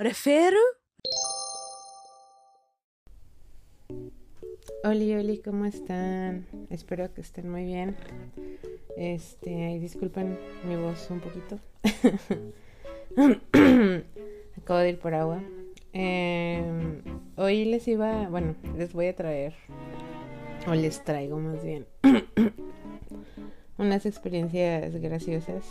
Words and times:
Refero. 0.00 0.60
Hola, 4.84 5.18
hola, 5.18 5.34
¿cómo 5.44 5.64
están? 5.64 6.46
Espero 6.70 7.12
que 7.12 7.20
estén 7.20 7.50
muy 7.50 7.64
bien. 7.64 7.96
Este, 8.96 9.76
disculpen 9.80 10.38
mi 10.68 10.76
voz 10.76 11.10
un 11.10 11.18
poquito. 11.18 11.58
Acabo 14.56 14.78
de 14.78 14.90
ir 14.90 15.00
por 15.00 15.14
agua. 15.14 15.42
Em, 15.92 17.02
hoy 17.36 17.64
les 17.64 17.88
iba, 17.88 18.28
bueno, 18.28 18.54
les 18.76 18.92
voy 18.92 19.08
a 19.08 19.16
traer, 19.16 19.54
o 20.68 20.74
les 20.74 21.02
traigo 21.02 21.40
más 21.40 21.64
bien, 21.64 21.88
unas 23.78 24.06
experiencias 24.06 24.94
graciosas 24.94 25.64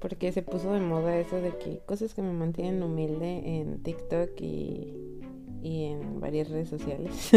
porque 0.00 0.32
se 0.32 0.42
puso 0.42 0.72
de 0.72 0.80
moda 0.80 1.16
eso 1.18 1.36
de 1.36 1.56
que 1.56 1.80
cosas 1.86 2.14
que 2.14 2.22
me 2.22 2.32
mantienen 2.32 2.82
humilde 2.82 3.60
en 3.60 3.82
TikTok 3.82 4.30
y, 4.40 5.20
y 5.62 5.84
en 5.84 6.20
varias 6.20 6.48
redes 6.48 6.68
sociales. 6.68 7.30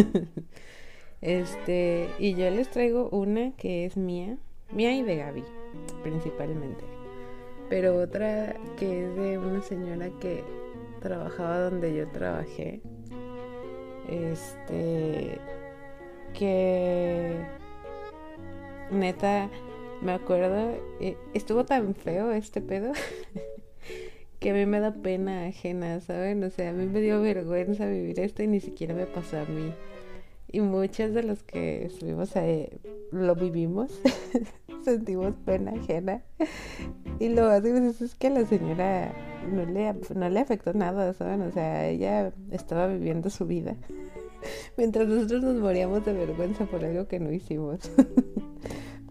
este, 1.21 2.09
y 2.19 2.35
yo 2.35 2.49
les 2.49 2.69
traigo 2.71 3.09
una 3.09 3.51
que 3.51 3.85
es 3.85 3.97
mía, 3.97 4.37
mía 4.71 4.95
y 4.95 5.03
de 5.03 5.17
Gaby, 5.17 5.43
principalmente. 6.03 6.83
Pero 7.69 7.97
otra 7.97 8.55
que 8.77 9.05
es 9.05 9.15
de 9.15 9.37
una 9.37 9.61
señora 9.61 10.09
que 10.21 10.43
trabajaba 11.01 11.59
donde 11.59 11.93
yo 11.93 12.07
trabajé. 12.09 12.81
Este, 14.09 15.37
que 16.33 17.37
neta 18.91 19.49
me 20.03 20.11
acuerdo, 20.11 20.77
eh, 20.99 21.17
estuvo 21.33 21.65
tan 21.65 21.95
feo 21.95 22.31
este 22.31 22.61
pedo 22.61 22.91
que 24.39 24.51
a 24.51 24.53
mí 24.53 24.65
me 24.65 24.79
da 24.79 24.93
pena 24.93 25.45
ajena, 25.45 26.01
¿saben? 26.01 26.43
O 26.43 26.49
sea, 26.49 26.69
a 26.69 26.73
mí 26.73 26.85
me 26.85 26.99
dio 26.99 27.21
vergüenza 27.21 27.85
vivir 27.85 28.19
esto 28.19 28.43
y 28.43 28.47
ni 28.47 28.59
siquiera 28.59 28.93
me 28.93 29.05
pasó 29.05 29.39
a 29.39 29.45
mí. 29.45 29.73
Y 30.51 30.59
muchos 30.59 31.13
de 31.13 31.23
los 31.23 31.41
que 31.43 31.85
estuvimos 31.85 32.35
ahí 32.35 32.69
lo 33.11 33.33
vivimos, 33.35 33.99
sentimos 34.83 35.35
pena 35.37 35.71
ajena. 35.71 36.21
Y 37.19 37.29
lo 37.29 37.43
más 37.43 37.63
gracioso 37.63 38.05
es 38.05 38.15
que 38.15 38.27
a 38.27 38.31
la 38.31 38.45
señora 38.45 39.13
no 39.51 39.65
le, 39.65 39.93
no 40.15 40.29
le 40.29 40.39
afectó 40.39 40.73
nada, 40.73 41.13
¿saben? 41.13 41.41
O 41.41 41.51
sea, 41.51 41.87
ella 41.87 42.33
estaba 42.51 42.87
viviendo 42.87 43.29
su 43.29 43.45
vida. 43.45 43.77
Mientras 44.77 45.07
nosotros 45.07 45.41
nos 45.41 45.55
moríamos 45.55 46.05
de 46.05 46.13
vergüenza 46.13 46.65
por 46.65 46.83
algo 46.83 47.07
que 47.07 47.19
no 47.19 47.31
hicimos. 47.31 47.79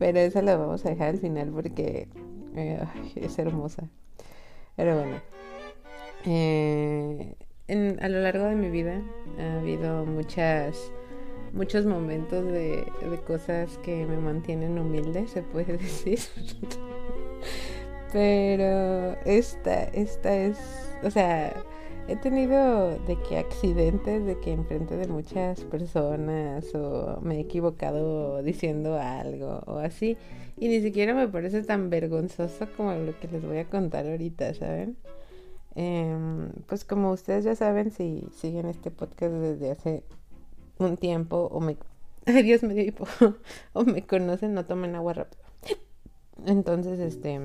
Pero 0.02 0.18
esa 0.18 0.42
la 0.42 0.56
vamos 0.56 0.84
a 0.84 0.88
dejar 0.88 1.10
al 1.10 1.18
final 1.18 1.50
porque 1.50 2.08
eh, 2.56 2.84
es 3.14 3.38
hermosa. 3.38 3.88
Pero 4.74 4.98
bueno. 4.98 5.22
Eh, 6.26 7.36
a 8.00 8.08
lo 8.08 8.20
largo 8.20 8.46
de 8.46 8.56
mi 8.56 8.68
vida 8.68 9.00
ha 9.38 9.60
habido 9.60 10.04
muchas 10.04 10.90
muchos 11.52 11.86
momentos 11.86 12.44
de, 12.46 12.84
de 13.08 13.20
cosas 13.24 13.78
que 13.84 14.04
me 14.04 14.16
mantienen 14.16 14.76
humilde, 14.76 15.28
se 15.28 15.42
puede 15.42 15.76
decir. 15.78 16.18
Pero 18.12 19.16
esta, 19.24 19.84
esta 19.84 20.34
es, 20.34 20.58
o 21.04 21.10
sea, 21.12 21.54
he 22.08 22.16
tenido 22.16 22.98
de 22.98 23.16
que 23.28 23.38
accidentes, 23.38 24.24
de 24.26 24.38
que 24.40 24.52
enfrente 24.52 24.96
de 24.96 25.06
muchas 25.06 25.60
personas 25.64 26.74
o 26.74 27.20
me 27.22 27.36
he 27.36 27.40
equivocado 27.40 28.42
diciendo 28.42 28.98
algo 28.98 29.62
o 29.66 29.78
así. 29.78 30.16
Y 30.56 30.68
ni 30.68 30.80
siquiera 30.80 31.14
me 31.14 31.28
parece 31.28 31.62
tan 31.62 31.90
vergonzoso 31.90 32.66
como 32.76 32.92
lo 32.92 33.18
que 33.18 33.28
les 33.28 33.44
voy 33.44 33.58
a 33.58 33.68
contar 33.68 34.06
ahorita, 34.06 34.54
¿saben? 34.54 34.96
Em, 35.74 36.50
pues 36.66 36.84
como 36.84 37.12
ustedes 37.12 37.44
ya 37.44 37.56
saben, 37.56 37.90
si 37.90 38.26
siguen 38.34 38.66
este 38.66 38.90
podcast 38.90 39.32
desde 39.32 39.70
hace 39.70 40.02
un 40.78 40.96
tiempo 40.96 41.48
o 41.50 41.60
me... 41.60 41.76
Ay, 42.26 42.42
Dios 42.42 42.62
me 42.62 42.74
dio 42.74 42.92
o 43.72 43.84
me 43.84 44.06
conocen, 44.06 44.54
no 44.54 44.66
tomen 44.66 44.94
agua 44.94 45.14
rápido. 45.14 45.42
Entonces, 46.46 46.98
este... 46.98 47.40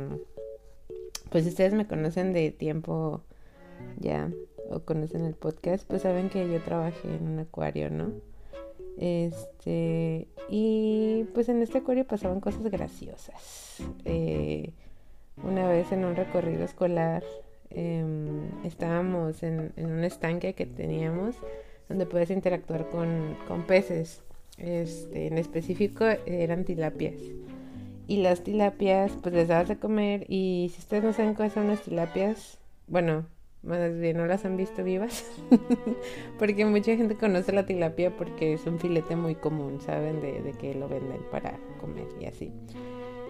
Pues 1.30 1.46
ustedes 1.46 1.74
me 1.74 1.88
conocen 1.88 2.34
de 2.34 2.52
tiempo 2.52 3.22
ya 4.00 4.32
o 4.70 4.82
conocen 4.82 5.26
el 5.26 5.34
podcast, 5.34 5.88
pues 5.88 6.02
saben 6.02 6.30
que 6.30 6.50
yo 6.52 6.62
trabajé 6.62 7.16
en 7.16 7.28
un 7.28 7.40
acuario, 7.40 7.90
¿no? 7.90 8.12
Este, 8.98 10.28
y 10.50 11.26
pues 11.34 11.50
en 11.50 11.62
este 11.62 11.80
acuario 11.80 12.06
pasaban 12.06 12.40
cosas 12.40 12.64
graciosas. 12.64 13.82
Eh, 14.06 14.72
una 15.44 15.68
vez 15.68 15.92
en 15.92 16.04
un 16.04 16.16
recorrido 16.16 16.64
escolar 16.64 17.24
em, 17.70 18.66
estábamos 18.66 19.44
en, 19.44 19.72
un 19.78 20.04
estanque 20.04 20.54
que 20.54 20.66
teníamos 20.66 21.36
donde 21.90 22.08
puedes 22.08 22.32
interactuar 22.32 22.90
con, 22.90 23.38
con 23.48 23.64
peces. 23.68 24.24
Este, 24.58 25.28
en 25.28 25.38
específico 25.38 26.06
eran 26.26 26.66
tilapias. 26.66 27.22
Y 28.08 28.18
las 28.18 28.42
tilapias, 28.44 29.12
pues 29.22 29.36
les 29.36 29.48
dabas 29.48 29.68
de 29.68 29.78
comer. 29.78 30.26
Y 30.28 30.72
si 30.74 30.80
ustedes 30.80 31.04
no 31.04 31.14
saben 31.14 31.36
cuáles 31.36 31.54
son 31.54 31.68
las 31.68 31.82
tilapias, 31.82 32.58
bueno, 32.88 33.26
más 33.64 33.98
bien 34.00 34.18
no 34.18 34.26
las 34.26 34.46
han 34.46 34.58
visto 34.58 34.84
vivas, 34.84 35.26
porque 36.40 36.66
mucha 36.66 36.96
gente 36.96 37.16
conoce 37.16 37.52
la 37.52 37.66
tilapia 37.66 38.16
porque 38.16 38.54
es 38.54 38.66
un 38.66 38.80
filete 38.80 39.16
muy 39.16 39.36
común, 39.36 39.80
¿saben? 39.82 40.22
De, 40.22 40.42
de, 40.42 40.52
que 40.54 40.74
lo 40.76 40.88
venden 40.88 41.22
para 41.32 41.58
comer 41.80 42.08
y 42.20 42.26
así. 42.26 42.52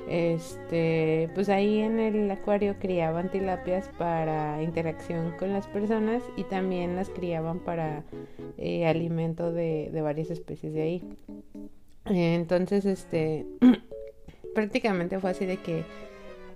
Este, 0.10 1.30
pues 1.36 1.50
ahí 1.50 1.80
en 1.80 2.00
el 2.00 2.32
acuario 2.32 2.78
criaban 2.80 3.30
tilapias 3.30 3.90
para 3.98 4.64
interacción 4.64 5.34
con 5.38 5.52
las 5.52 5.68
personas 5.68 6.24
y 6.38 6.44
también 6.46 6.96
las 6.96 7.10
criaban 7.10 7.60
para 7.60 8.06
eh, 8.58 8.88
alimento 8.88 9.52
de, 9.52 9.90
de, 9.92 10.02
varias 10.02 10.30
especies 10.30 10.74
de 10.74 10.82
ahí. 10.82 11.04
entonces, 12.06 12.86
este, 12.86 13.46
prácticamente 14.56 15.20
fue 15.20 15.32
así 15.32 15.46
de 15.46 15.58
que 15.58 15.84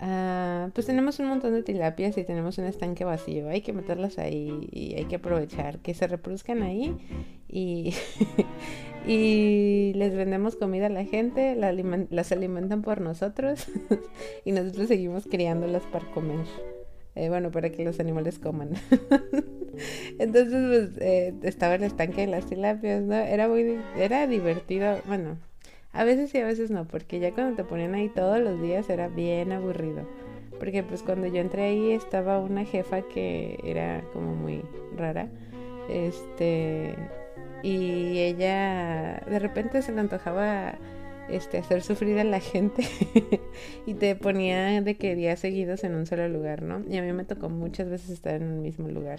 Ah, 0.00 0.70
pues 0.74 0.86
tenemos 0.86 1.18
un 1.20 1.26
montón 1.26 1.52
de 1.52 1.62
tilapias 1.62 2.18
y 2.18 2.24
tenemos 2.24 2.58
un 2.58 2.64
estanque 2.64 3.04
vacío. 3.04 3.48
Hay 3.48 3.60
que 3.60 3.72
meterlas 3.72 4.18
ahí 4.18 4.68
y 4.72 4.94
hay 4.94 5.04
que 5.04 5.16
aprovechar 5.16 5.78
que 5.78 5.94
se 5.94 6.06
reproduzcan 6.06 6.62
ahí 6.62 6.96
y, 7.48 7.94
y 9.06 9.92
les 9.94 10.14
vendemos 10.14 10.56
comida 10.56 10.86
a 10.86 10.90
la 10.90 11.04
gente, 11.04 11.54
las 11.56 12.32
alimentan 12.32 12.82
por 12.82 13.00
nosotros 13.00 13.66
y 14.44 14.52
nosotros 14.52 14.88
seguimos 14.88 15.26
criándolas 15.26 15.82
para 15.84 16.06
comer. 16.12 16.46
Eh, 17.14 17.28
bueno, 17.28 17.50
para 17.50 17.70
que 17.70 17.84
los 17.84 18.00
animales 18.00 18.38
coman. 18.38 18.70
Entonces, 20.18 20.66
pues, 20.66 20.98
eh, 21.06 21.34
estaba 21.42 21.74
el 21.74 21.82
estanque 21.82 22.22
de 22.22 22.26
las 22.26 22.46
tilapias, 22.46 23.02
¿no? 23.02 23.14
Era 23.14 23.48
muy, 23.48 23.78
era 23.96 24.26
divertido, 24.26 24.96
bueno, 25.06 25.36
a 25.92 26.04
veces 26.04 26.34
y 26.34 26.38
a 26.38 26.46
veces 26.46 26.70
no, 26.70 26.86
porque 26.86 27.20
ya 27.20 27.32
cuando 27.32 27.56
te 27.56 27.64
ponían 27.64 27.94
ahí 27.94 28.08
todos 28.08 28.40
los 28.40 28.60
días 28.60 28.88
era 28.88 29.08
bien 29.08 29.52
aburrido. 29.52 30.06
Porque 30.58 30.82
pues 30.82 31.02
cuando 31.02 31.26
yo 31.26 31.40
entré 31.40 31.64
ahí 31.64 31.92
estaba 31.92 32.38
una 32.38 32.64
jefa 32.64 33.02
que 33.02 33.58
era 33.64 34.02
como 34.12 34.34
muy 34.34 34.62
rara. 34.96 35.28
Este 35.90 36.94
y 37.62 38.18
ella 38.18 39.22
de 39.28 39.38
repente 39.38 39.82
se 39.82 39.92
le 39.92 40.00
antojaba 40.00 40.74
este 41.28 41.58
hacer 41.58 41.82
sufrir 41.82 42.18
a 42.18 42.24
la 42.24 42.40
gente 42.40 42.84
y 43.86 43.94
te 43.94 44.16
ponía 44.16 44.80
de 44.82 44.96
que 44.96 45.14
días 45.14 45.40
seguidos 45.40 45.84
en 45.84 45.94
un 45.94 46.06
solo 46.06 46.28
lugar, 46.28 46.62
¿no? 46.62 46.82
Y 46.88 46.96
a 46.96 47.02
mí 47.02 47.12
me 47.12 47.24
tocó 47.24 47.48
muchas 47.48 47.88
veces 47.88 48.10
estar 48.10 48.34
en 48.34 48.52
el 48.52 48.58
mismo 48.60 48.88
lugar, 48.88 49.18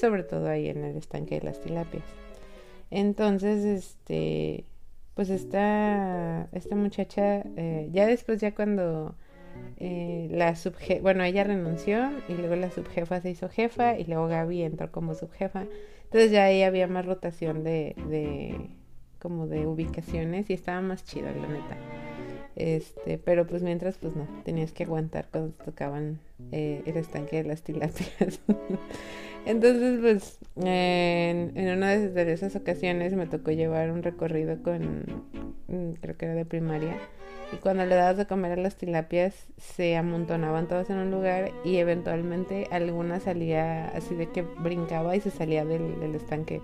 sobre 0.00 0.22
todo 0.22 0.48
ahí 0.48 0.68
en 0.68 0.84
el 0.84 0.96
estanque 0.96 1.40
de 1.40 1.46
las 1.46 1.60
tilapias. 1.60 2.04
Entonces, 2.90 3.64
este 3.64 4.64
pues 5.14 5.30
esta, 5.30 6.48
esta 6.52 6.74
muchacha, 6.74 7.44
eh, 7.56 7.88
ya 7.92 8.06
después, 8.06 8.40
ya 8.40 8.54
cuando 8.54 9.14
eh, 9.76 10.28
la 10.30 10.56
subjefa, 10.56 11.02
bueno, 11.02 11.24
ella 11.24 11.44
renunció 11.44 12.10
y 12.28 12.34
luego 12.34 12.56
la 12.56 12.70
subjefa 12.70 13.20
se 13.20 13.30
hizo 13.30 13.48
jefa 13.48 13.98
y 13.98 14.04
luego 14.04 14.28
Gaby 14.28 14.62
entró 14.62 14.90
como 14.90 15.14
subjefa. 15.14 15.66
Entonces 16.04 16.30
ya 16.30 16.44
ahí 16.44 16.62
había 16.62 16.86
más 16.86 17.06
rotación 17.06 17.64
de, 17.64 17.94
de 18.08 18.70
como 19.18 19.46
de 19.46 19.66
ubicaciones 19.66 20.50
y 20.50 20.54
estaba 20.54 20.80
más 20.80 21.04
chido, 21.04 21.26
la 21.26 21.48
neta. 21.48 21.76
Este, 22.56 23.18
pero 23.18 23.46
pues 23.46 23.62
mientras, 23.62 23.96
pues 23.96 24.14
no, 24.14 24.26
tenías 24.44 24.72
que 24.72 24.84
aguantar 24.84 25.28
cuando 25.30 25.52
tocaban 25.64 26.20
eh, 26.50 26.82
el 26.86 26.96
estanque 26.96 27.36
de 27.42 27.44
las 27.44 27.62
tilapias. 27.62 28.40
Entonces, 29.44 29.98
pues, 30.00 30.38
en, 30.56 31.52
una 31.56 31.96
de 31.96 32.32
esas 32.32 32.54
ocasiones 32.54 33.14
me 33.14 33.26
tocó 33.26 33.50
llevar 33.50 33.90
un 33.90 34.02
recorrido 34.02 34.62
con, 34.62 35.04
mm, 35.68 35.92
creo 36.00 36.16
que 36.16 36.26
era 36.26 36.34
de 36.34 36.44
primaria, 36.44 36.96
y 37.52 37.56
cuando 37.56 37.84
le 37.84 37.94
dabas 37.94 38.16
de 38.16 38.26
comer 38.26 38.52
a 38.52 38.56
las 38.56 38.76
tilapias, 38.76 39.34
se 39.58 39.96
amontonaban 39.96 40.68
todas 40.68 40.88
en 40.88 40.96
un 40.96 41.10
lugar 41.10 41.50
y 41.64 41.76
eventualmente 41.76 42.66
alguna 42.70 43.20
salía 43.20 43.88
así 43.88 44.14
de 44.14 44.30
que 44.30 44.40
brincaba 44.42 45.14
y 45.16 45.20
se 45.20 45.30
salía 45.30 45.64
del, 45.64 46.14
estanque. 46.14 46.62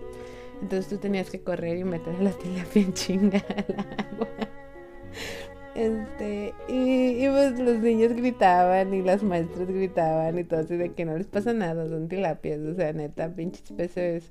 Entonces 0.63 0.89
tú 0.89 0.97
tenías 0.97 1.31
que 1.31 1.43
correr 1.43 1.77
y 1.77 1.85
meter 1.85 2.17
a 2.17 2.23
las 2.23 2.39
tilapias 2.41 2.77
en 2.77 2.93
chinga 2.95 3.45
al 3.49 3.87
agua. 4.13 4.29
Este, 5.79 6.55
y, 6.67 7.25
y, 7.25 7.29
pues 7.29 7.57
los 7.61 7.79
niños 7.79 8.13
gritaban 8.13 8.93
y 8.93 9.01
las 9.01 9.23
maestras 9.23 9.69
gritaban 9.69 10.37
y 10.37 10.43
todo 10.43 10.59
así 10.59 10.77
de 10.77 10.93
que 10.93 11.05
no 11.05 11.17
les 11.17 11.29
pasa 11.29 11.53
nada, 11.53 11.89
son 11.89 12.09
tilapias, 12.09 12.59
o 12.59 12.75
sea, 12.75 12.93
neta, 12.93 13.33
pinches 13.33 13.71
peces 13.71 14.29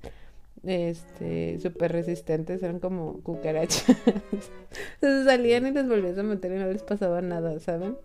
este, 0.64 1.58
súper 1.62 1.94
resistentes, 1.94 2.62
eran 2.62 2.80
como 2.82 3.22
cucarachas. 3.24 3.86
Entonces 4.96 5.26
salían 5.26 5.68
y 5.68 5.72
les 5.72 5.88
volvías 5.88 6.18
a 6.18 6.24
meter 6.24 6.52
y 6.52 6.56
no 6.56 6.68
les 6.68 6.84
pasaba 6.84 7.22
nada, 7.22 7.58
¿saben? 7.62 7.96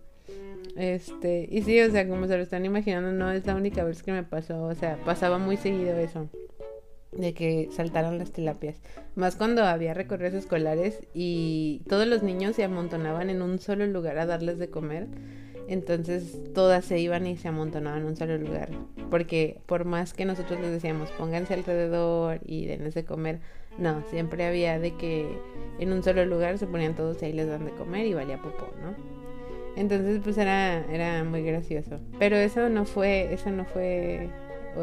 Este, 0.77 1.49
y 1.51 1.63
sí, 1.63 1.81
o 1.81 1.91
sea, 1.91 2.07
como 2.07 2.29
se 2.29 2.37
lo 2.37 2.45
están 2.45 2.65
imaginando, 2.65 3.11
no 3.11 3.33
es 3.33 3.45
la 3.45 3.57
única 3.57 3.83
vez 3.83 4.05
que 4.05 4.13
me 4.13 4.23
pasó, 4.23 4.67
o 4.67 4.75
sea, 4.77 4.99
pasaba 5.05 5.39
muy 5.39 5.57
seguido 5.57 5.99
eso, 5.99 6.29
de 7.13 7.35
que 7.35 7.69
saltaron 7.71 8.19
las 8.19 8.33
tilapias. 8.33 8.77
Más 9.15 9.37
cuando 9.37 9.65
había 9.65 9.95
recorridos 9.95 10.35
escolares 10.35 11.01
y 11.15 11.83
todos 11.89 12.07
los 12.07 12.23
niños 12.23 12.57
se 12.57 12.65
amontonaban 12.65 13.31
en 13.31 13.43
un 13.43 13.59
solo 13.59 13.87
lugar 13.87 14.19
a 14.19 14.27
darles 14.27 14.59
de 14.59 14.71
comer. 14.71 15.07
Entonces 15.69 16.39
todas 16.55 16.85
se 16.85 16.99
iban 16.99 17.27
y 17.27 17.37
se 17.37 17.49
amontonaban 17.49 18.01
en 18.01 18.07
un 18.07 18.17
solo 18.17 18.37
lugar. 18.39 18.71
Porque 19.11 19.61
por 19.67 19.85
más 19.85 20.15
que 20.15 20.25
nosotros 20.25 20.61
les 20.61 20.71
decíamos 20.71 21.11
pónganse 21.13 21.55
alrededor 21.55 22.41
y 22.45 22.67
denles 22.67 22.95
de 22.95 23.05
comer, 23.05 23.41
no, 23.79 24.03
siempre 24.11 24.45
había 24.45 24.79
de 24.79 24.97
que 24.97 25.27
en 25.79 25.93
un 25.93 26.03
solo 26.03 26.25
lugar 26.25 26.59
se 26.59 26.67
ponían 26.67 26.95
todos 26.95 27.23
y 27.23 27.27
ahí 27.27 27.33
les 27.33 27.47
dan 27.47 27.65
de 27.65 27.73
comer 27.73 28.07
y 28.07 28.15
valía 28.15 28.39
popó, 28.39 28.73
¿no? 28.83 28.95
Entonces 29.77 30.21
pues 30.23 30.37
era, 30.37 30.85
era 30.91 31.25
muy 31.25 31.43
gracioso. 31.43 32.01
Pero 32.19 32.37
eso 32.37 32.69
no 32.69 32.85
fue, 32.85 33.33
eso 33.33 33.51
no 33.51 33.65
fue 33.65 34.31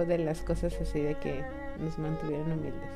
de 0.08 0.18
las 0.20 0.42
cosas 0.42 0.80
así 0.82 1.00
de 1.00 1.16
que 1.16 1.44
nos 1.80 1.98
mantuvieron 1.98 2.52
humildes. 2.52 2.90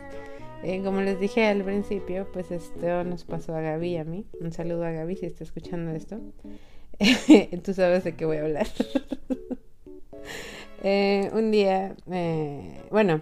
Eh, 0.63 0.81
como 0.81 1.01
les 1.01 1.19
dije 1.19 1.45
al 1.45 1.63
principio, 1.63 2.25
pues 2.31 2.49
esto 2.49 3.03
nos 3.03 3.25
pasó 3.25 3.53
a 3.53 3.59
Gaby 3.61 3.89
y 3.89 3.97
a 3.97 4.05
mí. 4.05 4.25
Un 4.39 4.53
saludo 4.53 4.85
a 4.85 4.91
Gaby 4.91 5.17
si 5.17 5.25
está 5.25 5.43
escuchando 5.43 5.91
esto. 5.91 6.21
Tú 7.63 7.73
sabes 7.73 8.05
de 8.05 8.15
qué 8.15 8.25
voy 8.25 8.37
a 8.37 8.43
hablar. 8.43 8.67
Eh, 10.85 11.29
un 11.31 11.49
día, 11.49 11.95
eh, 12.11 12.81
bueno, 12.91 13.21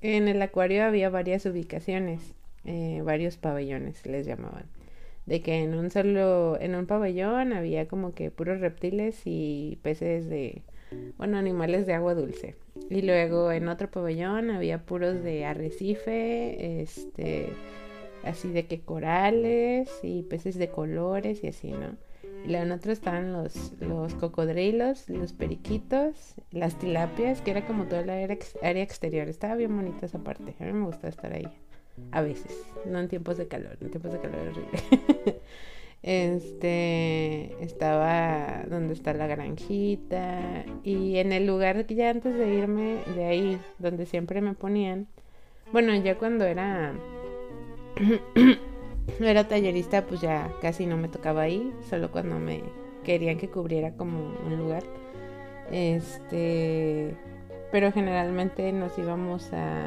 en 0.00 0.26
el 0.26 0.40
acuario 0.40 0.84
había 0.84 1.10
varias 1.10 1.44
ubicaciones, 1.44 2.32
varios 2.64 3.36
pabellones 3.36 4.06
les 4.06 4.26
llamaban. 4.26 4.64
De 5.26 5.42
que 5.42 5.64
en 5.64 5.74
un 5.74 5.90
solo, 5.90 6.58
en 6.58 6.74
un 6.74 6.86
pabellón 6.86 7.52
había 7.52 7.88
como 7.88 8.14
que 8.14 8.30
puros 8.30 8.60
reptiles 8.60 9.20
y 9.26 9.78
peces 9.82 10.30
de, 10.30 10.62
bueno, 11.16 11.38
animales 11.38 11.86
de 11.86 11.94
agua 11.94 12.14
dulce. 12.14 12.56
Y 12.90 13.02
luego 13.02 13.52
en 13.52 13.68
otro 13.68 13.90
pabellón 13.90 14.50
había 14.50 14.84
puros 14.84 15.22
de 15.22 15.44
arrecife, 15.44 16.82
este, 16.82 17.48
así 18.24 18.50
de 18.50 18.66
que 18.66 18.80
corales 18.80 19.90
y 20.02 20.22
peces 20.22 20.56
de 20.56 20.68
colores 20.68 21.42
y 21.44 21.48
así, 21.48 21.70
¿no? 21.70 21.96
Y 22.44 22.48
luego 22.48 22.64
en 22.64 22.72
otro 22.72 22.92
estaban 22.92 23.32
los, 23.32 23.72
los 23.80 24.14
cocodrilos, 24.14 25.08
los 25.08 25.32
periquitos, 25.32 26.34
las 26.50 26.78
tilapias, 26.78 27.40
que 27.40 27.52
era 27.52 27.66
como 27.66 27.84
toda 27.84 28.04
la 28.04 28.14
área, 28.14 28.36
área 28.62 28.82
exterior. 28.82 29.28
Estaba 29.28 29.54
bien 29.54 29.74
bonita 29.74 30.04
esa 30.04 30.18
parte. 30.18 30.54
A 30.60 30.64
mí 30.64 30.72
me 30.72 30.84
gusta 30.84 31.08
estar 31.08 31.32
ahí. 31.32 31.48
A 32.10 32.20
veces, 32.20 32.64
no 32.86 32.98
en 32.98 33.08
tiempos 33.08 33.38
de 33.38 33.48
calor, 33.48 33.78
en 33.80 33.90
tiempos 33.90 34.12
de 34.12 34.20
calor 34.20 34.48
horrible. 34.48 34.78
Este 36.06 37.56
estaba 37.64 38.64
donde 38.68 38.92
está 38.92 39.14
la 39.14 39.26
granjita 39.26 40.66
y 40.82 41.16
en 41.16 41.32
el 41.32 41.46
lugar 41.46 41.86
que 41.86 41.94
ya 41.94 42.10
antes 42.10 42.36
de 42.36 42.56
irme 42.56 42.98
de 43.16 43.24
ahí, 43.24 43.58
donde 43.78 44.04
siempre 44.04 44.42
me 44.42 44.52
ponían, 44.52 45.06
bueno, 45.72 45.94
ya 45.96 46.18
cuando 46.18 46.44
era 46.44 46.92
era 49.18 49.48
tallerista, 49.48 50.04
pues 50.04 50.20
ya 50.20 50.52
casi 50.60 50.84
no 50.84 50.98
me 50.98 51.08
tocaba 51.08 51.40
ahí, 51.40 51.72
solo 51.88 52.10
cuando 52.10 52.38
me 52.38 52.60
querían 53.02 53.38
que 53.38 53.48
cubriera 53.48 53.92
como 53.92 54.30
un 54.46 54.58
lugar. 54.58 54.82
Este, 55.72 57.16
pero 57.72 57.92
generalmente 57.92 58.70
nos 58.72 58.98
íbamos 58.98 59.50
a 59.54 59.86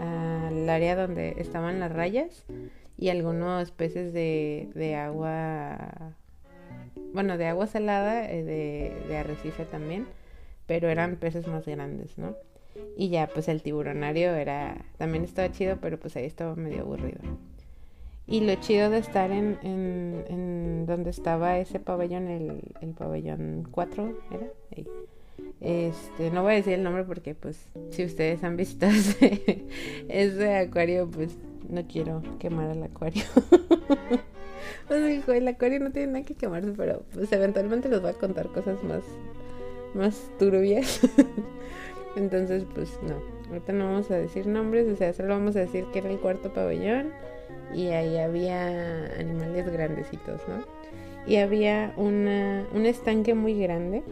al 0.00 0.68
área 0.68 0.96
donde 0.96 1.36
estaban 1.38 1.78
las 1.78 1.92
rayas 1.92 2.44
y 2.98 3.10
algunos 3.10 3.70
peces 3.70 4.12
de, 4.12 4.68
de 4.74 4.96
agua, 4.96 6.14
bueno, 7.14 7.38
de 7.38 7.46
agua 7.46 7.66
salada, 7.68 8.28
eh, 8.28 8.42
de, 8.42 9.06
de 9.08 9.16
arrecife 9.16 9.64
también, 9.64 10.06
pero 10.66 10.88
eran 10.88 11.16
peces 11.16 11.46
más 11.46 11.64
grandes, 11.64 12.18
¿no? 12.18 12.36
Y 12.96 13.08
ya, 13.08 13.28
pues 13.28 13.48
el 13.48 13.62
tiburonario 13.62 14.34
era, 14.34 14.84
también 14.98 15.24
estaba 15.24 15.50
chido, 15.50 15.78
pero 15.80 15.98
pues 15.98 16.16
ahí 16.16 16.24
estaba 16.24 16.54
medio 16.56 16.82
aburrido. 16.82 17.20
Y 18.26 18.40
lo 18.40 18.54
chido 18.56 18.90
de 18.90 18.98
estar 18.98 19.30
en, 19.30 19.58
en, 19.62 20.24
en 20.28 20.86
donde 20.86 21.10
estaba 21.10 21.58
ese 21.58 21.80
pabellón, 21.80 22.28
el, 22.28 22.60
el 22.80 22.90
pabellón 22.90 23.66
4, 23.70 24.18
¿era? 24.32 24.46
Ahí. 24.76 24.86
Este, 25.60 26.30
no 26.30 26.42
voy 26.42 26.52
a 26.52 26.56
decir 26.56 26.74
el 26.74 26.82
nombre 26.82 27.04
porque 27.04 27.34
pues 27.34 27.70
si 27.90 28.04
ustedes 28.04 28.44
han 28.44 28.56
visto 28.56 28.86
ese, 28.86 29.64
ese 30.08 30.56
acuario, 30.56 31.08
pues 31.08 31.36
no 31.68 31.86
quiero 31.86 32.22
quemar 32.38 32.70
el 32.70 32.82
acuario. 32.82 33.24
pues 34.88 35.28
el 35.28 35.48
acuario 35.48 35.80
no 35.80 35.90
tiene 35.90 36.12
nada 36.12 36.24
que 36.24 36.34
quemarse, 36.34 36.72
pero 36.76 37.02
pues 37.12 37.30
eventualmente 37.32 37.88
les 37.88 38.00
voy 38.00 38.10
a 38.10 38.14
contar 38.14 38.48
cosas 38.48 38.82
más, 38.84 39.02
más 39.94 40.30
turbias. 40.38 41.00
Entonces, 42.16 42.64
pues 42.74 42.98
no, 43.02 43.16
ahorita 43.48 43.72
no 43.72 43.84
vamos 43.84 44.10
a 44.10 44.16
decir 44.16 44.46
nombres, 44.46 44.88
o 44.88 44.96
sea, 44.96 45.12
solo 45.12 45.30
vamos 45.30 45.54
a 45.56 45.60
decir 45.60 45.84
que 45.92 46.00
era 46.00 46.10
el 46.10 46.18
cuarto 46.18 46.52
pabellón 46.52 47.12
y 47.74 47.88
ahí 47.88 48.16
había 48.16 49.06
animales 49.18 49.70
grandecitos, 49.70 50.40
¿no? 50.48 50.64
Y 51.26 51.36
había 51.36 51.92
una, 51.96 52.66
un 52.72 52.86
estanque 52.86 53.34
muy 53.34 53.60
grande 53.60 54.02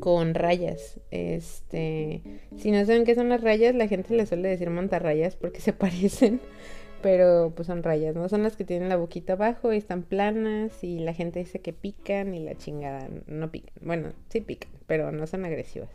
con 0.00 0.34
rayas. 0.34 1.00
Este, 1.10 2.22
si 2.56 2.70
no 2.70 2.84
saben 2.84 3.04
qué 3.04 3.14
son 3.14 3.28
las 3.28 3.42
rayas, 3.42 3.74
la 3.74 3.88
gente 3.88 4.14
le 4.14 4.26
suele 4.26 4.48
decir 4.48 4.70
mantarrayas 4.70 5.36
porque 5.36 5.60
se 5.60 5.72
parecen, 5.74 6.40
pero 7.02 7.52
pues 7.54 7.66
son 7.66 7.82
rayas, 7.82 8.14
¿no? 8.14 8.28
Son 8.28 8.42
las 8.42 8.56
que 8.56 8.64
tienen 8.64 8.88
la 8.88 8.96
boquita 8.96 9.34
abajo 9.34 9.72
y 9.72 9.76
están 9.76 10.02
planas 10.02 10.82
y 10.82 10.98
la 10.98 11.14
gente 11.14 11.40
dice 11.40 11.60
que 11.60 11.72
pican 11.72 12.34
y 12.34 12.40
la 12.40 12.54
chingada 12.56 13.08
no 13.26 13.50
pican. 13.50 13.74
Bueno, 13.80 14.12
sí 14.28 14.40
pican, 14.40 14.72
pero 14.86 15.12
no 15.12 15.26
son 15.26 15.44
agresivas. 15.44 15.90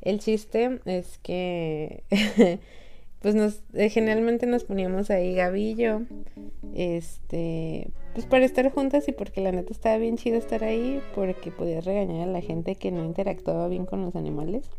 El 0.00 0.20
chiste 0.20 0.80
es 0.84 1.18
que 1.18 2.04
pues 3.20 3.34
nos 3.34 3.62
eh, 3.74 3.88
generalmente 3.88 4.46
nos 4.46 4.64
poníamos 4.64 5.10
ahí 5.10 5.34
Gavillo 5.34 6.02
este 6.74 7.90
pues 8.14 8.26
para 8.26 8.44
estar 8.44 8.70
juntas 8.72 9.08
y 9.08 9.12
porque 9.12 9.40
la 9.40 9.52
neta 9.52 9.72
estaba 9.72 9.96
bien 9.98 10.16
chido 10.16 10.38
estar 10.38 10.64
ahí 10.64 11.00
porque 11.14 11.50
podías 11.50 11.84
regañar 11.84 12.28
a 12.28 12.32
la 12.32 12.40
gente 12.40 12.74
que 12.74 12.90
no 12.90 13.04
interactuaba 13.04 13.68
bien 13.68 13.86
con 13.86 14.02
los 14.02 14.16
animales 14.16 14.70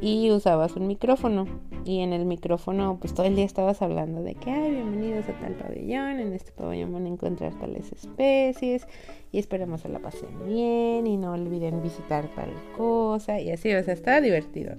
y 0.00 0.30
usabas 0.30 0.74
un 0.76 0.86
micrófono. 0.86 1.46
Y 1.84 2.00
en 2.00 2.12
el 2.12 2.24
micrófono 2.24 2.98
pues 3.00 3.14
todo 3.14 3.26
el 3.26 3.36
día 3.36 3.44
estabas 3.44 3.82
hablando 3.82 4.22
de 4.22 4.34
que 4.34 4.50
ay 4.50 4.70
bienvenidos 4.70 5.28
a 5.28 5.38
tal 5.38 5.54
pabellón 5.54 6.20
en 6.20 6.32
este 6.32 6.52
pabellón 6.52 6.92
van 6.92 7.06
a 7.06 7.08
encontrar 7.08 7.58
tales 7.58 7.92
especies 7.92 8.86
y 9.32 9.38
esperemos 9.38 9.82
que 9.82 9.88
la 9.88 9.98
pasen 9.98 10.46
bien 10.46 11.06
y 11.06 11.16
no 11.16 11.32
olviden 11.32 11.82
visitar 11.82 12.28
tal 12.34 12.50
cosa 12.76 13.40
y 13.40 13.50
así 13.50 13.74
o 13.74 13.82
sea 13.82 13.94
estaba 13.94 14.20
divertido. 14.20 14.76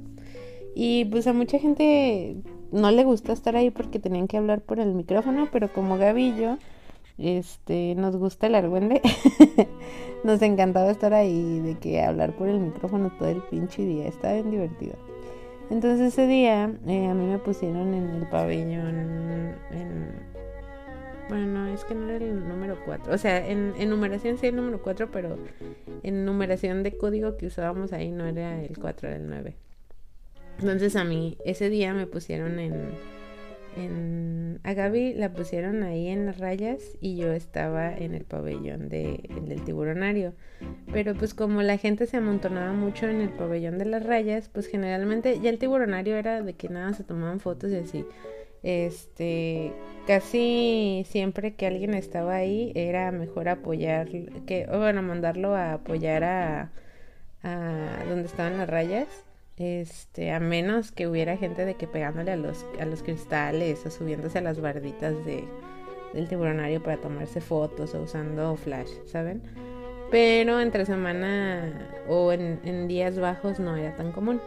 Y 0.78 1.06
pues 1.06 1.28
a 1.28 1.34
mucha 1.34 1.58
gente 1.60 2.36
no 2.72 2.92
le 2.92 3.04
gusta 3.04 3.34
estar 3.34 3.56
ahí 3.56 3.70
porque 3.70 4.00
tenían 4.00 4.28
que 4.28 4.38
hablar 4.38 4.62
por 4.62 4.80
el 4.80 4.94
micrófono, 4.94 5.48
pero 5.52 5.72
como 5.72 5.98
yo, 5.98 6.58
este, 7.18 7.96
nos 7.96 8.18
gusta 8.18 8.48
el 8.48 8.56
argüende, 8.56 9.02
nos 10.24 10.42
encantaba 10.42 10.90
estar 10.92 11.14
ahí, 11.14 11.60
de 11.60 11.76
que 11.76 12.02
hablar 12.02 12.36
por 12.36 12.50
el 12.50 12.60
micrófono 12.60 13.12
todo 13.18 13.30
el 13.30 13.42
pinche 13.44 13.86
día, 13.86 14.08
estaba 14.08 14.34
bien 14.34 14.52
divertido. 14.52 14.94
Entonces 15.70 16.14
ese 16.14 16.28
día 16.28 16.72
eh, 16.88 17.08
a 17.08 17.14
mí 17.14 17.26
me 17.26 17.40
pusieron 17.40 17.94
en 17.94 18.10
el 18.10 18.30
pabellón, 18.30 19.56
en, 19.72 20.36
bueno, 21.28 21.48
no, 21.48 21.68
es 21.68 21.84
que 21.86 21.96
no 21.96 22.10
era 22.10 22.24
el 22.24 22.48
número 22.48 22.78
4. 22.86 23.14
O 23.14 23.18
sea, 23.18 23.48
en, 23.48 23.74
en 23.80 23.90
numeración 23.90 24.38
sí 24.38 24.48
el 24.48 24.56
número 24.56 24.82
4, 24.82 25.10
pero 25.12 25.38
en 26.04 26.26
numeración 26.26 26.84
de 26.84 26.98
código 26.98 27.36
que 27.38 27.48
usábamos 27.48 27.94
ahí 27.94 28.12
no 28.12 28.28
era 28.28 28.62
el 28.62 28.78
4, 28.78 29.08
era 29.08 29.18
el 29.18 29.28
9. 29.28 29.56
Entonces 30.60 30.96
a 30.96 31.04
mí 31.04 31.38
ese 31.46 31.70
día 31.70 31.94
me 31.94 32.08
pusieron 32.08 32.60
en, 32.60 32.92
en 33.76 34.60
a 34.64 34.74
Gaby 34.74 35.14
la 35.14 35.34
pusieron 35.34 35.84
ahí 35.84 36.08
en 36.08 36.26
las 36.26 36.40
rayas 36.40 36.82
y 37.02 37.18
yo 37.18 37.32
estaba 37.34 37.94
en 37.94 38.16
el 38.16 38.24
pabellón 38.24 38.90
de, 38.90 39.30
del 39.44 39.64
tiburonario. 39.64 40.34
Pero 40.92 41.14
pues 41.14 41.34
como 41.34 41.62
la 41.62 41.78
gente 41.78 42.06
se 42.08 42.18
amontonaba 42.18 42.74
mucho 42.74 43.08
en 43.08 43.22
el 43.22 43.30
pabellón 43.30 43.78
de 43.78 43.86
las 43.86 44.04
rayas, 44.04 44.50
pues 44.50 44.68
generalmente 44.68 45.40
ya 45.40 45.50
el 45.50 45.60
tiburonario 45.60 46.16
era 46.16 46.42
de 46.42 46.54
que 46.54 46.70
nada 46.70 46.94
se 46.94 47.04
tomaban 47.04 47.40
fotos 47.40 47.72
y 47.72 47.76
así. 47.76 48.06
Este, 48.64 49.74
casi 50.08 51.06
siempre 51.08 51.54
que 51.54 51.68
alguien 51.68 51.94
estaba 51.94 52.36
ahí 52.36 52.72
era 52.74 53.12
mejor 53.12 53.50
apoyar, 53.50 54.08
que, 54.08 54.66
bueno, 54.68 55.04
mandarlo 55.04 55.54
a 55.56 55.74
apoyar 55.74 56.24
a, 56.24 56.72
a 57.44 58.04
donde 58.10 58.26
estaban 58.26 58.58
las 58.58 58.68
rayas 58.68 59.26
este, 59.58 60.32
a 60.32 60.40
menos 60.40 60.92
que 60.92 61.08
hubiera 61.08 61.38
gente 61.38 61.66
de 61.66 61.76
que 61.76 61.88
pegándole 61.88 62.32
a 62.32 62.38
los, 62.38 62.66
a 62.80 62.86
los 62.86 63.04
cristales 63.04 63.86
o 63.86 63.92
subiéndose 63.92 64.40
a 64.40 64.42
las 64.42 64.60
barditas 64.60 65.14
de, 65.26 65.46
del 66.14 66.28
tiburonario 66.28 66.82
para 66.82 66.98
tomarse 66.98 67.42
fotos 67.42 67.94
o 67.94 68.02
usando 68.02 68.56
flash, 68.56 68.90
¿saben? 69.06 69.42
Pero 70.12 70.60
entre 70.62 70.86
semana 70.86 71.90
o 72.08 72.32
en, 72.32 72.88
días 72.88 73.20
bajos 73.20 73.60
no 73.60 73.76
era 73.76 73.96
tan 73.96 74.12
común. 74.12 74.40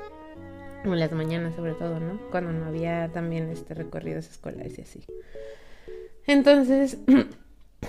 O 0.85 0.93
en 0.93 1.01
las 1.01 1.13
mañanas 1.13 1.55
sobre 1.57 1.75
todo, 1.75 1.99
¿no? 2.01 2.21
Cuando 2.31 2.53
no 2.53 2.67
había 2.67 3.11
también 3.13 3.51
este 3.51 3.75
recorridos 3.75 4.31
escolares 4.31 4.79
y 4.79 4.83
así. 4.83 5.05
Entonces, 6.27 6.99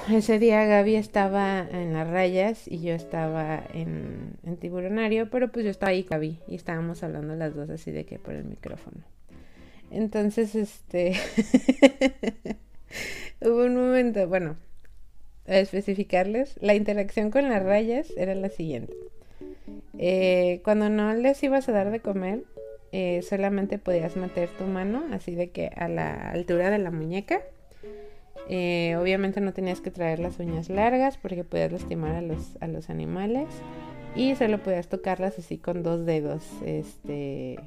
ese 0.09 0.39
día 0.39 0.65
Gaby 0.65 0.95
estaba 0.95 1.67
en 1.71 1.93
las 1.93 2.07
rayas 2.07 2.67
y 2.67 2.81
yo 2.81 2.93
estaba 2.93 3.63
en, 3.73 4.37
tiburonario, 4.59 5.29
pero 5.29 5.51
pues 5.51 5.65
yo 5.65 5.71
estaba 5.71 5.91
ahí 5.91 6.03
Gaby 6.03 6.39
y 6.47 6.55
estábamos 6.55 7.03
hablando 7.03 7.35
las 7.35 7.55
dos 7.55 7.69
así 7.69 7.91
de 7.91 8.05
que 8.05 8.19
por 8.19 8.33
el 8.33 8.45
micrófono. 8.45 9.03
Entonces, 9.91 10.55
este, 10.55 11.13
hubo 13.41 13.63
un 13.63 13.75
momento, 13.75 14.27
bueno, 14.27 14.57
a 15.47 15.57
especificarles, 15.57 16.55
la 16.61 16.75
interacción 16.75 17.31
con 17.31 17.49
las 17.49 17.63
rayas 17.63 18.11
era 18.17 18.35
la 18.35 18.49
siguiente. 18.49 18.93
Eh, 19.97 20.61
cuando 20.63 20.89
no 20.89 21.13
les 21.13 21.41
ibas 21.43 21.67
a 21.69 21.71
dar 21.71 21.91
de 21.91 21.99
comer, 21.99 22.43
eh, 22.91 23.21
solamente 23.21 23.77
podías 23.77 24.15
meter 24.15 24.49
tu 24.49 24.65
mano 24.65 25.05
así 25.11 25.35
de 25.35 25.49
que 25.51 25.67
a 25.75 25.87
la 25.87 26.31
altura 26.31 26.69
de 26.69 26.79
la 26.79 26.91
muñeca. 26.91 27.41
Eh, 28.49 28.95
obviamente 28.99 29.41
no 29.41 29.53
tenías 29.53 29.79
que 29.79 29.91
traer 29.91 30.19
las 30.19 30.39
uñas 30.39 30.69
largas 30.69 31.17
porque 31.17 31.43
podías 31.43 31.71
lastimar 31.71 32.15
a 32.15 32.21
los, 32.21 32.57
a 32.61 32.67
los 32.67 32.89
animales. 32.89 33.47
Y 34.15 34.35
solo 34.35 34.57
podías 34.57 34.89
tocarlas 34.89 35.37
así 35.37 35.57
con 35.57 35.83
dos 35.83 36.05
dedos. 36.05 36.43
Este, 36.65 37.59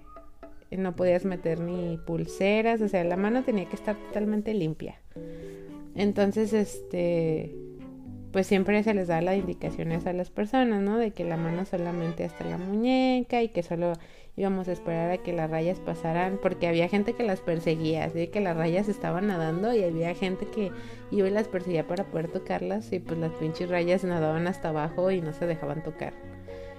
no 0.76 0.96
podías 0.96 1.24
meter 1.24 1.60
ni 1.60 1.98
pulseras, 1.98 2.80
o 2.80 2.88
sea, 2.88 3.04
la 3.04 3.16
mano 3.16 3.44
tenía 3.44 3.66
que 3.66 3.76
estar 3.76 3.96
totalmente 3.96 4.54
limpia. 4.54 4.96
Entonces, 5.94 6.52
este, 6.52 7.54
pues 8.32 8.46
siempre 8.46 8.82
se 8.82 8.94
les 8.94 9.08
da 9.08 9.20
las 9.20 9.36
indicaciones 9.36 10.06
a 10.06 10.12
las 10.12 10.30
personas, 10.30 10.82
¿no? 10.82 10.98
De 10.98 11.10
que 11.10 11.24
la 11.24 11.36
mano 11.36 11.64
solamente 11.64 12.24
hasta 12.24 12.44
la 12.44 12.58
muñeca 12.58 13.42
y 13.42 13.48
que 13.48 13.62
solo 13.62 13.92
íbamos 14.36 14.66
a 14.68 14.72
esperar 14.72 15.10
a 15.10 15.18
que 15.18 15.32
las 15.32 15.50
rayas 15.50 15.78
pasaran, 15.78 16.38
porque 16.40 16.66
había 16.66 16.88
gente 16.88 17.12
que 17.12 17.22
las 17.22 17.40
perseguía, 17.40 18.04
así 18.04 18.28
que 18.28 18.40
las 18.40 18.56
rayas 18.56 18.88
estaban 18.88 19.26
nadando 19.26 19.74
y 19.74 19.84
había 19.84 20.14
gente 20.14 20.46
que 20.46 20.70
iba 21.10 21.28
y 21.28 21.30
las 21.30 21.48
perseguía 21.48 21.86
para 21.86 22.04
poder 22.04 22.28
tocarlas 22.28 22.92
y 22.92 22.98
pues 22.98 23.18
las 23.18 23.32
pinches 23.32 23.68
rayas 23.68 24.04
nadaban 24.04 24.46
hasta 24.46 24.70
abajo 24.70 25.10
y 25.10 25.20
no 25.20 25.32
se 25.32 25.46
dejaban 25.46 25.82
tocar. 25.82 26.14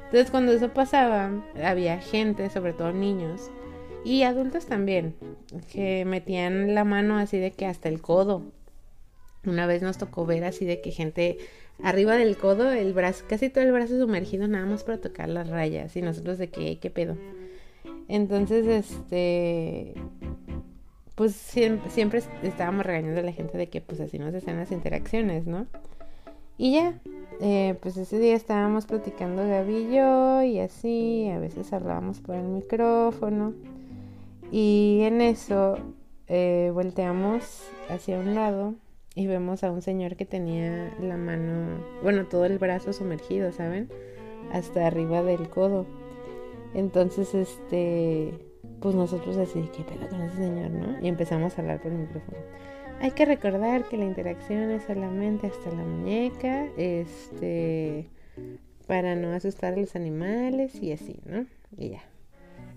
Entonces 0.05 0.31
cuando 0.31 0.51
eso 0.51 0.73
pasaba, 0.73 1.31
había 1.63 1.99
gente, 1.99 2.49
sobre 2.49 2.73
todo 2.73 2.91
niños, 2.91 3.51
y 4.03 4.23
adultos 4.23 4.65
también, 4.65 5.15
que 5.71 6.05
metían 6.05 6.75
la 6.75 6.83
mano 6.83 7.17
así 7.17 7.37
de 7.37 7.51
que 7.51 7.65
hasta 7.65 7.87
el 7.87 8.01
codo. 8.01 8.51
Una 9.45 9.65
vez 9.65 9.81
nos 9.81 9.97
tocó 9.97 10.25
ver 10.25 10.43
así 10.43 10.65
de 10.65 10.81
que 10.81 10.91
gente 10.91 11.37
arriba 11.81 12.15
del 12.17 12.37
codo, 12.37 12.71
el 12.71 12.93
brazo, 12.93 13.25
casi 13.27 13.49
todo 13.49 13.63
el 13.63 13.71
brazo 13.71 13.99
sumergido 13.99 14.47
nada 14.47 14.65
más 14.65 14.83
para 14.83 14.99
tocar 14.99 15.29
las 15.29 15.49
rayas. 15.49 15.95
Y 15.95 16.01
nosotros 16.01 16.37
de 16.37 16.49
que, 16.49 16.79
¿qué 16.79 16.89
pedo? 16.89 17.17
Entonces, 18.07 18.67
este, 18.67 19.93
pues 21.15 21.35
siempre, 21.35 21.89
siempre 21.89 22.21
estábamos 22.41 22.85
regañando 22.85 23.21
a 23.21 23.23
la 23.23 23.31
gente 23.31 23.57
de 23.57 23.69
que 23.69 23.81
pues 23.81 23.99
así 23.99 24.19
no 24.19 24.31
se 24.31 24.37
hacen 24.37 24.57
las 24.57 24.71
interacciones, 24.71 25.45
¿no? 25.45 25.67
Y 26.57 26.73
ya, 26.73 26.99
eh, 27.41 27.75
pues 27.81 27.97
ese 27.97 28.19
día 28.19 28.35
estábamos 28.35 28.85
platicando 28.85 29.47
Gaby 29.47 29.75
y 29.75 29.95
yo 29.95 30.43
y 30.43 30.59
así, 30.59 31.29
a 31.29 31.39
veces 31.39 31.73
hablábamos 31.73 32.19
por 32.19 32.35
el 32.35 32.47
micrófono. 32.47 33.53
Y 34.51 35.01
en 35.03 35.21
eso 35.21 35.77
eh, 36.27 36.71
volteamos 36.73 37.67
hacia 37.89 38.19
un 38.19 38.35
lado 38.35 38.75
y 39.15 39.27
vemos 39.27 39.63
a 39.63 39.71
un 39.71 39.81
señor 39.81 40.15
que 40.15 40.25
tenía 40.25 40.93
la 40.99 41.17
mano, 41.17 41.83
bueno, 42.03 42.25
todo 42.25 42.45
el 42.45 42.59
brazo 42.59 42.93
sumergido, 42.93 43.51
¿saben? 43.51 43.89
Hasta 44.51 44.85
arriba 44.85 45.23
del 45.23 45.49
codo. 45.49 45.85
Entonces, 46.73 47.33
este, 47.33 48.33
pues 48.79 48.95
nosotros 48.95 49.37
así, 49.37 49.69
¿qué 49.75 49.83
pedo 49.83 50.09
con 50.09 50.21
ese 50.21 50.37
señor, 50.37 50.71
no? 50.71 50.99
Y 51.01 51.07
empezamos 51.07 51.57
a 51.57 51.61
hablar 51.61 51.81
por 51.81 51.91
el 51.91 51.99
micrófono. 51.99 52.37
Hay 52.99 53.11
que 53.11 53.25
recordar 53.25 53.83
que 53.89 53.97
la 53.97 54.05
interacción 54.05 54.71
es 54.71 54.83
solamente 54.83 55.47
hasta 55.47 55.69
la 55.71 55.83
muñeca, 55.83 56.67
este, 56.77 58.07
para 58.87 59.15
no 59.15 59.33
asustar 59.33 59.73
a 59.73 59.77
los 59.77 59.95
animales 59.95 60.75
y 60.81 60.91
así, 60.93 61.19
¿no? 61.25 61.45
Y 61.77 61.89
ya. 61.89 62.03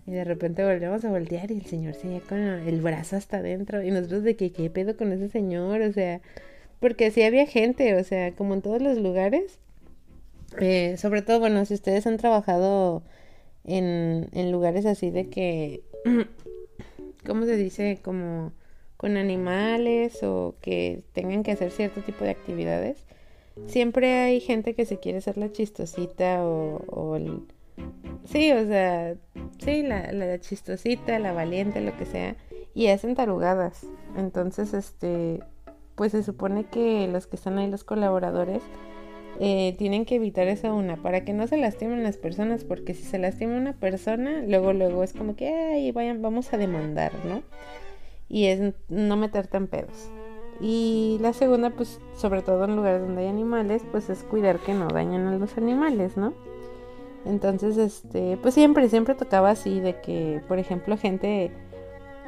Y 0.06 0.12
de 0.12 0.24
repente 0.24 0.64
volvemos 0.64 1.04
a 1.04 1.10
voltear 1.10 1.50
y 1.50 1.54
el 1.54 1.66
señor 1.66 1.94
seguía 1.94 2.20
con 2.20 2.38
el 2.38 2.80
brazo 2.80 3.16
hasta 3.16 3.38
adentro. 3.38 3.82
Y 3.82 3.90
nosotros 3.90 4.22
de 4.22 4.36
que 4.36 4.52
qué 4.52 4.70
pedo 4.70 4.96
con 4.96 5.12
ese 5.12 5.28
señor, 5.28 5.80
o 5.80 5.92
sea, 5.92 6.20
porque 6.80 7.10
sí 7.10 7.22
había 7.22 7.46
gente, 7.46 7.94
o 7.96 8.04
sea, 8.04 8.32
como 8.32 8.54
en 8.54 8.62
todos 8.62 8.80
los 8.80 8.98
lugares. 8.98 9.58
Eh, 10.60 10.96
sobre 10.96 11.22
todo, 11.22 11.40
bueno, 11.40 11.64
si 11.64 11.74
ustedes 11.74 12.06
han 12.06 12.18
trabajado 12.18 13.02
en, 13.66 14.28
en 14.32 14.52
lugares 14.52 14.86
así 14.86 15.10
de 15.10 15.28
que, 15.28 15.82
¿cómo 17.26 17.44
se 17.44 17.56
dice? 17.56 18.00
Como 18.02 18.52
con 18.96 19.16
animales 19.16 20.22
o 20.22 20.54
que 20.60 21.02
tengan 21.12 21.42
que 21.42 21.52
hacer 21.52 21.70
cierto 21.70 22.00
tipo 22.00 22.24
de 22.24 22.30
actividades. 22.30 23.04
Siempre 23.66 24.12
hay 24.20 24.40
gente 24.40 24.74
que 24.74 24.84
se 24.84 24.98
quiere 24.98 25.18
hacer 25.18 25.36
la 25.38 25.50
chistosita 25.50 26.44
o, 26.44 27.16
el 27.16 27.42
Sí, 28.24 28.52
o 28.52 28.66
sea, 28.66 29.16
sí, 29.58 29.82
la, 29.82 30.12
la 30.12 30.40
chistosita, 30.40 31.18
la 31.18 31.32
valiente, 31.32 31.80
lo 31.80 31.96
que 31.96 32.06
sea, 32.06 32.36
y 32.74 32.88
hacen 32.88 33.14
tarugadas. 33.14 33.86
Entonces, 34.16 34.74
este, 34.74 35.40
pues 35.94 36.12
se 36.12 36.22
supone 36.22 36.64
que 36.64 37.06
los 37.08 37.26
que 37.26 37.36
están 37.36 37.58
ahí, 37.58 37.70
los 37.70 37.84
colaboradores, 37.84 38.62
eh, 39.40 39.74
tienen 39.78 40.04
que 40.04 40.16
evitar 40.16 40.48
esa 40.48 40.72
una, 40.72 40.96
para 40.96 41.24
que 41.24 41.32
no 41.32 41.46
se 41.46 41.56
lastimen 41.56 42.02
las 42.02 42.16
personas, 42.16 42.64
porque 42.64 42.94
si 42.94 43.02
se 43.02 43.18
lastima 43.18 43.56
una 43.56 43.74
persona, 43.74 44.42
luego, 44.46 44.72
luego 44.72 45.02
es 45.02 45.12
como 45.12 45.36
que, 45.36 45.52
ay, 45.52 45.92
vayan, 45.92 46.22
vamos 46.22 46.52
a 46.52 46.56
demandar, 46.56 47.12
¿no? 47.24 47.42
Y 48.28 48.46
es 48.46 48.74
no 48.88 49.16
meterte 49.16 49.56
en 49.56 49.66
pedos. 49.66 50.10
Y 50.60 51.18
la 51.20 51.32
segunda, 51.32 51.70
pues, 51.70 52.00
sobre 52.16 52.42
todo 52.42 52.64
en 52.64 52.76
lugares 52.76 53.02
donde 53.02 53.22
hay 53.22 53.28
animales, 53.28 53.82
pues 53.92 54.08
es 54.08 54.22
cuidar 54.22 54.58
que 54.58 54.72
no 54.72 54.88
dañen 54.88 55.26
a 55.26 55.36
los 55.36 55.58
animales, 55.58 56.16
¿no? 56.16 56.32
Entonces, 57.26 57.76
este, 57.76 58.38
pues 58.40 58.54
siempre, 58.54 58.88
siempre 58.88 59.14
tocaba 59.14 59.50
así 59.50 59.80
de 59.80 60.00
que, 60.00 60.40
por 60.48 60.58
ejemplo, 60.58 60.96
gente 60.96 61.50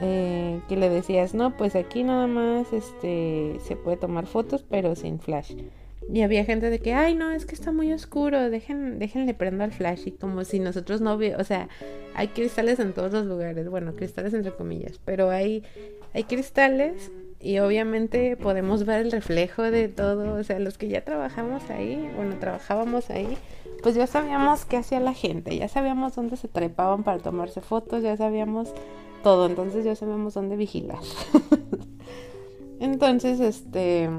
eh, 0.01 0.61
que 0.69 0.77
le 0.77 0.91
decías, 0.91 1.35
no, 1.35 1.57
pues 1.57 1.75
aquí 1.75 2.03
nada 2.03 2.27
más, 2.27 2.73
este, 2.73 3.57
se 3.61 3.77
puede 3.77 3.97
tomar 3.97 4.27
fotos, 4.27 4.65
pero 4.69 4.95
sin 4.95 5.21
flash. 5.21 5.55
Y 6.13 6.23
había 6.23 6.45
gente 6.45 6.71
de 6.71 6.79
que, 6.79 6.95
ay, 6.95 7.15
no, 7.15 7.31
es 7.31 7.45
que 7.45 7.55
está 7.55 7.71
muy 7.71 7.93
oscuro, 7.93 8.49
dejen, 8.49 8.99
déjenle 8.99 9.35
prendo 9.35 9.65
al 9.65 9.73
flash. 9.73 10.07
Y 10.07 10.13
como 10.13 10.43
si 10.45 10.59
nosotros 10.59 11.01
no, 11.03 11.19
o 11.39 11.45
sea, 11.45 11.69
hay 12.15 12.29
cristales 12.29 12.79
en 12.79 12.95
todos 12.95 13.13
los 13.13 13.27
lugares, 13.27 13.69
bueno, 13.69 13.95
cristales 13.95 14.33
entre 14.33 14.53
comillas, 14.53 14.99
pero 15.05 15.31
hay, 15.31 15.65
hay 16.15 16.25
cristales 16.25 17.11
y 17.41 17.59
obviamente 17.59 18.37
podemos 18.37 18.85
ver 18.85 19.03
el 19.03 19.13
reflejo 19.13 19.63
de 19.63 19.89
todo, 19.89 20.35
o 20.35 20.43
sea, 20.43 20.59
los 20.59 20.79
que 20.79 20.89
ya 20.89 21.05
trabajamos 21.05 21.69
ahí, 21.71 22.11
bueno, 22.17 22.37
trabajábamos 22.41 23.11
ahí, 23.11 23.37
pues 23.83 23.95
ya 23.95 24.07
sabíamos 24.07 24.65
qué 24.65 24.79
hacía 24.79 25.01
la 25.01 25.15
gente, 25.15 25.57
ya 25.57 25.69
sabíamos 25.69 26.17
dónde 26.17 26.37
se 26.37 26.49
trepaban 26.49 27.05
para 27.05 27.19
tomarse 27.19 27.61
fotos, 27.61 28.03
ya 28.03 28.17
sabíamos 28.17 28.73
todo, 29.23 29.47
entonces 29.47 29.85
ya 29.85 29.95
sabíamos 29.95 30.35
dónde 30.35 30.57
vigilar. 30.57 30.99
entonces, 32.81 33.39
este, 33.41 34.11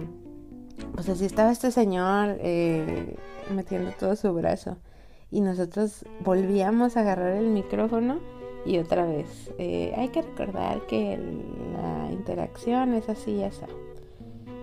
pues 0.93 1.09
así 1.09 1.25
estaba 1.25 1.51
este 1.51 1.71
señor 1.71 2.37
eh, 2.39 3.15
metiendo 3.53 3.91
todo 3.91 4.15
su 4.15 4.33
brazo 4.33 4.77
y 5.31 5.41
nosotros 5.41 6.05
volvíamos 6.21 6.97
a 6.97 7.01
agarrar 7.01 7.33
el 7.33 7.47
micrófono 7.47 8.19
y 8.65 8.77
otra 8.77 9.05
vez, 9.05 9.51
eh, 9.57 9.93
hay 9.95 10.09
que 10.09 10.21
recordar 10.21 10.85
que 10.87 11.17
la 11.73 12.11
interacción 12.11 12.93
es 12.93 13.07
así 13.09 13.31
y 13.31 13.43
así. 13.43 13.61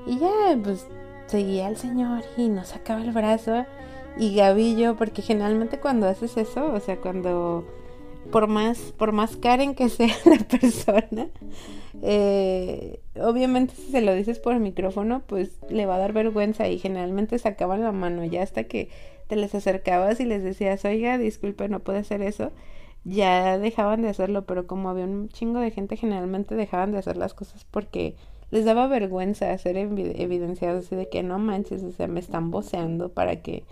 Y 0.07 0.19
ya, 0.19 0.59
pues 0.63 0.87
seguía 1.27 1.69
el 1.69 1.77
señor 1.77 2.23
y 2.37 2.49
nos 2.49 2.69
sacaba 2.69 3.03
el 3.03 3.13
brazo 3.13 3.65
y 4.19 4.35
Gavillo, 4.35 4.97
porque 4.97 5.23
generalmente 5.23 5.81
cuando 5.81 6.09
haces 6.09 6.37
eso, 6.37 6.73
o 6.73 6.81
sea, 6.81 6.99
cuando 6.99 7.65
por 8.31 8.47
más, 8.49 8.79
por 8.97 9.13
más 9.13 9.37
Karen 9.37 9.75
que 9.75 9.89
sea 9.89 10.15
la 10.25 10.39
persona, 10.39 11.29
eh, 12.03 13.01
obviamente 13.21 13.75
si 13.75 13.91
se 13.91 14.01
lo 14.01 14.15
dices 14.15 14.39
por 14.39 14.55
el 14.55 14.61
micrófono, 14.61 15.23
pues 15.27 15.59
le 15.69 15.87
va 15.87 15.97
a 15.97 15.99
dar 15.99 16.13
vergüenza 16.13 16.69
y 16.69 16.79
generalmente 16.79 17.39
sacaban 17.39 17.83
la 17.83 17.93
mano 17.93 18.25
ya 18.25 18.43
hasta 18.43 18.65
que 18.65 18.91
te 19.29 19.37
les 19.37 19.55
acercabas 19.55 20.21
y 20.21 20.25
les 20.25 20.43
decías, 20.43 20.85
oiga, 20.85 21.19
disculpe, 21.19 21.69
no 21.69 21.81
puede 21.81 21.99
hacer 21.99 22.23
eso, 22.23 22.53
ya 23.05 23.59
dejaban 23.59 24.03
de 24.03 24.09
hacerlo, 24.09 24.47
pero 24.47 24.67
como 24.67 24.89
había 24.89 25.05
un 25.05 25.29
chingo 25.29 25.61
de 25.61 25.71
gente, 25.71 25.97
generalmente 25.97 26.55
dejaban 26.55 26.93
de 26.93 26.99
hacer 26.99 27.17
las 27.17 27.35
cosas 27.35 27.65
porque 27.71 28.15
les 28.51 28.65
daba 28.65 28.87
vergüenza 28.87 29.53
hacer 29.53 29.77
evidenciados 29.77 30.87
así 30.87 30.97
de 30.97 31.09
que 31.09 31.23
no 31.23 31.39
manches, 31.39 31.83
o 31.83 31.93
sea, 31.93 32.07
me 32.07 32.21
están 32.21 32.51
voceando 32.51 33.09
para 33.09 33.43
que 33.43 33.65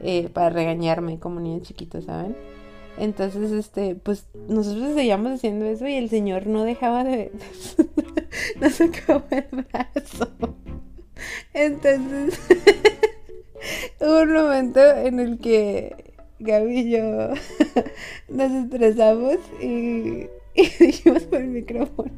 eh, 0.00 0.30
para 0.30 0.50
regañarme 0.50 1.18
como 1.18 1.40
niño 1.40 1.60
chiquito, 1.60 2.00
¿saben? 2.00 2.34
Entonces, 3.00 3.50
este, 3.52 3.94
pues 3.94 4.26
nosotros 4.46 4.92
seguíamos 4.94 5.32
haciendo 5.32 5.64
eso 5.64 5.88
y 5.88 5.94
el 5.94 6.10
señor 6.10 6.46
no 6.46 6.64
dejaba 6.64 7.02
de... 7.02 7.32
no 8.60 8.68
sacaba 8.68 9.24
el 9.30 9.46
brazo. 9.50 10.28
Entonces, 11.54 12.38
hubo 14.00 14.20
un 14.20 14.34
momento 14.34 14.80
en 14.82 15.18
el 15.18 15.38
que 15.38 16.12
Gaby 16.40 16.78
y 16.78 16.90
yo 16.90 17.00
nos 18.28 18.52
estresamos 18.52 19.38
y, 19.62 20.26
dijimos 20.54 21.22
por 21.22 21.40
el 21.40 21.48
micrófono. 21.48 22.12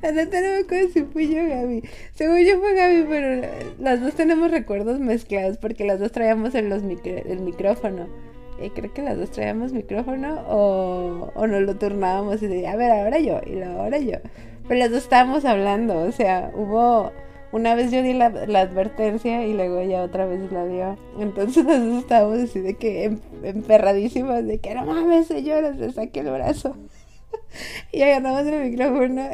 La 0.00 0.12
no 0.12 0.30
me 0.30 0.56
acuerdo 0.60 0.88
si 0.94 1.02
fui 1.02 1.28
yo 1.28 1.46
Gaby. 1.46 1.82
Según 2.14 2.38
yo 2.38 2.58
fue 2.58 2.74
Gaby, 2.74 3.04
pero 3.06 3.48
las 3.80 4.00
dos 4.00 4.14
tenemos 4.14 4.50
recuerdos 4.50 4.98
mezclados 4.98 5.58
porque 5.58 5.84
las 5.84 6.00
dos 6.00 6.10
traíamos 6.10 6.54
el, 6.54 6.70
los 6.70 6.82
el 6.82 7.40
micrófono. 7.40 8.08
Creo 8.74 8.92
que 8.92 9.02
las 9.02 9.18
dos 9.18 9.30
traíamos 9.30 9.72
micrófono 9.72 10.42
o, 10.48 11.30
o 11.34 11.46
nos 11.46 11.62
lo 11.62 11.76
turnábamos 11.76 12.42
y 12.42 12.46
decía, 12.46 12.72
a 12.72 12.76
ver, 12.76 12.90
ahora 12.90 13.18
yo 13.18 13.40
y 13.46 13.60
ahora 13.62 13.98
yo. 13.98 14.18
Pero 14.68 14.80
las 14.80 14.90
dos 14.90 15.02
estábamos 15.02 15.44
hablando, 15.44 15.98
o 15.98 16.12
sea, 16.12 16.50
hubo... 16.54 17.12
Una 17.52 17.74
vez 17.74 17.90
yo 17.92 18.02
di 18.02 18.12
la, 18.12 18.26
advertencia 18.26 19.46
y 19.46 19.54
luego 19.54 19.78
ella 19.78 20.02
otra 20.02 20.26
vez 20.26 20.50
la 20.50 20.66
dio. 20.66 20.98
Entonces 21.18 21.64
las 21.66 21.80
dos 21.80 22.02
estábamos 22.02 22.38
así 22.40 22.60
de 22.60 22.74
que 22.74 23.04
em, 23.04 23.20
emperradísimas, 23.44 24.44
de 24.44 24.58
que 24.58 24.74
no 24.74 24.84
mames, 24.84 25.28
señora, 25.28 25.74
se 25.74 25.92
saque 25.92 26.20
el 26.20 26.30
brazo. 26.30 26.76
Y 27.92 28.02
agarramos 28.02 28.46
el 28.46 28.70
micrófono 28.70 29.28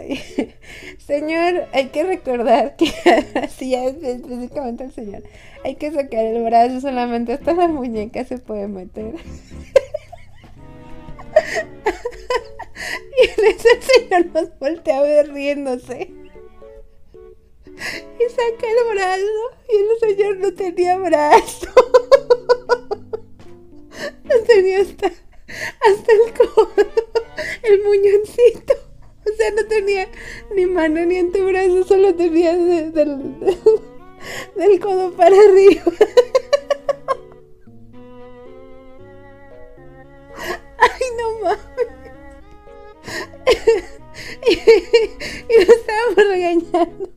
señor, 0.98 1.66
hay 1.72 1.88
que 1.88 2.04
recordar 2.04 2.76
que 2.76 2.92
así 3.42 3.70
ya 3.70 3.84
específicamente 3.84 4.84
el 4.84 4.92
señor, 4.92 5.22
hay 5.64 5.74
que 5.76 5.90
sacar 5.90 6.24
el 6.24 6.42
brazo 6.44 6.80
solamente 6.80 7.32
hasta 7.32 7.54
la 7.54 7.68
muñeca 7.68 8.24
se 8.24 8.38
puede 8.38 8.68
meter. 8.68 9.14
y 13.18 13.24
en 13.24 13.46
ese 13.46 13.80
señor 13.82 14.26
nos 14.26 14.58
voltea 14.58 14.98
a 14.98 15.22
riéndose. 15.24 16.10
Y 17.74 18.24
saca 18.30 18.66
el 18.68 18.94
brazo 18.94 19.42
y 19.68 19.76
el 19.76 19.98
señor 20.16 20.36
no 20.36 20.54
tenía 20.54 20.96
brazo. 20.98 21.68
no 24.24 24.34
tenía 24.46 24.80
hasta, 24.80 25.06
hasta 25.06 26.12
el 26.12 26.32
codo 26.34 27.11
el 27.62 27.82
muñoncito. 27.82 28.74
O 29.24 29.32
sea, 29.36 29.50
no 29.52 29.64
tenía 29.66 30.08
ni 30.54 30.66
mano 30.66 31.04
ni 31.06 31.18
antebrazo, 31.18 31.84
solo 31.84 32.14
tenía 32.14 32.56
del, 32.56 32.92
del 34.56 34.80
codo 34.80 35.12
para 35.12 35.36
arriba. 35.36 35.82
Ay, 40.78 41.06
no 41.18 41.38
mames. 41.44 41.62
Y, 44.48 44.56
lo 45.64 45.72
estábamos 45.74 46.16
regañando. 46.16 47.10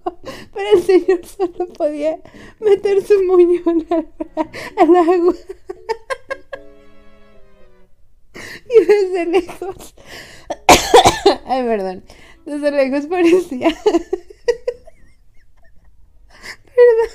Pero 0.54 0.70
el 0.74 0.84
señor 0.84 1.26
solo 1.26 1.68
podía 1.74 2.20
meter 2.60 3.06
su 3.06 3.22
muñón 3.24 3.86
al 4.78 4.96
agua. 4.96 5.34
Y 8.76 8.86
desde 8.86 9.26
lejos 9.26 9.96
Ay, 11.46 11.64
perdón. 11.64 12.04
Desde 12.46 12.72
lejos 12.72 13.08
parecía. 13.08 13.70
perdón. 16.76 17.10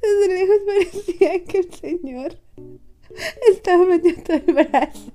Desde 0.00 0.28
lejos 0.28 0.58
parecía 0.66 1.44
que 1.44 1.58
el 1.58 1.74
señor 1.74 2.38
estaba 3.50 3.84
metiendo 3.84 4.34
el 4.34 4.54
brazo. 4.54 5.12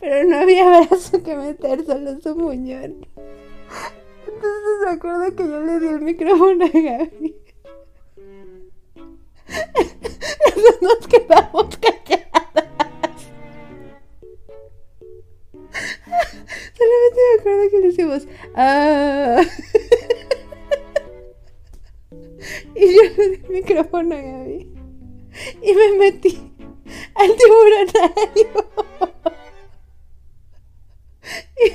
Pero 0.00 0.28
no 0.28 0.38
había 0.38 0.68
brazo 0.68 1.22
que 1.22 1.36
meter, 1.36 1.84
solo 1.84 2.20
su 2.20 2.34
muñón. 2.36 3.06
Entonces 4.26 4.74
me 4.84 4.90
acuerdo 4.90 5.36
que 5.36 5.42
yo 5.42 5.60
le 5.60 5.80
di 5.80 5.86
el 5.88 6.00
micrófono 6.00 6.64
a 6.64 6.68
Gaby. 6.68 7.36
nos 10.80 11.06
quedamos 11.08 11.76
calladas. 11.78 12.73
Solamente 16.76 17.16
me 17.16 17.40
acuerdo 17.40 17.70
que 17.70 17.78
le 17.78 17.86
decimos, 17.88 18.28
ah. 18.54 19.42
y 22.74 22.94
yo 22.94 23.02
le 23.02 23.28
di 23.28 23.34
el 23.34 23.48
micrófono 23.50 24.14
a 24.14 24.20
Gaby. 24.20 24.68
Y 25.62 25.74
me 25.74 25.92
metí 25.98 26.52
al 27.14 27.36
tiburonario. 27.36 28.64
Y, 31.56 31.64
y 31.64 31.68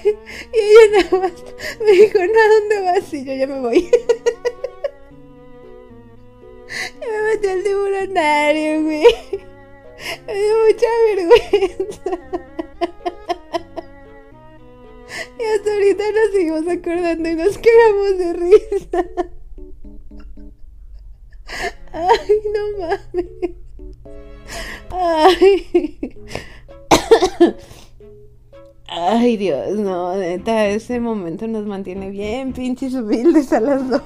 ella 0.54 0.86
nada 0.92 1.10
más 1.22 1.34
me 1.80 1.92
dijo, 1.92 2.20
no, 2.20 2.42
¿dónde 2.54 2.82
vas? 2.82 3.14
Y 3.14 3.26
yo 3.26 3.34
ya 3.34 3.48
me 3.48 3.60
voy. 3.62 3.90
y 6.68 7.00
me 7.00 7.22
metí 7.24 7.48
al 7.48 7.64
tiburonario, 7.64 8.84
güey. 8.84 9.06
Me 10.28 10.34
dio 10.34 10.56
mucha 10.68 10.88
vergüenza. 11.08 12.12
Hasta 15.56 15.74
ahorita 15.74 16.04
nos 16.12 16.32
seguimos 16.34 16.68
acordando 16.68 17.30
y 17.30 17.36
nos 17.36 17.58
quedamos 17.58 18.18
de 18.18 18.34
risa. 18.34 19.06
Ay, 21.92 22.42
no 22.54 22.62
mames. 22.80 23.56
Ay. 24.92 26.00
Ay, 28.88 29.38
Dios, 29.38 29.78
no, 29.78 30.16
neta, 30.16 30.68
ese 30.68 31.00
momento 31.00 31.48
nos 31.48 31.66
mantiene 31.66 32.10
bien 32.10 32.54
pinches 32.54 32.94
humildes 32.96 33.54
a 33.54 33.60
las 33.60 33.88
dos. 33.88 34.02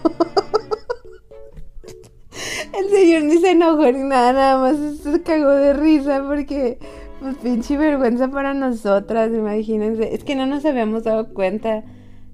El 2.77 2.89
señor 2.89 3.23
ni 3.23 3.37
se 3.37 3.51
enojó 3.51 3.91
ni 3.91 4.03
nada, 4.03 4.33
nada 4.33 4.57
más 4.57 4.97
se 4.97 5.21
cagó 5.21 5.51
de 5.51 5.73
risa 5.73 6.23
porque 6.27 6.79
pues 7.23 7.37
pinche 7.37 7.77
vergüenza 7.77 8.29
para 8.29 8.53
nosotras, 8.53 9.31
imagínense. 9.31 10.13
Es 10.13 10.25
que 10.25 10.35
no 10.35 10.45
nos 10.45 10.65
habíamos 10.65 11.05
dado 11.05 11.33
cuenta. 11.33 11.83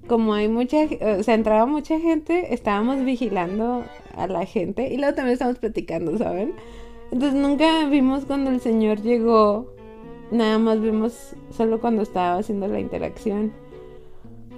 Como 0.08 0.34
hay 0.34 0.48
mucha, 0.48 0.78
o 1.18 1.22
sea, 1.22 1.34
entraba 1.34 1.66
mucha 1.66 2.00
gente, 2.00 2.52
estábamos 2.52 3.04
vigilando 3.04 3.84
a 4.16 4.26
la 4.26 4.44
gente 4.44 4.92
y 4.92 4.96
luego 4.96 5.14
también 5.14 5.34
estábamos 5.34 5.60
platicando, 5.60 6.18
¿saben? 6.18 6.54
Entonces 7.12 7.40
nunca 7.40 7.86
vimos 7.86 8.24
cuando 8.24 8.50
el 8.50 8.60
señor 8.60 9.00
llegó, 9.00 9.72
nada 10.32 10.58
más 10.58 10.80
vimos 10.80 11.36
solo 11.50 11.80
cuando 11.80 12.02
estaba 12.02 12.38
haciendo 12.38 12.66
la 12.66 12.80
interacción. 12.80 13.52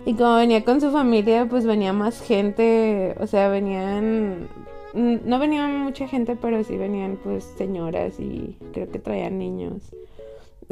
Y 0.07 0.15
como 0.15 0.37
venía 0.37 0.65
con 0.65 0.81
su 0.81 0.91
familia, 0.91 1.47
pues 1.51 1.67
venía 1.67 1.93
más 1.93 2.23
gente, 2.23 3.15
o 3.21 3.27
sea, 3.27 3.49
venían, 3.49 4.49
no 4.95 5.39
venían 5.39 5.83
mucha 5.83 6.09
gente, 6.09 6.35
pero 6.35 6.65
sí 6.65 6.79
venían 6.79 7.19
pues 7.23 7.45
señoras 7.45 8.19
y 8.19 8.57
creo 8.73 8.91
que 8.91 8.99
traían 8.99 9.39
niños. 9.39 9.95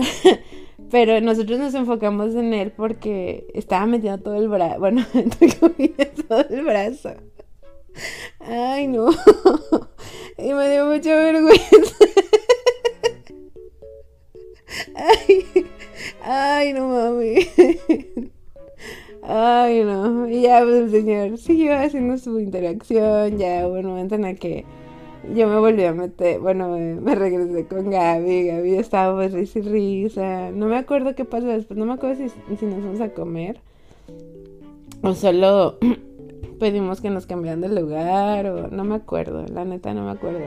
Pero 0.90 1.20
nosotros 1.20 1.58
nos 1.58 1.74
enfocamos 1.74 2.34
en 2.34 2.52
él 2.52 2.72
porque 2.72 3.46
estaba 3.54 3.86
metiendo 3.86 4.22
todo 4.22 4.34
el 4.34 4.48
brazo. 4.48 4.80
Bueno, 4.80 5.06
todo 6.28 6.44
el 6.48 6.64
brazo. 6.64 7.14
Ay, 8.40 8.86
no. 8.86 9.08
Y 10.38 10.54
me 10.54 10.70
dio 10.70 10.86
mucha 10.86 11.14
vergüenza. 11.14 11.94
Ay, 14.94 15.44
ay, 16.22 16.72
no 16.72 16.88
mami. 16.88 17.46
Ay, 19.22 19.84
no. 19.84 20.26
Y 20.28 20.42
ya, 20.42 20.62
pues 20.62 20.76
el 20.76 20.90
señor 20.90 21.38
siguió 21.38 21.76
haciendo 21.76 22.16
su 22.16 22.40
interacción. 22.40 23.36
Ya 23.36 23.66
hubo 23.66 23.74
un 23.74 23.86
momento 23.86 24.16
que 24.40 24.64
yo 25.34 25.48
me 25.48 25.58
volví 25.58 25.84
a 25.84 25.92
meter, 25.92 26.40
bueno, 26.40 26.76
me, 26.76 27.14
regresé 27.14 27.66
con 27.66 27.90
Gaby, 27.90 28.46
Gaby 28.46 28.74
estaba 28.76 29.14
pues 29.14 29.32
risa 29.32 29.58
y 29.58 29.62
risa, 29.62 30.50
no 30.50 30.66
me 30.66 30.76
acuerdo 30.76 31.14
qué 31.14 31.24
pasó 31.24 31.46
después, 31.46 31.78
no 31.78 31.86
me 31.86 31.92
acuerdo 31.92 32.16
si, 32.16 32.56
si 32.56 32.66
nos 32.66 32.82
vamos 32.82 33.00
a 33.00 33.10
comer 33.10 33.60
o 35.02 35.14
solo 35.14 35.78
pedimos 36.58 37.00
que 37.00 37.10
nos 37.10 37.26
cambiaran 37.26 37.60
de 37.60 37.68
lugar 37.68 38.46
o 38.46 38.68
no 38.68 38.84
me 38.84 38.94
acuerdo, 38.96 39.44
la 39.46 39.64
neta 39.64 39.94
no 39.94 40.04
me 40.04 40.10
acuerdo, 40.10 40.40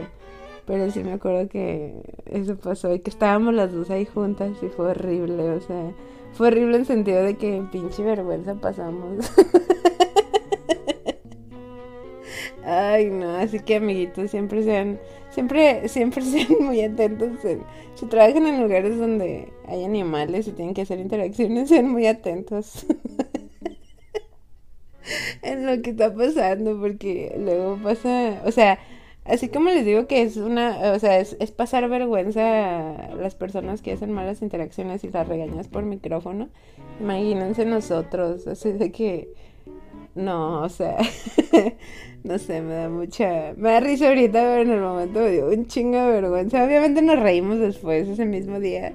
pero 0.65 0.89
sí 0.91 1.03
me 1.03 1.13
acuerdo 1.13 1.47
que 1.49 1.93
eso 2.25 2.55
pasó 2.55 2.93
y 2.93 2.99
que 2.99 3.09
estábamos 3.09 3.53
las 3.53 3.73
dos 3.73 3.89
ahí 3.89 4.05
juntas 4.05 4.51
y 4.61 4.67
fue 4.67 4.91
horrible, 4.91 5.51
o 5.51 5.61
sea, 5.61 5.91
fue 6.33 6.47
horrible 6.47 6.77
en 6.77 6.85
sentido 6.85 7.21
de 7.21 7.35
que 7.35 7.63
pinche 7.71 8.03
vergüenza 8.03 8.55
pasamos. 8.55 9.31
Ay, 12.65 13.09
no, 13.09 13.35
así 13.35 13.59
que 13.59 13.75
amiguitos, 13.75 14.31
siempre 14.31 14.63
sean, 14.63 14.99
siempre, 15.31 15.87
siempre 15.89 16.21
sean 16.25 16.55
muy 16.61 16.81
atentos. 16.81 17.29
si 17.95 18.05
trabajan 18.05 18.47
en 18.47 18.61
lugares 18.61 18.97
donde 18.97 19.51
hay 19.67 19.83
animales 19.83 20.47
y 20.47 20.51
tienen 20.51 20.73
que 20.73 20.83
hacer 20.83 20.99
interacciones, 20.99 21.69
sean 21.69 21.89
muy 21.89 22.07
atentos 22.07 22.85
en 25.41 25.65
lo 25.65 25.81
que 25.81 25.89
está 25.91 26.13
pasando, 26.13 26.79
porque 26.79 27.35
luego 27.37 27.77
pasa, 27.83 28.41
o 28.45 28.51
sea, 28.51 28.79
así 29.25 29.49
como 29.49 29.69
les 29.69 29.85
digo 29.85 30.07
que 30.07 30.21
es 30.21 30.37
una, 30.37 30.93
o 30.93 30.99
sea, 30.99 31.19
es, 31.19 31.35
es 31.39 31.51
pasar 31.51 31.89
vergüenza 31.89 33.11
a 33.11 33.15
las 33.15 33.35
personas 33.35 33.81
que 33.81 33.91
hacen 33.91 34.11
malas 34.11 34.41
interacciones 34.41 35.03
y 35.03 35.09
las 35.09 35.27
regañas 35.27 35.67
por 35.67 35.83
micrófono. 35.83 36.49
Imagínense 37.01 37.65
nosotros, 37.65 38.47
así 38.47 38.71
de 38.71 38.91
que 38.91 39.33
no, 40.15 40.61
o 40.61 40.69
sea, 40.69 40.97
no 42.23 42.37
sé, 42.37 42.61
me 42.61 42.73
da 42.75 42.89
mucha, 42.89 43.53
me 43.57 43.71
da 43.71 43.79
risa 43.79 44.09
ahorita, 44.09 44.39
pero 44.39 44.61
en 44.61 44.71
el 44.71 44.81
momento 44.81 45.19
me 45.19 45.31
dio 45.31 45.47
un 45.49 45.65
chingo 45.67 45.97
de 45.97 46.21
vergüenza. 46.21 46.63
Obviamente 46.63 47.01
nos 47.01 47.19
reímos 47.19 47.59
después 47.59 48.07
ese 48.07 48.25
mismo 48.25 48.59
día, 48.59 48.93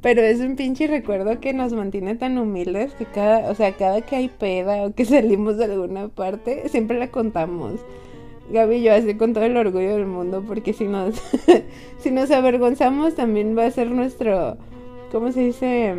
pero 0.00 0.22
es 0.22 0.40
un 0.40 0.56
pinche 0.56 0.86
recuerdo 0.86 1.40
que 1.40 1.52
nos 1.52 1.72
mantiene 1.72 2.14
tan 2.14 2.38
humildes 2.38 2.92
que 2.94 3.04
cada, 3.06 3.50
o 3.50 3.54
sea, 3.54 3.72
cada 3.72 4.00
que 4.02 4.16
hay 4.16 4.28
peda 4.28 4.84
o 4.84 4.94
que 4.94 5.04
salimos 5.06 5.56
de 5.56 5.64
alguna 5.64 6.08
parte, 6.08 6.68
siempre 6.68 6.98
la 6.98 7.10
contamos. 7.10 7.80
Gaby 8.50 8.82
yo 8.82 8.94
así 8.94 9.14
con 9.14 9.32
todo 9.32 9.44
el 9.44 9.56
orgullo 9.56 9.96
del 9.96 10.06
mundo, 10.06 10.42
porque 10.46 10.72
si 10.72 10.84
nos, 10.84 11.20
si 11.98 12.10
nos 12.10 12.30
avergonzamos 12.30 13.14
también 13.14 13.56
va 13.56 13.66
a 13.66 13.70
ser 13.70 13.90
nuestro, 13.90 14.56
¿cómo 15.12 15.32
se 15.32 15.40
dice? 15.40 15.94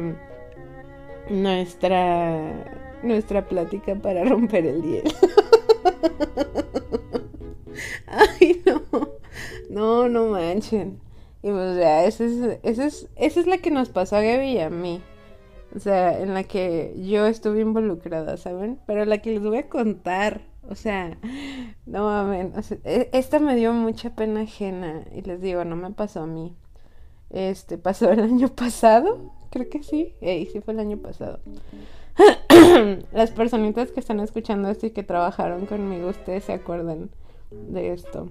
Nuestra, 1.30 2.81
nuestra 3.04 3.48
plática 3.48 3.96
para 3.96 4.24
romper 4.24 4.66
el 4.66 4.82
hielo. 4.82 5.12
Ay, 8.08 8.62
no, 8.66 8.82
no, 9.70 10.10
no 10.10 10.26
manchen. 10.28 11.00
Y 11.44 11.50
pues 11.50 11.78
ya, 11.78 12.06
esa 12.06 12.26
es, 12.26 12.60
esa 12.64 12.86
es, 12.86 13.10
esa 13.16 13.40
es 13.40 13.48
la 13.48 13.58
que 13.58 13.72
nos 13.72 13.90
pasó 13.90 14.18
a 14.18 14.22
Gaby 14.22 14.52
y 14.52 14.60
a 14.60 14.70
mí. 14.70 15.02
O 15.76 15.80
sea, 15.80 16.20
en 16.20 16.34
la 16.34 16.44
que 16.44 16.94
yo 16.98 17.26
estuve 17.26 17.62
involucrada, 17.62 18.38
¿saben? 18.38 18.80
Pero 18.86 19.06
la 19.06 19.20
que 19.20 19.32
les 19.32 19.42
voy 19.42 19.58
a 19.58 19.70
contar, 19.70 20.42
o 20.70 20.76
sea, 20.76 21.18
no 21.86 22.06
mames, 22.06 22.74
e, 22.84 23.10
esta 23.14 23.40
me 23.40 23.56
dio 23.56 23.72
mucha 23.74 24.14
pena 24.14 24.42
ajena 24.42 25.06
y 25.16 25.22
les 25.22 25.42
digo, 25.42 25.64
no 25.64 25.76
me 25.76 25.92
pasó 25.92 26.24
a 26.24 26.28
mí. 26.28 26.56
Este, 27.30 27.78
pasó 27.78 28.12
el 28.12 28.20
año 28.20 28.50
pasado, 28.50 29.32
creo 29.50 29.70
que 29.70 29.84
sí, 29.84 30.16
Ey, 30.20 30.46
sí 30.48 30.60
fue 30.60 30.74
el 30.74 30.82
año 30.82 30.98
pasado. 30.98 31.40
Las 33.12 33.32
personitas 33.32 33.92
que 33.92 34.00
están 34.00 34.20
escuchando 34.20 34.70
esto 34.70 34.88
y 34.88 34.92
que 34.92 35.04
trabajaron 35.04 35.66
conmigo, 35.66 36.10
ustedes 36.10 36.46
se 36.46 36.54
acuerdan 36.54 37.10
de 37.52 37.94
esto. 37.94 38.30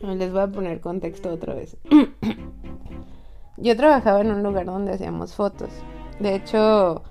Les 0.00 0.32
voy 0.32 0.42
a 0.42 0.48
poner 0.48 0.80
contexto 0.80 1.30
otra 1.30 1.54
vez. 1.54 1.76
Yo 3.56 3.76
trabajaba 3.76 4.20
en 4.20 4.30
un 4.30 4.42
lugar 4.42 4.66
donde 4.66 4.92
hacíamos 4.92 5.34
fotos. 5.34 5.70
De 6.20 6.34
hecho, 6.34 7.02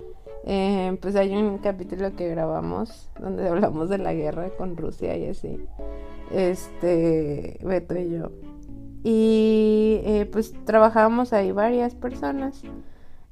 eh, 0.45 0.95
pues 1.01 1.15
hay 1.15 1.35
un 1.35 1.57
capítulo 1.57 2.15
que 2.15 2.29
grabamos 2.29 3.09
donde 3.19 3.47
hablamos 3.49 3.89
de 3.89 3.97
la 3.97 4.13
guerra 4.13 4.49
con 4.51 4.77
Rusia 4.77 5.17
y 5.17 5.27
así. 5.27 5.65
Este, 6.31 7.59
Beto 7.63 7.97
y 7.97 8.11
yo. 8.11 8.31
Y 9.03 10.01
eh, 10.03 10.29
pues 10.31 10.53
trabajábamos 10.65 11.33
ahí 11.33 11.51
varias 11.51 11.95
personas. 11.95 12.61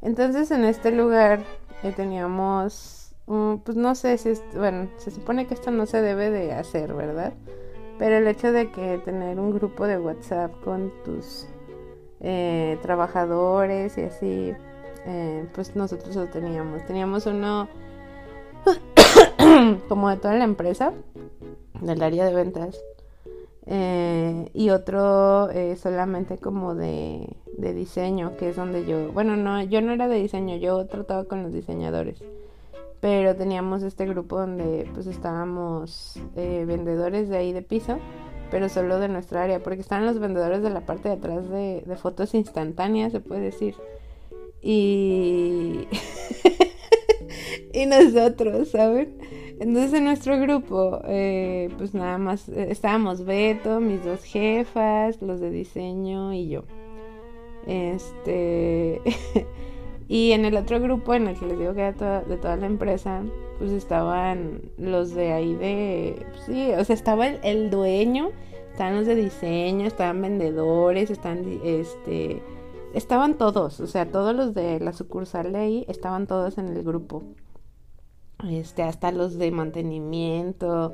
Entonces 0.01 0.51
en 0.51 0.65
este 0.65 0.91
lugar 0.91 1.43
eh, 1.83 1.91
teníamos, 1.95 3.15
pues 3.25 3.77
no 3.77 3.95
sé 3.95 4.17
si, 4.17 4.33
bueno, 4.55 4.89
se 4.97 5.11
supone 5.11 5.47
que 5.47 5.53
esto 5.53 5.71
no 5.71 5.85
se 5.85 6.01
debe 6.01 6.29
de 6.29 6.53
hacer, 6.53 6.93
¿verdad? 6.93 7.33
Pero 7.99 8.17
el 8.17 8.27
hecho 8.27 8.51
de 8.51 8.71
que 8.71 8.97
tener 8.99 9.39
un 9.39 9.51
grupo 9.51 9.85
de 9.85 9.99
WhatsApp 9.99 10.51
con 10.63 10.91
tus 11.03 11.47
eh, 12.25 12.79
trabajadores 12.81 13.97
y 13.97 14.01
así, 14.03 14.53
eh, 15.05 15.47
pues 15.53 15.75
nosotros 15.75 16.15
lo 16.15 16.27
teníamos. 16.27 16.85
Teníamos 16.85 17.25
uno 17.25 17.67
como 19.89 20.09
de 20.09 20.17
toda 20.17 20.35
la 20.35 20.45
empresa, 20.45 20.93
del 21.81 22.01
área 22.01 22.25
de 22.25 22.33
ventas, 22.33 22.79
eh, 23.65 24.49
y 24.53 24.69
otro 24.69 25.49
solamente 25.75 26.37
como 26.37 26.75
de, 26.75 27.27
de 27.57 27.73
diseño, 27.73 28.35
que 28.37 28.49
es 28.49 28.55
donde 28.55 28.85
yo, 28.85 29.11
bueno, 29.11 29.35
no, 29.35 29.61
yo 29.63 29.81
no 29.81 29.93
era 29.93 30.07
de 30.07 30.19
diseño, 30.21 30.57
yo 30.57 30.85
trataba 30.85 31.25
con 31.25 31.43
los 31.43 31.53
diseñadores 31.53 32.21
pero 33.03 33.35
teníamos 33.35 33.83
este 33.83 34.05
grupo 34.05 34.39
donde 34.39 34.89
pues 34.93 35.07
estábamos 35.07 36.17
eh, 36.37 36.63
vendedores 36.65 37.27
de 37.27 37.35
ahí 37.35 37.51
de 37.51 37.61
piso, 37.61 37.99
pero 38.49 38.69
solo 38.69 38.97
de 38.97 39.09
nuestra 39.09 39.43
área, 39.43 39.61
porque 39.61 39.81
estaban 39.81 40.05
los 40.05 40.19
vendedores 40.19 40.63
de 40.63 40.69
la 40.69 40.85
parte 40.85 41.09
de 41.09 41.15
atrás 41.15 41.49
de, 41.49 41.83
fotos 42.01 42.33
instantáneas, 42.33 43.11
se 43.11 43.19
puede 43.19 43.41
decir. 43.41 43.75
Y... 44.61 45.85
y 47.73 47.85
nosotros, 47.87 48.69
¿saben? 48.69 49.17
Entonces 49.59 49.95
en 49.95 50.05
nuestro 50.05 50.39
grupo, 50.39 51.01
eh, 51.05 51.67
pues 51.77 51.93
nada 51.93 52.17
más 52.17 52.47
eh, 52.47 52.67
estábamos 52.69 53.25
Beto, 53.25 53.81
mis 53.81 54.01
dos 54.05 54.23
jefas, 54.23 55.21
los 55.21 55.41
de 55.41 55.49
diseño 55.49 56.33
y 56.33 56.47
yo. 56.47 56.63
Este... 57.67 59.01
Y 60.07 60.33
en 60.33 60.45
el 60.45 60.57
otro 60.57 60.79
grupo, 60.79 61.13
en 61.13 61.27
el 61.27 61.39
que 61.39 61.45
les 61.47 61.57
digo 61.57 61.73
que 61.73 61.81
era 61.81 62.21
de 62.21 62.37
toda 62.37 62.55
la 62.57 62.65
empresa, 62.65 63.23
pues 63.57 63.71
estaban 63.71 64.61
los 64.77 65.15
de 65.15 65.31
ahí 65.31 65.55
de... 65.55 66.25
Pues 66.29 66.43
sí, 66.45 66.71
o 66.77 66.83
sea, 66.83 66.93
estaba 66.93 67.27
el, 67.27 67.69
dueño, 67.69 68.29
estaban 68.71 68.95
los 68.97 69.07
de 69.07 69.15
diseño, 69.15 69.87
estaban 69.87 70.21
vendedores, 70.21 71.09
están, 71.09 71.59
este... 71.63 72.43
Estaban 72.93 73.39
todos, 73.39 73.79
o 73.79 73.87
sea, 73.87 74.11
todos 74.11 74.35
los 74.35 74.53
de 74.53 74.79
la 74.79 74.93
sucursal 74.93 75.51
de 75.51 75.57
ahí 75.57 75.85
estaban 75.87 76.27
todos 76.27 76.59
en 76.59 76.67
el 76.67 76.83
grupo. 76.83 77.23
Este, 78.47 78.83
hasta 78.83 79.11
los 79.11 79.39
de 79.39 79.49
mantenimiento, 79.49 80.93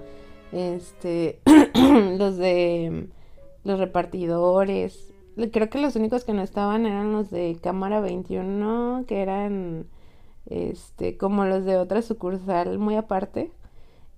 este, 0.53 1.41
los 2.17 2.37
de 2.37 3.09
los 3.65 3.79
repartidores, 3.79 5.08
Creo 5.51 5.69
que 5.69 5.79
los 5.79 5.95
únicos 5.95 6.25
que 6.25 6.33
no 6.33 6.41
estaban 6.41 6.85
eran 6.85 7.13
los 7.13 7.29
de 7.29 7.57
cámara 7.61 8.01
21, 8.01 9.05
que 9.07 9.21
eran 9.21 9.87
este 10.45 11.17
como 11.17 11.45
los 11.45 11.65
de 11.65 11.77
otra 11.77 12.01
sucursal 12.01 12.79
muy 12.79 12.95
aparte. 12.95 13.51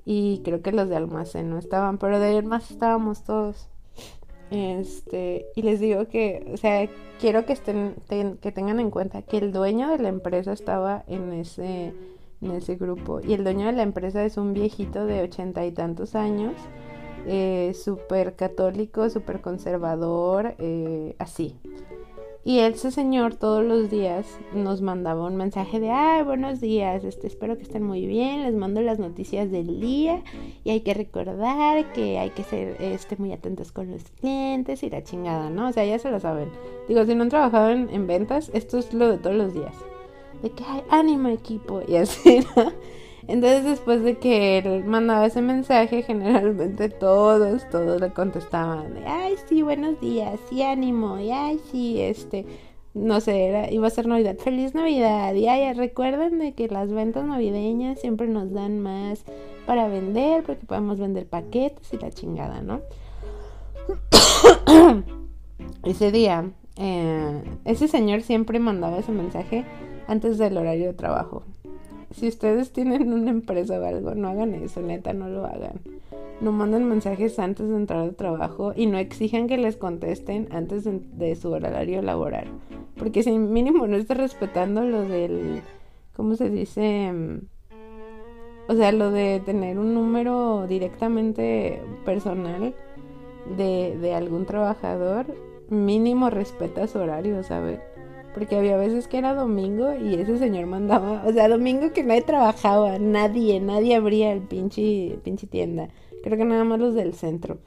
Y 0.04 0.42
creo 0.44 0.62
que 0.62 0.72
los 0.72 0.90
de 0.90 0.96
almacén 0.96 1.50
no 1.50 1.58
estaban, 1.58 1.98
pero 2.00 2.20
de 2.20 2.26
ahí 2.28 2.42
más 2.42 2.72
estábamos 2.72 3.24
todos. 3.24 3.70
Este, 4.50 5.46
y 5.56 5.62
les 5.62 5.80
digo 5.80 6.08
que, 6.08 6.52
o 6.54 6.58
sea, 6.58 6.90
quiero 7.20 7.46
que 7.46 7.54
estén 7.54 7.96
que 8.42 8.52
tengan 8.52 8.80
en 8.80 8.92
cuenta 8.92 9.22
que 9.22 9.38
el 9.38 9.54
dueño 9.54 9.90
de 9.90 10.00
la 10.00 10.10
empresa 10.10 10.52
estaba 10.52 11.04
en 11.08 11.32
ese 11.32 11.94
en 12.42 12.52
ese 12.52 12.76
grupo 12.76 13.22
y 13.22 13.34
el 13.34 13.44
dueño 13.44 13.68
de 13.68 13.74
la 13.74 13.84
empresa 13.84 14.26
es 14.26 14.38
un 14.38 14.54
viejito 14.54 15.06
de 15.06 15.22
ochenta 15.22 15.66
y 15.66 15.72
tantos 15.72 16.16
años 16.16 16.54
eh, 17.28 17.74
súper 17.74 18.36
católico, 18.36 19.10
súper 19.10 19.42
conservador, 19.42 20.56
eh, 20.60 21.16
así. 21.20 21.56
Y 22.44 22.60
ese 22.60 22.90
señor 22.90 23.36
todos 23.36 23.64
los 23.64 23.92
días 23.92 24.26
nos 24.52 24.82
mandaba 24.82 25.28
un 25.28 25.36
mensaje 25.36 25.80
de, 25.80 25.92
ay, 25.92 26.24
buenos 26.24 26.60
días, 26.60 27.04
este, 27.04 27.28
espero 27.28 27.56
que 27.56 27.62
estén 27.62 27.84
muy 27.84 28.08
bien, 28.08 28.42
les 28.42 28.56
mando 28.56 28.82
las 28.82 28.98
noticias 28.98 29.52
del 29.52 29.80
día 29.80 30.24
y 30.64 30.72
hay 30.72 30.82
que 30.82 30.96
recordar 30.96 31.94
que 31.94 32.18
hay 32.18 32.32
que 32.32 32.44
ser 32.44 32.78
este, 32.82 33.16
muy 33.18 33.32
atentos 33.32 33.72
con 33.72 33.92
los 33.92 34.06
clientes 34.20 34.82
y 34.82 34.90
la 34.90 35.04
chingada, 35.04 35.52
¿no? 35.52 35.68
O 35.70 35.72
sea, 35.72 35.86
ya 35.86 36.00
se 36.00 36.10
lo 36.10 36.20
saben. 36.20 36.50
Digo, 36.88 37.06
si 37.06 37.14
no 37.14 37.22
han 37.22 37.30
trabajado 37.30 37.70
en, 37.70 37.90
en 37.92 38.08
ventas, 38.08 38.50
esto 38.56 38.80
es 38.80 38.92
lo 38.92 39.08
de 39.08 39.20
todos 39.20 39.36
los 39.36 39.54
días. 39.54 39.76
De 40.42 40.50
que 40.50 40.64
hay 40.64 40.82
ánimo 40.90 41.30
equipo 41.30 41.84
y 41.88 41.98
así, 41.98 42.40
¿no? 42.56 42.72
Entonces 43.32 43.64
después 43.64 44.04
de 44.04 44.18
que 44.18 44.58
él 44.58 44.84
mandaba 44.84 45.26
ese 45.26 45.42
mensaje, 45.42 46.04
generalmente 46.04 46.90
todos, 46.90 47.66
todos 47.70 48.02
le 48.02 48.12
contestaban, 48.12 48.94
ay 49.08 49.36
sí, 49.48 49.62
buenos 49.62 50.02
días, 50.02 50.38
sí, 50.50 50.62
ánimo, 50.62 51.18
y 51.18 51.32
ay 51.32 51.58
sí, 51.72 52.02
este, 52.02 52.46
no 52.94 53.22
sé, 53.22 53.46
era, 53.46 53.72
iba 53.72 53.88
a 53.88 53.90
ser 53.90 54.08
Navidad, 54.08 54.36
feliz 54.38 54.76
Navidad, 54.76 55.34
y 55.34 55.48
ay, 55.48 55.72
recuerden 55.72 56.40
de 56.40 56.52
que 56.52 56.68
las 56.68 56.92
ventas 56.92 57.24
navideñas 57.24 58.02
siempre 58.02 58.28
nos 58.28 58.52
dan 58.52 58.82
más 58.82 59.24
para 59.66 59.88
vender, 59.88 60.44
porque 60.44 60.66
podemos 60.66 61.00
vender 61.00 61.26
paquetes 61.26 61.94
y 61.94 62.00
la 62.00 62.12
chingada, 62.12 62.62
¿no? 62.62 62.82
ese 65.86 66.12
día, 66.12 66.52
eh, 66.76 67.42
ese 67.64 67.88
señor 67.88 68.24
siempre 68.24 68.60
mandaba 68.60 68.98
ese 68.98 69.14
mensaje 69.14 69.64
antes 70.10 70.38
del 70.38 70.58
horario 70.58 70.88
de 70.88 70.94
trabajo 70.94 71.44
si 72.14 72.28
ustedes 72.28 72.72
tienen 72.72 73.14
una 73.14 73.32
empresa 73.32 73.80
o 73.80 73.86
algo, 73.86 74.16
no 74.16 74.30
hagan 74.30 74.54
eso, 74.56 74.82
neta, 74.82 75.14
no 75.14 75.30
lo 75.30 75.46
hagan. 75.46 75.80
No 76.42 76.52
manden 76.52 76.88
mensajes 76.88 77.38
antes 77.40 77.70
de 77.70 77.76
entrar 77.76 78.00
al 78.00 78.16
trabajo 78.16 78.74
y 78.76 78.88
no 78.88 78.98
exijan 78.98 79.48
que 79.48 79.58
les 79.58 79.78
contesten 79.78 80.48
antes 80.52 80.86
de, 80.86 81.36
su 81.36 81.52
horario 81.52 82.02
laboral. 82.02 82.48
Porque 82.98 83.24
si 83.24 83.32
mínimo 83.32 83.88
no 83.88 83.96
está 83.96 84.16
respetando 84.16 84.84
lo 84.84 85.04
del, 85.04 85.62
¿cómo 86.16 86.36
se 86.36 86.50
dice? 86.50 87.14
O 88.68 88.76
sea, 88.76 88.92
lo 88.92 89.12
de 89.12 89.42
tener 89.46 89.78
un 89.78 89.94
número 89.94 90.66
directamente 90.68 91.82
personal 92.06 92.74
de, 93.58 93.98
de 94.00 94.14
algún 94.16 94.46
trabajador, 94.46 95.26
mínimo 95.70 96.30
respeta 96.30 96.88
su 96.88 97.00
horario, 97.00 97.44
¿sabes? 97.44 97.80
Porque 98.34 98.56
había 98.56 98.78
veces 98.78 99.08
que 99.08 99.18
era 99.18 99.34
domingo 99.36 99.94
y 99.96 100.16
ese 100.16 100.38
señor 100.38 100.66
mandaba, 100.68 101.24
o 101.26 101.34
sea, 101.34 101.50
domingo 101.50 101.92
que 101.94 102.04
nadie 102.04 102.22
trabajaba, 102.22 102.98
nadie, 103.00 103.60
nadie 103.60 103.96
abría 103.96 104.32
el 104.32 104.42
pinche, 104.42 105.20
pinche 105.24 105.48
tienda. 105.48 105.90
Creo 106.24 106.38
que 106.38 106.46
nada 106.46 106.64
más 106.64 106.80
los 106.80 106.94
del 106.96 107.14
centro. 107.14 107.60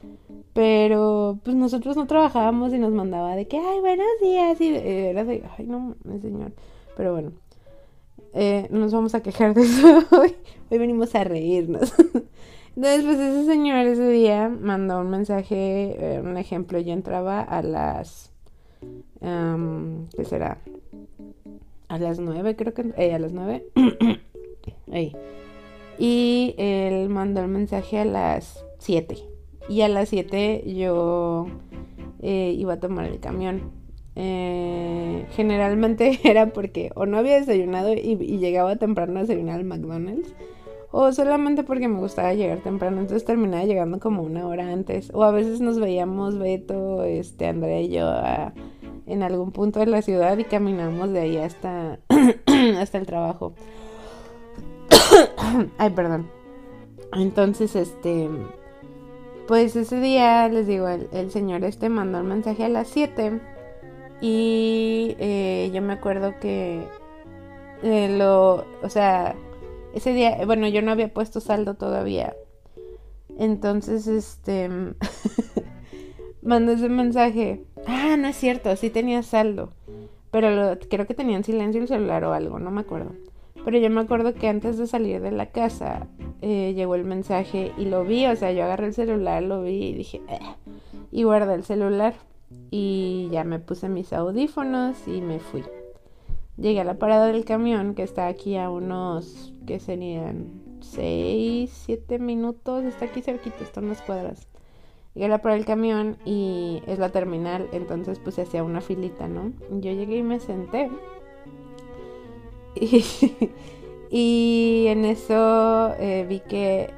Pero 0.53 1.41
pues 1.45 1.57
nosotros 1.57 1.97
no 1.97 2.07
trabajábamos 2.07 2.73
y 2.73 2.79
nos 2.79 2.93
mandaba 2.93 3.37
de 3.37 3.47
que, 3.49 3.59
ay, 3.59 3.81
buenos 3.81 4.07
días. 4.23 4.61
Y 4.61 4.75
era 4.77 5.25
de, 5.25 5.45
ay, 5.59 5.67
no, 5.67 5.97
señor. 6.23 6.53
Pero 6.97 7.13
bueno. 7.13 7.33
eh, 8.33 8.67
no 8.71 8.81
nos 8.81 8.93
vamos 8.93 9.15
a 9.15 9.23
quejar 9.23 9.55
de 9.55 9.63
eso 9.63 10.05
hoy. 10.21 10.35
Hoy 10.71 10.79
venimos 10.79 11.15
a 11.15 11.25
reírnos. 11.25 11.93
Entonces, 12.77 13.05
pues 13.05 13.19
ese 13.21 13.45
señor 13.47 13.87
ese 13.87 14.09
día 14.09 14.49
mandó 14.49 15.01
un 15.01 15.11
mensaje, 15.11 16.17
eh, 16.17 16.21
un 16.21 16.37
ejemplo, 16.37 16.79
yo 16.81 16.93
entraba 16.93 17.41
a 17.41 17.63
las... 17.63 18.33
¿Qué 20.17 20.25
será? 20.25 20.59
A 21.89 21.99
las 21.99 22.19
nueve, 22.19 22.57
creo 22.57 22.75
que... 22.75 22.93
Eh, 22.97 23.15
a 23.15 23.19
las 23.19 23.33
nueve. 23.33 23.65
Y 25.97 26.55
él 26.59 27.09
mandó 27.09 27.41
el 27.41 27.49
mensaje 27.49 27.99
a 27.99 28.05
las 28.05 28.65
siete. 28.79 29.19
Y 29.69 29.83
a 29.83 29.89
las 29.89 30.09
siete 30.09 30.65
yo 30.67 31.47
iba 32.21 32.75
a 32.75 32.81
tomar 32.81 33.07
el 33.07 33.21
camión. 33.21 33.71
Eh, 34.17 35.27
generalmente 35.33 36.21
era 36.25 36.53
porque 36.53 36.93
o 36.95 37.05
no 37.07 37.19
había 37.19 37.35
desayunado 37.35 37.93
y, 37.93 38.17
llegaba 38.39 38.77
temprano 38.77 39.19
a 39.19 39.23
desayunar 39.23 39.59
al 39.59 39.65
McDonald's 39.65 40.33
o 40.93 41.11
solamente 41.11 41.65
porque 41.65 41.89
me 41.89 41.99
gustaba 41.99 42.33
llegar 42.35 42.59
temprano, 42.59 43.01
entonces 43.01 43.25
terminaba 43.25 43.65
llegando 43.65 43.99
como 43.99 44.23
una 44.23 44.47
hora 44.47 44.71
antes 44.71 45.11
o 45.13 45.25
a 45.25 45.33
veces 45.33 45.61
nos 45.61 45.81
veíamos 45.81 46.39
Beto, 46.39 47.03
este 47.03 47.49
Andrea 47.49 47.81
y 47.81 47.89
yo 47.89 48.09
en 49.07 49.23
algún 49.23 49.53
punto 49.53 49.81
de 49.81 49.87
la 49.87 50.03
ciudad 50.03 50.37
y 50.39 50.45
caminamos 50.45 51.11
de 51.13 51.21
ahí 51.21 51.37
hasta 51.37 51.99
hasta 52.79 52.99
el 52.99 53.07
trabajo. 53.07 53.55
Ay, 55.79 55.91
perdón. 55.91 56.31
Entonces, 57.13 57.77
este 57.77 58.29
pues 59.47 59.77
ese 59.77 60.01
día 60.01 60.49
les 60.49 60.67
digo, 60.67 60.89
el, 60.89 61.31
señor 61.31 61.65
este 61.65 61.91
mandó 61.91 62.19
el 62.19 62.25
mensaje 62.25 62.65
a 62.65 62.69
las 62.71 62.89
7 62.89 63.41
y 64.23 65.17
eh, 65.19 65.71
yo 65.75 65.83
me 65.83 65.93
acuerdo 65.93 66.39
que 66.41 66.87
eh, 67.83 68.17
lo, 68.17 68.65
o 68.83 68.89
sea, 68.89 69.37
ese 69.95 70.15
día, 70.15 70.39
bueno, 70.47 70.67
yo 70.69 70.81
no 70.81 70.93
había 70.93 71.13
puesto 71.13 71.41
saldo 71.41 71.75
todavía. 71.75 72.35
Entonces, 73.39 74.07
este, 74.07 74.71
mandé 76.43 76.75
ese 76.75 76.89
mensaje. 76.89 77.65
Ah, 77.87 78.17
no 78.17 78.29
es 78.29 78.37
cierto, 78.37 78.75
sí 78.77 78.91
tenía 78.91 79.23
saldo. 79.23 79.71
Pero 80.31 80.79
creo 80.91 81.07
que 81.07 81.15
tenía 81.15 81.37
en 81.37 81.45
silencio 81.45 81.81
el 81.81 81.89
celular 81.89 82.25
o 82.25 82.33
algo, 82.33 82.59
no 82.59 82.71
me 82.71 82.81
acuerdo. 82.81 83.13
Pero 83.65 83.79
yo 83.79 83.89
me 83.89 84.01
acuerdo 84.01 84.35
que 84.35 84.49
antes 84.49 84.77
de 84.77 84.87
salir 84.87 85.21
de 85.21 85.31
la 85.31 85.47
casa 85.47 86.07
eh, 86.43 86.75
llegó 86.75 86.97
el 86.97 87.05
mensaje 87.05 87.73
y 87.79 87.87
lo 87.87 88.05
vi, 88.05 88.27
o 88.27 88.37
sea, 88.37 88.53
yo 88.53 88.65
agarré 88.65 88.89
el 88.89 88.95
celular, 88.95 89.43
lo 89.43 89.63
vi 89.63 89.85
y 89.89 89.95
dije, 89.95 90.21
y 91.11 91.23
guardé 91.23 91.55
el 91.55 91.65
celular 91.65 92.15
y 92.71 93.29
ya 93.31 93.45
me 93.45 93.61
puse 93.61 93.89
mis 93.89 94.13
audífonos 94.13 95.09
y 95.09 95.21
me 95.21 95.39
fui. 95.39 95.63
Llegué 96.57 96.81
a 96.81 96.85
la 96.85 96.99
parada 96.99 97.27
del 97.27 97.45
camión 97.45 97.95
que 97.95 98.03
está 98.03 98.27
aquí 98.27 98.57
a 98.57 98.71
unos, 98.71 99.55
que 99.67 99.81
serían 99.81 100.63
6, 100.81 101.71
7 101.87 102.19
minutos, 102.19 102.85
está 102.85 103.07
aquí 103.07 103.23
cerquita, 103.23 103.65
está 103.65 103.81
unas 103.81 104.03
cuadras. 104.03 104.47
Llegué 105.15 105.27
a 105.27 105.29
la 105.29 105.39
parada 105.39 105.57
del 105.57 105.67
camión 105.67 106.19
y 106.25 106.83
es 106.87 106.99
la 106.99 107.11
terminal, 107.11 107.69
entonces 107.73 108.19
puse 108.19 108.43
hacía 108.43 108.63
una 108.63 108.81
filita, 108.81 109.29
¿no? 109.29 109.53
Yo 109.71 109.93
llegué 109.93 110.17
y 110.17 110.23
me 110.23 110.41
senté. 110.41 110.91
Y, 114.17 114.85
en 114.89 115.05
eso 115.05 115.93
eh, 115.99 116.25
vi 116.29 116.39
que 116.39 116.89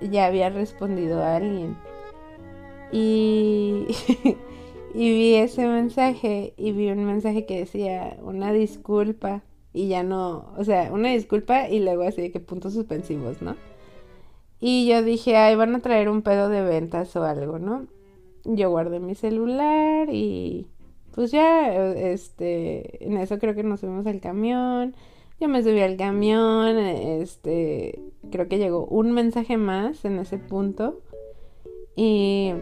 ya 0.00 0.24
había 0.24 0.48
respondido 0.48 1.22
a 1.22 1.36
alguien. 1.36 1.76
Y 2.90 3.86
Y 4.94 5.10
vi 5.10 5.34
ese 5.34 5.66
mensaje 5.66 6.54
y 6.56 6.70
vi 6.70 6.88
un 6.88 7.04
mensaje 7.04 7.46
que 7.46 7.58
decía 7.58 8.16
una 8.22 8.52
disculpa 8.52 9.42
y 9.72 9.88
ya 9.88 10.04
no, 10.04 10.52
o 10.56 10.62
sea, 10.62 10.92
una 10.92 11.08
disculpa 11.08 11.68
y 11.68 11.80
luego 11.80 12.04
así 12.04 12.22
de 12.22 12.30
que 12.30 12.38
puntos 12.38 12.74
suspensivos, 12.74 13.42
¿no? 13.42 13.56
Y 14.66 14.86
yo 14.86 15.02
dije, 15.02 15.36
ay, 15.36 15.56
van 15.56 15.74
a 15.74 15.80
traer 15.80 16.08
un 16.08 16.22
pedo 16.22 16.48
de 16.48 16.62
ventas 16.62 17.14
o 17.16 17.24
algo, 17.24 17.58
¿no? 17.58 17.86
Yo 18.46 18.70
guardé 18.70 18.98
mi 18.98 19.14
celular 19.14 20.08
y 20.10 20.68
pues 21.14 21.30
ya, 21.32 21.92
este, 21.94 23.04
en 23.04 23.18
eso 23.18 23.38
creo 23.38 23.54
que 23.54 23.62
nos 23.62 23.80
subimos 23.80 24.06
al 24.06 24.22
camión. 24.22 24.96
Yo 25.38 25.48
me 25.48 25.62
subí 25.62 25.80
al 25.82 25.98
camión, 25.98 26.78
este, 26.78 28.00
creo 28.32 28.48
que 28.48 28.56
llegó 28.56 28.86
un 28.86 29.12
mensaje 29.12 29.58
más 29.58 30.02
en 30.06 30.18
ese 30.18 30.38
punto. 30.38 31.02
Y 31.94 32.54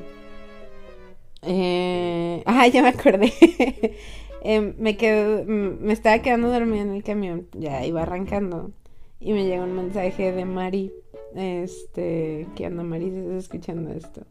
eh, 1.42 2.42
ah, 2.46 2.66
ya 2.66 2.82
me 2.82 2.88
acordé. 2.88 3.32
Em, 4.44 4.74
me 4.76 4.96
quedo, 4.96 5.44
me 5.44 5.92
estaba 5.92 6.18
quedando 6.18 6.50
dormida 6.50 6.82
en 6.82 6.90
el 6.90 7.04
camión, 7.04 7.46
ya 7.52 7.86
iba 7.86 8.02
arrancando. 8.02 8.72
Y 9.20 9.34
me 9.34 9.44
llega 9.44 9.62
un 9.62 9.76
mensaje 9.76 10.32
de 10.32 10.44
Mari. 10.44 10.92
Este, 11.34 12.46
que 12.54 12.66
anda 12.66 12.82
Mari, 12.82 13.10
si 13.10 13.16
estás 13.18 13.44
escuchando 13.44 13.90
esto. 13.90 14.22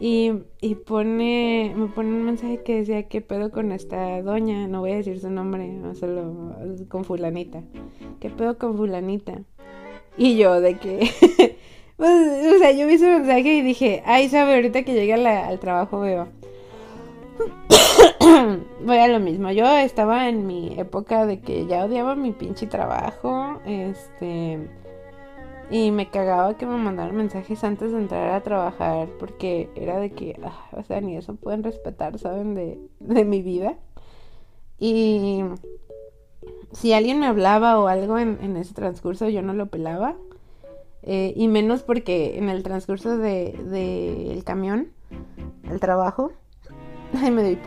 Y, 0.00 0.32
y 0.60 0.76
pone, 0.76 1.74
me 1.76 1.88
pone 1.88 2.08
un 2.08 2.24
mensaje 2.24 2.62
que 2.62 2.76
decía, 2.76 3.08
¿qué 3.08 3.20
pedo 3.20 3.50
con 3.50 3.72
esta 3.72 4.22
doña? 4.22 4.68
No 4.68 4.80
voy 4.80 4.92
a 4.92 4.96
decir 4.96 5.18
su 5.20 5.30
nombre, 5.30 5.70
solo 5.94 6.54
con 6.88 7.04
fulanita. 7.04 7.62
¿Qué 8.20 8.30
pedo 8.30 8.58
con 8.58 8.76
fulanita? 8.76 9.42
Y 10.16 10.36
yo 10.36 10.60
de 10.60 10.74
que 10.78 11.10
Pues, 11.98 12.54
o 12.54 12.58
sea, 12.58 12.70
yo 12.70 12.86
vi 12.86 12.96
su 12.96 13.06
mensaje 13.06 13.56
y 13.56 13.62
dije, 13.62 14.04
ay, 14.06 14.28
sabe, 14.28 14.54
ahorita 14.54 14.84
que 14.84 14.94
llegue 14.94 15.14
al 15.14 15.58
trabajo 15.58 15.98
veo. 15.98 16.28
Voy 18.84 18.96
a 18.98 19.08
lo 19.08 19.18
mismo. 19.18 19.50
Yo 19.50 19.66
estaba 19.76 20.28
en 20.28 20.46
mi 20.46 20.78
época 20.78 21.26
de 21.26 21.40
que 21.40 21.66
ya 21.66 21.84
odiaba 21.84 22.14
mi 22.14 22.30
pinche 22.30 22.68
trabajo. 22.68 23.60
Este. 23.66 24.60
Y 25.70 25.90
me 25.90 26.10
cagaba 26.10 26.56
que 26.56 26.66
me 26.66 26.76
mandaran 26.76 27.16
mensajes 27.16 27.62
antes 27.62 27.92
de 27.92 27.98
entrar 27.98 28.32
a 28.32 28.42
trabajar. 28.42 29.08
Porque 29.18 29.70
era 29.74 29.98
de 29.98 30.10
que, 30.10 30.38
ah, 30.42 30.68
o 30.72 30.82
sea, 30.82 31.00
ni 31.00 31.16
eso 31.16 31.34
pueden 31.34 31.62
respetar, 31.62 32.18
¿saben? 32.18 32.54
De, 32.54 32.78
de 33.00 33.24
mi 33.24 33.42
vida. 33.42 33.76
Y 34.78 35.42
si 36.72 36.92
alguien 36.92 37.20
me 37.20 37.26
hablaba 37.26 37.78
o 37.78 37.88
algo 37.88 38.18
en, 38.18 38.38
en 38.42 38.56
ese 38.56 38.74
transcurso, 38.74 39.28
yo 39.28 39.42
no 39.42 39.52
lo 39.52 39.66
pelaba. 39.66 40.16
Eh, 41.02 41.32
y 41.36 41.48
menos 41.48 41.82
porque 41.82 42.38
en 42.38 42.48
el 42.48 42.62
transcurso 42.62 43.16
del 43.16 43.70
de, 43.70 44.32
el 44.32 44.44
camión, 44.44 44.92
el 45.70 45.80
trabajo, 45.80 46.32
ay, 47.14 47.30
me 47.30 47.42
doy 47.42 47.58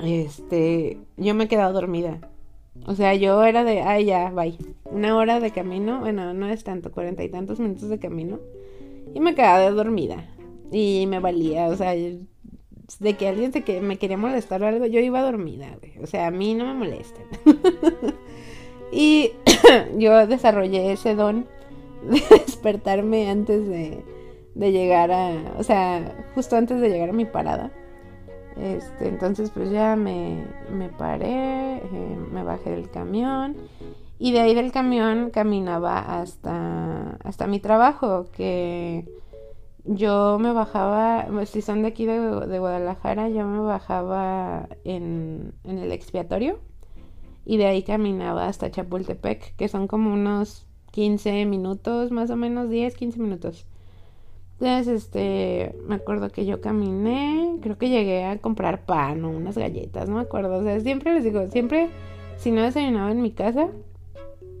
Este, 0.00 0.98
yo 1.16 1.34
me 1.34 1.44
he 1.44 1.48
quedado 1.48 1.72
dormida. 1.72 2.20
O 2.86 2.94
sea, 2.94 3.14
yo 3.14 3.44
era 3.44 3.64
de, 3.64 3.82
ay, 3.82 4.06
ya, 4.06 4.30
bye. 4.30 4.56
Una 4.84 5.16
hora 5.16 5.40
de 5.40 5.50
camino, 5.50 6.00
bueno, 6.00 6.32
no 6.32 6.48
es 6.48 6.64
tanto, 6.64 6.90
cuarenta 6.90 7.22
y 7.22 7.28
tantos 7.28 7.60
minutos 7.60 7.88
de 7.88 7.98
camino. 7.98 8.38
Y 9.14 9.20
me 9.20 9.34
quedaba 9.34 9.70
dormida. 9.70 10.24
Y 10.72 11.06
me 11.08 11.18
valía, 11.18 11.68
o 11.68 11.76
sea, 11.76 11.94
de 11.94 13.14
que 13.14 13.28
alguien 13.28 13.52
se 13.52 13.62
que 13.62 13.80
me 13.80 13.98
quería 13.98 14.16
molestar 14.16 14.62
o 14.62 14.66
algo, 14.66 14.86
yo 14.86 15.00
iba 15.00 15.20
dormida, 15.20 15.78
O 16.02 16.06
sea, 16.06 16.26
a 16.26 16.30
mí 16.30 16.54
no 16.54 16.64
me 16.64 16.74
molestan. 16.74 17.24
y 18.92 19.32
yo 19.98 20.26
desarrollé 20.26 20.92
ese 20.92 21.14
don 21.14 21.46
de 22.02 22.22
despertarme 22.30 23.28
antes 23.28 23.68
de, 23.68 24.02
de 24.54 24.72
llegar 24.72 25.10
a, 25.10 25.54
o 25.58 25.62
sea, 25.62 26.26
justo 26.34 26.56
antes 26.56 26.80
de 26.80 26.88
llegar 26.88 27.10
a 27.10 27.14
mi 27.14 27.24
parada. 27.24 27.70
Este, 28.58 29.08
entonces 29.08 29.50
pues 29.50 29.70
ya 29.70 29.94
me, 29.94 30.44
me 30.72 30.88
paré, 30.88 31.76
eh, 31.76 32.18
me 32.32 32.42
bajé 32.42 32.70
del 32.70 32.90
camión 32.90 33.56
y 34.18 34.32
de 34.32 34.40
ahí 34.40 34.54
del 34.54 34.72
camión 34.72 35.30
caminaba 35.30 36.20
hasta, 36.20 37.18
hasta 37.22 37.46
mi 37.46 37.60
trabajo, 37.60 38.26
que 38.32 39.06
yo 39.84 40.38
me 40.40 40.52
bajaba, 40.52 41.26
pues, 41.30 41.50
si 41.50 41.62
son 41.62 41.82
de 41.82 41.88
aquí 41.88 42.04
de, 42.04 42.18
de 42.18 42.58
Guadalajara, 42.58 43.28
yo 43.28 43.46
me 43.46 43.60
bajaba 43.60 44.68
en, 44.84 45.54
en 45.62 45.78
el 45.78 45.92
expiatorio 45.92 46.58
y 47.44 47.58
de 47.58 47.66
ahí 47.66 47.82
caminaba 47.84 48.48
hasta 48.48 48.70
Chapultepec, 48.70 49.54
que 49.56 49.68
son 49.68 49.86
como 49.86 50.12
unos 50.12 50.66
15 50.90 51.46
minutos, 51.46 52.10
más 52.10 52.28
o 52.30 52.36
menos 52.36 52.68
10, 52.70 52.96
15 52.96 53.20
minutos. 53.20 53.66
Entonces, 54.60 55.04
este, 55.04 55.76
me 55.86 55.94
acuerdo 55.94 56.30
que 56.30 56.44
yo 56.44 56.60
caminé, 56.60 57.58
creo 57.62 57.78
que 57.78 57.90
llegué 57.90 58.24
a 58.24 58.38
comprar 58.38 58.84
pan 58.84 59.24
o 59.24 59.30
unas 59.30 59.56
galletas, 59.56 60.08
no 60.08 60.16
me 60.16 60.22
acuerdo. 60.22 60.58
O 60.58 60.62
sea, 60.64 60.80
siempre 60.80 61.14
les 61.14 61.22
digo, 61.22 61.46
siempre, 61.46 61.90
si 62.36 62.50
no 62.50 62.62
desayunaba 62.62 63.12
en 63.12 63.22
mi 63.22 63.30
casa, 63.30 63.68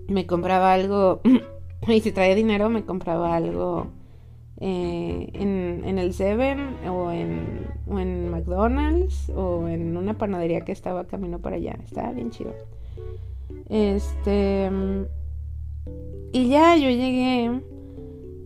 me 0.06 0.24
compraba 0.24 0.72
algo, 0.72 1.20
y 1.88 2.00
si 2.00 2.12
traía 2.12 2.36
dinero, 2.36 2.70
me 2.70 2.84
compraba 2.84 3.34
algo 3.34 3.88
eh, 4.60 5.30
en, 5.32 5.82
en, 5.84 5.98
el 5.98 6.12
Seven 6.14 6.76
o 6.88 7.10
en, 7.10 7.66
o 7.88 7.98
en 7.98 8.30
McDonald's 8.30 9.30
o 9.30 9.66
en 9.66 9.96
una 9.96 10.14
panadería 10.14 10.60
que 10.60 10.70
estaba 10.72 11.06
camino 11.06 11.40
para 11.40 11.56
allá. 11.56 11.76
Estaba 11.84 12.12
bien 12.12 12.30
chido. 12.30 12.54
Este. 13.68 14.70
Y 16.32 16.48
ya 16.48 16.76
yo 16.76 16.88
llegué 16.88 17.62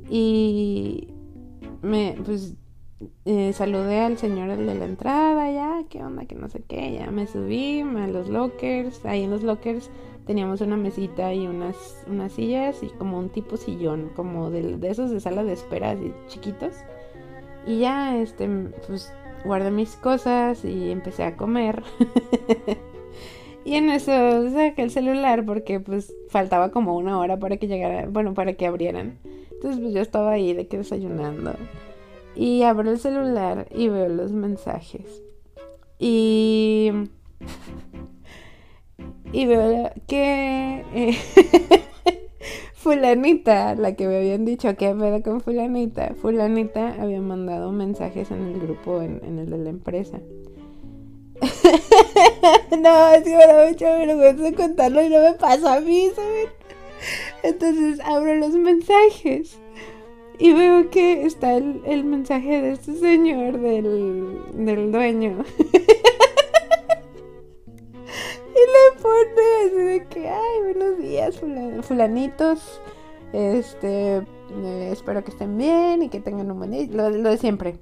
y 0.08 1.11
me, 1.82 2.16
pues, 2.24 2.54
eh, 3.24 3.52
saludé 3.52 4.00
al 4.00 4.18
señor 4.18 4.56
de 4.56 4.74
la 4.74 4.84
entrada, 4.84 5.50
ya, 5.50 5.84
qué 5.88 6.02
onda, 6.02 6.24
que 6.24 6.34
no 6.34 6.48
sé 6.48 6.62
qué, 6.66 6.92
ya 6.92 7.10
me 7.10 7.26
subí 7.26 7.80
a 7.80 8.06
los 8.06 8.28
lockers, 8.28 9.04
ahí 9.04 9.24
en 9.24 9.30
los 9.30 9.42
lockers 9.42 9.90
teníamos 10.26 10.60
una 10.60 10.76
mesita 10.76 11.34
y 11.34 11.46
unas, 11.46 12.04
unas 12.08 12.32
sillas 12.32 12.82
y 12.82 12.88
como 12.88 13.18
un 13.18 13.28
tipo 13.28 13.56
sillón, 13.56 14.10
como 14.14 14.50
de, 14.50 14.76
de 14.78 14.90
esos 14.90 15.10
de 15.10 15.20
sala 15.20 15.44
de 15.44 15.52
espera, 15.52 15.90
así 15.90 16.12
chiquitos. 16.28 16.76
Y 17.66 17.80
ya, 17.80 18.16
este, 18.16 18.48
pues 18.86 19.12
guardé 19.44 19.70
mis 19.70 19.96
cosas 19.96 20.64
y 20.64 20.90
empecé 20.90 21.24
a 21.24 21.36
comer. 21.36 21.82
y 23.64 23.74
en 23.74 23.90
eso 23.90 24.50
saqué 24.50 24.82
el 24.82 24.90
celular 24.90 25.44
porque 25.44 25.80
pues 25.80 26.14
faltaba 26.28 26.70
como 26.70 26.96
una 26.96 27.18
hora 27.18 27.38
para 27.38 27.56
que 27.56 27.66
llegara, 27.66 28.06
bueno, 28.08 28.34
para 28.34 28.54
que 28.54 28.66
abrieran. 28.66 29.18
Entonces 29.62 29.80
pues 29.80 29.94
yo 29.94 30.00
estaba 30.00 30.32
ahí 30.32 30.54
de 30.54 30.66
que 30.66 30.78
desayunando. 30.78 31.54
Y 32.34 32.64
abro 32.64 32.90
el 32.90 32.98
celular 32.98 33.68
y 33.70 33.88
veo 33.88 34.08
los 34.08 34.32
mensajes. 34.32 35.22
Y... 36.00 36.90
y 39.32 39.46
veo 39.46 39.92
que... 40.08 40.84
Eh, 40.94 41.16
fulanita, 42.74 43.76
la 43.76 43.94
que 43.94 44.08
me 44.08 44.16
habían 44.16 44.44
dicho 44.44 44.76
que 44.76 44.92
pedo 44.92 45.22
con 45.22 45.40
fulanita, 45.40 46.14
fulanita 46.20 46.96
había 47.00 47.20
mandado 47.20 47.70
mensajes 47.70 48.32
en 48.32 48.42
el 48.42 48.60
grupo, 48.60 49.00
en, 49.00 49.38
el 49.38 49.48
de 49.48 49.58
la 49.58 49.70
empresa. 49.70 50.18
no, 52.80 53.10
es 53.12 53.22
que 53.22 53.36
me 53.36 53.46
da 53.46 53.68
mucha 53.68 53.96
vergüenza 53.96 54.52
contarlo 54.56 55.04
y 55.04 55.08
no 55.08 55.20
me 55.20 55.34
pasa 55.34 55.74
a 55.74 55.80
mí, 55.80 56.10
¿saben? 56.16 56.61
Entonces 57.42 58.00
abro 58.00 58.34
los 58.36 58.54
mensajes 58.54 59.58
y 60.38 60.52
veo 60.52 60.90
que 60.90 61.24
está 61.24 61.54
el, 61.56 62.04
mensaje 62.04 62.62
de 62.62 62.72
este 62.72 62.94
señor, 62.94 63.58
del, 63.60 64.40
del 64.54 64.92
dueño. 64.92 65.44
le 68.72 69.00
pone 69.00 69.66
así 69.66 69.76
de 69.76 70.06
que, 70.08 70.28
ay, 70.28 70.60
buenos 70.62 70.98
días, 70.98 71.40
fulanitos. 71.86 72.80
Este, 73.32 74.16
eh, 74.16 74.90
espero 74.92 75.24
que 75.24 75.30
estén 75.30 75.56
bien 75.56 76.02
y 76.02 76.08
que 76.08 76.20
tengan 76.20 76.50
un 76.50 76.58
buen 76.58 76.70
día. 76.70 76.86
Lo, 76.90 77.10
de 77.10 77.38
siempre. 77.38 77.78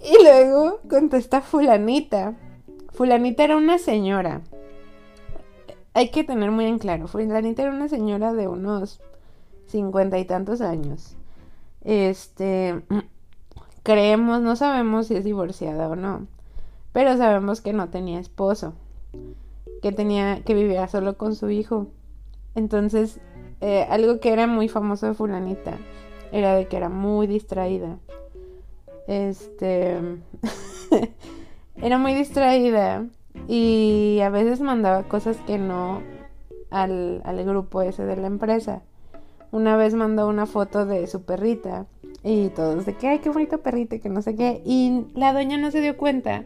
Y 0.00 0.22
luego 0.22 0.80
contesta 0.88 1.40
fulanita. 1.40 2.36
Fulanita 2.92 3.44
era 3.44 3.56
una 3.56 3.78
señora. 3.78 4.42
Hay 5.94 6.10
que 6.10 6.24
tener 6.24 6.50
muy 6.50 6.66
en 6.66 6.78
claro. 6.78 7.08
Fulanita 7.08 7.62
era 7.62 7.72
una 7.72 7.88
señora 7.88 8.32
de 8.32 8.48
unos 8.48 9.00
cincuenta 9.66 10.18
y 10.18 10.24
tantos 10.24 10.60
años. 10.60 11.16
Este, 11.82 12.82
creemos, 13.82 14.40
no 14.40 14.56
sabemos 14.56 15.08
si 15.08 15.16
es 15.16 15.24
divorciada 15.24 15.88
o 15.88 15.96
no. 15.96 16.26
Pero 16.92 17.16
sabemos 17.16 17.60
que 17.60 17.72
no 17.72 17.88
tenía 17.88 18.20
esposo 18.20 18.74
que 19.82 19.92
tenía, 19.92 20.42
que 20.44 20.54
vivía 20.54 20.88
solo 20.88 21.18
con 21.18 21.34
su 21.34 21.50
hijo. 21.50 21.88
Entonces, 22.54 23.20
eh, 23.60 23.86
algo 23.90 24.20
que 24.20 24.32
era 24.32 24.46
muy 24.46 24.68
famoso 24.68 25.06
de 25.06 25.14
fulanita 25.14 25.76
era 26.30 26.54
de 26.54 26.68
que 26.68 26.76
era 26.76 26.88
muy 26.88 27.26
distraída. 27.26 27.98
Este, 29.08 29.98
era 31.76 31.98
muy 31.98 32.14
distraída 32.14 33.04
y 33.48 34.20
a 34.22 34.30
veces 34.30 34.60
mandaba 34.60 35.04
cosas 35.04 35.36
que 35.46 35.58
no 35.58 36.02
al, 36.70 37.22
al 37.24 37.44
grupo 37.44 37.82
ese 37.82 38.04
de 38.04 38.16
la 38.16 38.26
empresa. 38.26 38.82
Una 39.50 39.76
vez 39.76 39.94
mandó 39.94 40.28
una 40.28 40.46
foto 40.46 40.86
de 40.86 41.06
su 41.06 41.22
perrita 41.22 41.86
y 42.24 42.48
todos 42.50 42.86
de 42.86 42.94
que, 42.94 43.08
ay, 43.08 43.18
qué 43.18 43.28
bonito 43.28 43.58
perrito, 43.58 44.00
que 44.00 44.08
no 44.08 44.22
sé 44.22 44.34
qué. 44.34 44.62
Y 44.64 45.04
la 45.14 45.32
doña 45.32 45.58
no 45.58 45.70
se 45.70 45.80
dio 45.80 45.96
cuenta 45.96 46.44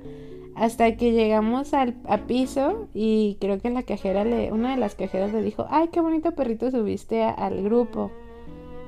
hasta 0.57 0.97
que 0.97 1.13
llegamos 1.13 1.75
al 1.75 1.95
a 2.09 2.19
piso 2.27 2.89
y 2.95 3.37
creo 3.41 3.61
que 3.61 3.71
la 3.71 3.83
cajera 3.83 4.25
le, 4.25 4.53
una 4.53 4.71
de 4.71 4.79
las 4.79 4.95
cajeras 4.95 5.33
le 5.33 5.43
dijo, 5.43 5.67
ay, 5.69 5.89
qué 5.93 6.01
bonito 6.01 6.33
perrito 6.33 6.71
subiste 6.71 7.23
al 7.23 7.63
grupo. 7.63 8.11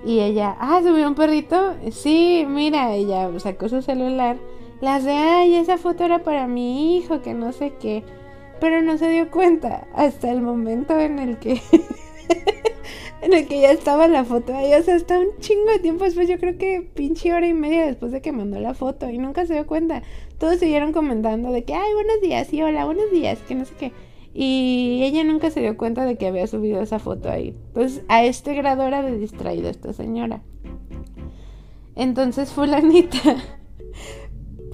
Y 0.04 0.20
ella, 0.20 0.56
ah, 0.60 0.80
subió 0.82 1.06
un 1.08 1.14
perrito. 1.14 1.74
Sí, 1.90 2.46
mira, 2.48 2.94
ella 2.94 3.28
sacó 3.38 3.68
su 3.68 3.82
celular. 3.82 4.36
Las 4.80 5.04
de, 5.04 5.12
ay, 5.12 5.54
esa 5.56 5.76
foto 5.76 6.04
era 6.04 6.20
para 6.20 6.46
mi 6.46 6.96
hijo, 6.96 7.20
que 7.20 7.34
no 7.34 7.52
sé 7.52 7.72
qué. 7.80 8.04
Pero 8.60 8.82
no 8.82 8.98
se 8.98 9.08
dio 9.10 9.30
cuenta 9.30 9.86
hasta 9.94 10.30
el 10.30 10.40
momento 10.40 10.98
en 10.98 11.18
el 11.18 11.38
que 11.38 11.60
en 13.22 13.32
el 13.32 13.46
que 13.46 13.60
ya 13.60 13.70
estaba 13.70 14.08
la 14.08 14.24
foto 14.24 14.54
ahí. 14.54 14.72
O 14.74 14.82
sea, 14.82 14.96
hasta 14.96 15.18
un 15.18 15.36
chingo 15.40 15.70
de 15.70 15.78
tiempo 15.78 16.04
después, 16.04 16.28
yo 16.28 16.38
creo 16.38 16.58
que 16.58 16.82
pinche 16.94 17.32
hora 17.32 17.46
y 17.46 17.54
media 17.54 17.86
después 17.86 18.12
de 18.12 18.20
que 18.20 18.32
mandó 18.32 18.58
la 18.60 18.74
foto 18.74 19.10
y 19.10 19.18
nunca 19.18 19.46
se 19.46 19.54
dio 19.54 19.66
cuenta. 19.66 20.02
Todos 20.38 20.58
siguieron 20.58 20.92
comentando 20.92 21.50
de 21.50 21.64
que, 21.64 21.74
ay, 21.74 21.94
buenos 21.94 22.20
días, 22.20 22.52
y 22.52 22.62
hola, 22.62 22.84
buenos 22.84 23.10
días, 23.10 23.38
que 23.46 23.54
no 23.54 23.64
sé 23.64 23.74
qué. 23.78 23.92
Y 24.34 25.00
ella 25.02 25.24
nunca 25.24 25.50
se 25.50 25.60
dio 25.60 25.76
cuenta 25.76 26.04
de 26.04 26.16
que 26.16 26.26
había 26.26 26.46
subido 26.46 26.80
esa 26.80 26.98
foto 26.98 27.30
ahí. 27.30 27.56
Pues 27.74 28.02
a 28.08 28.24
este 28.24 28.54
grado 28.54 28.84
era 28.84 29.02
de 29.02 29.18
distraída 29.18 29.70
esta 29.70 29.92
señora. 29.92 30.42
Entonces 31.96 32.50
fulanita 32.52 33.18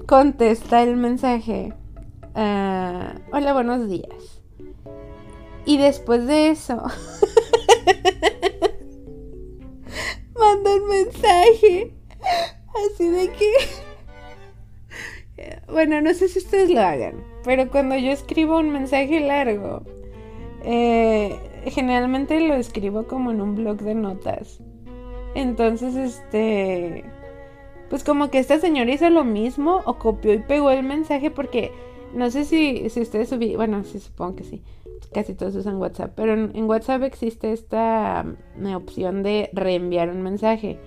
contesta 0.05 0.83
el 0.83 0.97
mensaje. 0.97 1.73
Ah, 2.35 3.15
hola, 3.31 3.53
buenos 3.53 3.89
días. 3.89 4.41
Y 5.65 5.77
después 5.77 6.27
de 6.27 6.49
eso 6.49 6.75
manda 10.39 10.75
un 10.75 10.87
mensaje 10.87 11.93
así 12.87 13.09
de 13.09 13.31
que... 13.31 13.51
Bueno, 15.67 16.01
no 16.01 16.13
sé 16.13 16.29
si 16.29 16.39
ustedes 16.39 16.69
lo 16.69 16.79
hagan, 16.79 17.21
pero 17.43 17.69
cuando 17.69 17.97
yo 17.97 18.11
escribo 18.11 18.57
un 18.57 18.69
mensaje 18.69 19.19
largo, 19.19 19.83
eh, 20.63 21.37
generalmente 21.65 22.39
lo 22.39 22.55
escribo 22.55 23.05
como 23.05 23.31
en 23.31 23.41
un 23.41 23.55
blog 23.55 23.77
de 23.77 23.95
notas. 23.95 24.61
Entonces, 25.33 25.95
este... 25.95 27.03
Pues 27.89 28.03
como 28.03 28.29
que 28.31 28.39
esta 28.39 28.59
señora 28.59 28.91
hizo 28.91 29.09
lo 29.09 29.23
mismo 29.23 29.81
o 29.85 29.99
copió 29.99 30.33
y 30.33 30.39
pegó 30.39 30.71
el 30.71 30.83
mensaje 30.83 31.29
porque 31.31 31.71
no 32.13 32.31
sé 32.31 32.45
si, 32.45 32.89
si 32.89 33.01
ustedes 33.01 33.29
subí, 33.29 33.55
bueno, 33.55 33.83
sí 33.83 33.99
supongo 33.99 34.37
que 34.37 34.43
sí, 34.43 34.63
casi 35.13 35.33
todos 35.33 35.55
usan 35.55 35.77
WhatsApp, 35.77 36.13
pero 36.15 36.33
en, 36.33 36.63
WhatsApp 36.65 37.03
existe 37.03 37.51
esta 37.51 38.25
mm, 38.57 38.73
opción 38.75 39.21
de 39.21 39.49
reenviar 39.53 40.09
un 40.09 40.21
mensaje. 40.21 40.79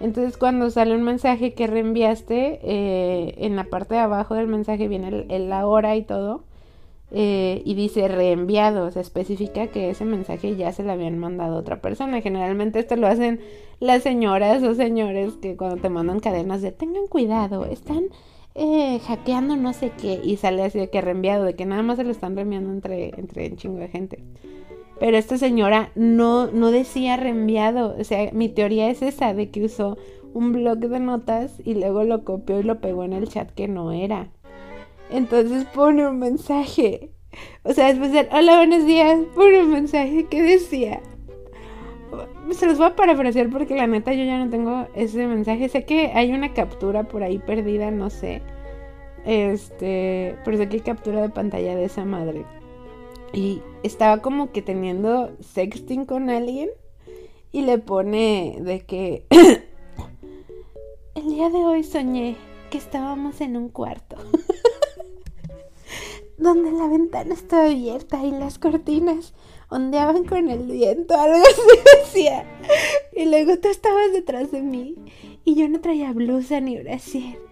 Entonces 0.00 0.38
cuando 0.38 0.70
sale 0.70 0.94
un 0.94 1.02
mensaje 1.02 1.52
que 1.52 1.66
reenviaste, 1.66 2.60
eh, 2.62 3.34
en 3.38 3.56
la 3.56 3.64
parte 3.64 3.94
de 3.94 4.00
abajo 4.00 4.34
del 4.34 4.46
mensaje 4.46 4.88
viene 4.88 5.26
la 5.38 5.66
hora 5.66 5.94
y 5.96 6.02
todo. 6.02 6.44
Eh, 7.12 7.62
y 7.64 7.74
dice 7.74 8.06
reenviado, 8.06 8.90
se 8.92 9.00
especifica 9.00 9.66
que 9.66 9.90
ese 9.90 10.04
mensaje 10.04 10.54
ya 10.54 10.72
se 10.72 10.84
le 10.84 10.92
habían 10.92 11.18
mandado 11.18 11.56
a 11.56 11.58
otra 11.58 11.80
persona. 11.80 12.20
Generalmente 12.20 12.78
esto 12.78 12.96
lo 12.96 13.08
hacen 13.08 13.40
las 13.80 14.02
señoras 14.02 14.62
o 14.62 14.74
señores 14.74 15.34
que 15.40 15.56
cuando 15.56 15.78
te 15.78 15.88
mandan 15.88 16.20
cadenas 16.20 16.62
de 16.62 16.70
tengan 16.70 17.06
cuidado, 17.08 17.64
están 17.64 18.04
eh, 18.54 19.00
hackeando 19.06 19.56
no 19.56 19.72
sé 19.72 19.90
qué 20.00 20.20
y 20.22 20.36
sale 20.36 20.62
así 20.62 20.78
de 20.78 20.90
que 20.90 21.00
reenviado, 21.00 21.44
de 21.44 21.54
que 21.54 21.66
nada 21.66 21.82
más 21.82 21.96
se 21.96 22.04
lo 22.04 22.10
están 22.10 22.36
reenviando 22.36 22.70
entre, 22.70 23.18
entre 23.18 23.48
un 23.48 23.56
chingo 23.56 23.78
de 23.78 23.88
gente. 23.88 24.22
Pero 24.98 25.16
esta 25.16 25.38
señora 25.38 25.92
no, 25.94 26.48
no 26.48 26.70
decía 26.70 27.16
reenviado, 27.16 27.96
o 27.98 28.04
sea, 28.04 28.30
mi 28.32 28.50
teoría 28.50 28.90
es 28.90 29.00
esa, 29.00 29.32
de 29.32 29.50
que 29.50 29.64
usó 29.64 29.96
un 30.34 30.52
blog 30.52 30.78
de 30.78 31.00
notas 31.00 31.60
y 31.64 31.74
luego 31.74 32.04
lo 32.04 32.22
copió 32.24 32.60
y 32.60 32.64
lo 32.64 32.80
pegó 32.80 33.04
en 33.04 33.14
el 33.14 33.28
chat 33.28 33.50
que 33.50 33.66
no 33.66 33.92
era. 33.92 34.30
Entonces 35.08 35.64
pone 35.74 36.06
un 36.06 36.18
mensaje, 36.18 37.12
o 37.62 37.72
sea, 37.72 37.88
después 37.88 38.12
de, 38.12 38.28
hola, 38.30 38.58
buenos 38.58 38.84
días, 38.84 39.18
pone 39.34 39.62
un 39.62 39.70
mensaje 39.70 40.26
que 40.26 40.42
decía, 40.42 41.00
se 42.52 42.66
los 42.66 42.78
voy 42.78 42.88
a 42.88 42.96
parafrasear 42.96 43.50
porque 43.50 43.74
la 43.74 43.86
neta 43.86 44.12
yo 44.12 44.24
ya 44.24 44.38
no 44.38 44.50
tengo 44.50 44.86
ese 44.94 45.26
mensaje. 45.26 45.68
Sé 45.68 45.84
que 45.84 46.12
hay 46.14 46.32
una 46.32 46.52
captura 46.52 47.04
por 47.04 47.22
ahí 47.22 47.38
perdida, 47.38 47.90
no 47.90 48.10
sé. 48.10 48.42
Este, 49.24 50.36
pero 50.44 50.56
sé 50.56 50.68
que 50.68 50.76
hay 50.76 50.82
captura 50.82 51.22
de 51.22 51.28
pantalla 51.28 51.76
de 51.76 51.84
esa 51.84 52.04
madre. 52.04 52.44
Y 53.32 53.62
estaba 53.82 54.20
como 54.22 54.50
que 54.50 54.62
teniendo 54.62 55.30
sexting 55.40 56.04
con 56.04 56.30
alguien 56.30 56.70
y 57.52 57.62
le 57.62 57.78
pone 57.78 58.58
de 58.60 58.80
que 58.80 59.24
el 61.14 61.28
día 61.28 61.50
de 61.50 61.58
hoy 61.58 61.84
soñé 61.84 62.36
que 62.70 62.78
estábamos 62.78 63.40
en 63.40 63.56
un 63.56 63.68
cuarto. 63.68 64.16
donde 66.40 66.72
la 66.72 66.88
ventana 66.88 67.34
estaba 67.34 67.66
abierta 67.66 68.24
y 68.24 68.30
las 68.30 68.58
cortinas 68.58 69.34
ondeaban 69.68 70.24
con 70.24 70.48
el 70.48 70.64
viento, 70.64 71.14
algo 71.14 71.36
así 71.36 71.60
decía. 71.98 72.46
Y 73.12 73.26
luego 73.26 73.58
tú 73.58 73.68
estabas 73.68 74.12
detrás 74.12 74.50
de 74.50 74.62
mí 74.62 74.96
y 75.44 75.54
yo 75.54 75.68
no 75.68 75.80
traía 75.80 76.12
blusa 76.12 76.60
ni 76.60 76.78
brasier. 76.78 77.38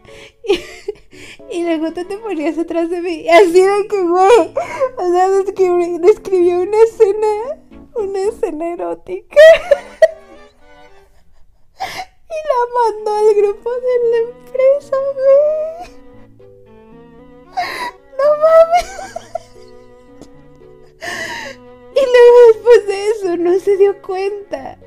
Y, 1.51 1.63
luego 1.63 1.93
tú 1.93 2.05
te 2.05 2.19
ponías 2.19 2.59
atrás 2.59 2.91
de 2.91 3.01
mí, 3.01 3.27
así 3.29 3.61
de 3.63 3.89
que, 3.89 4.03
güey, 4.03 4.55
o 4.99 5.11
sea, 5.11 5.29
describió 5.31 6.61
una 6.61 6.83
escena, 6.83 7.59
una 7.95 8.21
escena 8.21 8.73
erótica. 8.73 9.37
Y 12.31 12.39
la 12.49 12.61
mandó 12.75 13.11
al 13.15 13.35
grupo 13.35 13.71
de 13.71 13.95
la 14.11 14.19
empresa, 14.31 14.97
güey. 15.15 15.99
No 18.19 18.25
mames. 18.43 18.99
Y 23.57 23.61
se 23.61 23.77
dio 23.77 24.01
cuenta. 24.03 24.79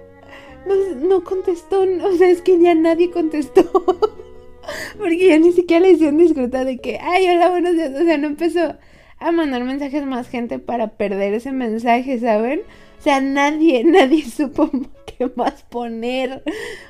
No, 0.65 0.75
no 0.95 1.23
contestó, 1.23 1.82
o 1.82 2.11
sea, 2.17 2.29
es 2.29 2.41
que 2.41 2.59
ya 2.59 2.75
nadie 2.75 3.09
contestó. 3.11 3.63
Porque 4.97 5.27
ya 5.27 5.39
ni 5.39 5.51
siquiera 5.51 5.86
le 5.86 5.91
hicieron 5.93 6.17
disfrutar 6.17 6.65
de 6.65 6.77
que, 6.77 6.99
ay, 6.99 7.27
hola, 7.29 7.49
buenos 7.49 7.73
días. 7.73 7.91
O 7.99 8.03
sea, 8.03 8.17
no 8.17 8.27
empezó 8.27 8.75
a 9.19 9.32
mandar 9.32 9.63
mensajes 9.63 10.05
más 10.05 10.29
gente 10.29 10.59
para 10.59 10.95
perder 10.97 11.34
ese 11.34 11.51
mensaje, 11.51 12.19
¿saben? 12.19 12.61
O 12.99 13.01
sea, 13.01 13.19
nadie, 13.21 13.84
nadie 13.86 14.23
supo 14.23 14.69
qué 15.05 15.32
más 15.36 15.63
poner. 15.63 16.43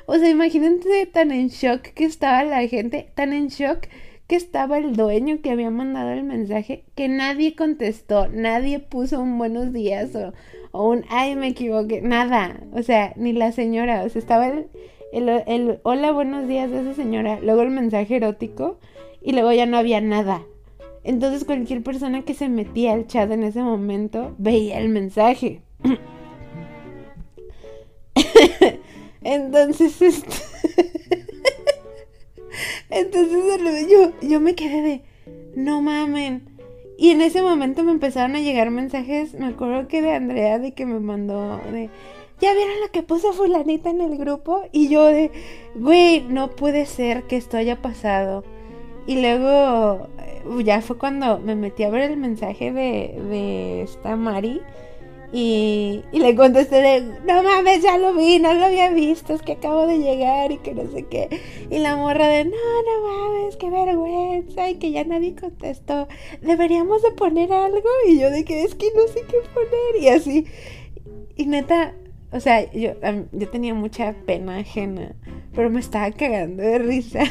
O 0.06 0.16
sea, 0.16 0.28
imagínense 0.28 1.06
tan 1.06 1.32
en 1.32 1.48
shock 1.48 1.82
que 1.94 2.04
estaba 2.04 2.44
la 2.44 2.66
gente, 2.68 3.10
tan 3.14 3.32
en 3.32 3.48
shock 3.48 3.88
que 4.26 4.36
estaba 4.36 4.78
el 4.78 4.96
dueño 4.96 5.40
que 5.42 5.50
había 5.50 5.70
mandado 5.70 6.10
el 6.10 6.24
mensaje, 6.24 6.84
que 6.94 7.08
nadie 7.08 7.54
contestó, 7.54 8.28
nadie 8.28 8.78
puso 8.78 9.20
un 9.20 9.38
buenos 9.38 9.72
días 9.72 10.10
o, 10.14 10.32
un 10.88 11.04
ay 11.10 11.36
me 11.36 11.48
equivoqué, 11.48 12.00
nada. 12.00 12.60
O 12.72 12.82
sea, 12.82 13.12
ni 13.16 13.32
la 13.32 13.52
señora, 13.52 14.02
o 14.04 14.08
sea, 14.08 14.20
estaba 14.20 14.48
el, 14.48 14.68
el, 15.12 15.28
el 15.46 15.80
hola 15.82 16.12
buenos 16.12 16.48
días 16.48 16.70
de 16.70 16.80
esa 16.80 16.94
señora, 16.94 17.40
luego 17.40 17.62
el 17.62 17.70
mensaje 17.70 18.16
erótico 18.16 18.78
y 19.20 19.32
luego 19.32 19.52
ya 19.52 19.66
no 19.66 19.76
había 19.76 20.00
nada. 20.00 20.42
Entonces 21.04 21.44
cualquier 21.44 21.82
persona 21.82 22.22
que 22.22 22.34
se 22.34 22.48
metía 22.48 22.92
al 22.92 23.06
chat 23.06 23.30
en 23.30 23.42
ese 23.42 23.62
momento 23.62 24.34
veía 24.38 24.78
el 24.78 24.88
mensaje. 24.88 25.62
Entonces, 29.22 30.00
este... 30.00 30.36
Entonces 33.02 33.88
yo, 33.90 34.12
yo 34.26 34.40
me 34.40 34.54
quedé 34.54 34.82
de, 34.82 35.02
no 35.54 35.82
mamen. 35.82 36.42
Y 36.98 37.10
en 37.10 37.20
ese 37.20 37.42
momento 37.42 37.82
me 37.82 37.92
empezaron 37.92 38.36
a 38.36 38.40
llegar 38.40 38.70
mensajes, 38.70 39.34
me 39.34 39.46
acuerdo 39.46 39.88
que 39.88 40.02
de 40.02 40.12
Andrea, 40.12 40.58
de 40.58 40.72
que 40.72 40.86
me 40.86 41.00
mandó, 41.00 41.60
de, 41.72 41.90
¿ya 42.40 42.54
vieron 42.54 42.80
lo 42.80 42.90
que 42.92 43.02
puso 43.02 43.32
fulanita 43.32 43.90
en 43.90 44.00
el 44.00 44.16
grupo? 44.16 44.62
Y 44.72 44.88
yo 44.88 45.06
de, 45.06 45.30
güey, 45.74 46.20
no 46.28 46.50
puede 46.50 46.86
ser 46.86 47.24
que 47.24 47.36
esto 47.36 47.56
haya 47.56 47.82
pasado. 47.82 48.44
Y 49.06 49.20
luego 49.20 50.06
eh, 50.20 50.64
ya 50.64 50.80
fue 50.80 50.96
cuando 50.96 51.38
me 51.40 51.56
metí 51.56 51.82
a 51.82 51.90
ver 51.90 52.10
el 52.10 52.16
mensaje 52.16 52.72
de, 52.72 53.20
de 53.28 53.82
esta 53.82 54.14
Mari. 54.16 54.60
Y, 55.34 56.02
le 56.12 56.36
contesté 56.36 56.76
de, 56.82 57.00
no 57.26 57.42
mames, 57.42 57.82
ya 57.82 57.96
lo 57.96 58.12
vi, 58.12 58.38
no 58.38 58.52
lo 58.52 58.66
había 58.66 58.90
visto, 58.90 59.32
es 59.32 59.40
que 59.40 59.52
acabo 59.52 59.86
de 59.86 59.98
llegar 59.98 60.52
y 60.52 60.58
que 60.58 60.74
no 60.74 60.86
sé 60.92 61.06
qué. 61.06 61.40
Y 61.70 61.78
la 61.78 61.96
morra 61.96 62.28
de, 62.28 62.44
no, 62.44 62.50
no 62.50 63.08
mames, 63.08 63.56
qué 63.56 63.70
vergüenza 63.70 64.68
y 64.68 64.74
que 64.74 64.90
ya 64.90 65.04
nadie 65.04 65.34
contestó. 65.34 66.06
¿Deberíamos 66.42 67.00
de 67.00 67.12
poner 67.12 67.50
algo? 67.50 67.88
Y 68.06 68.20
yo 68.20 68.30
de 68.30 68.44
que 68.44 68.62
es 68.62 68.74
que 68.74 68.88
no 68.94 69.08
sé 69.08 69.22
qué 69.26 69.38
poner 69.54 70.02
y 70.02 70.08
así. 70.08 70.46
Y 71.34 71.46
neta, 71.46 71.94
o 72.30 72.38
sea, 72.38 72.70
yo, 72.70 72.92
yo 73.32 73.48
tenía 73.48 73.72
mucha 73.72 74.14
pena 74.26 74.58
ajena, 74.58 75.14
pero 75.54 75.70
me 75.70 75.80
estaba 75.80 76.10
cagando 76.10 76.62
de 76.62 76.78
risa. 76.78 77.24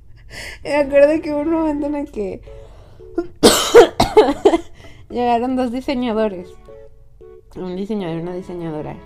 me 0.64 0.74
acuerdo 0.74 1.20
que 1.20 1.32
hubo 1.32 1.40
un 1.40 1.50
momento 1.50 1.86
en 1.86 1.94
el 1.96 2.10
que 2.10 2.40
llegaron 5.10 5.54
dos 5.54 5.70
diseñadores 5.70 6.48
un 7.56 7.76
diseñador 7.76 8.18
y 8.18 8.22
una 8.22 8.34
diseñadora. 8.34 8.96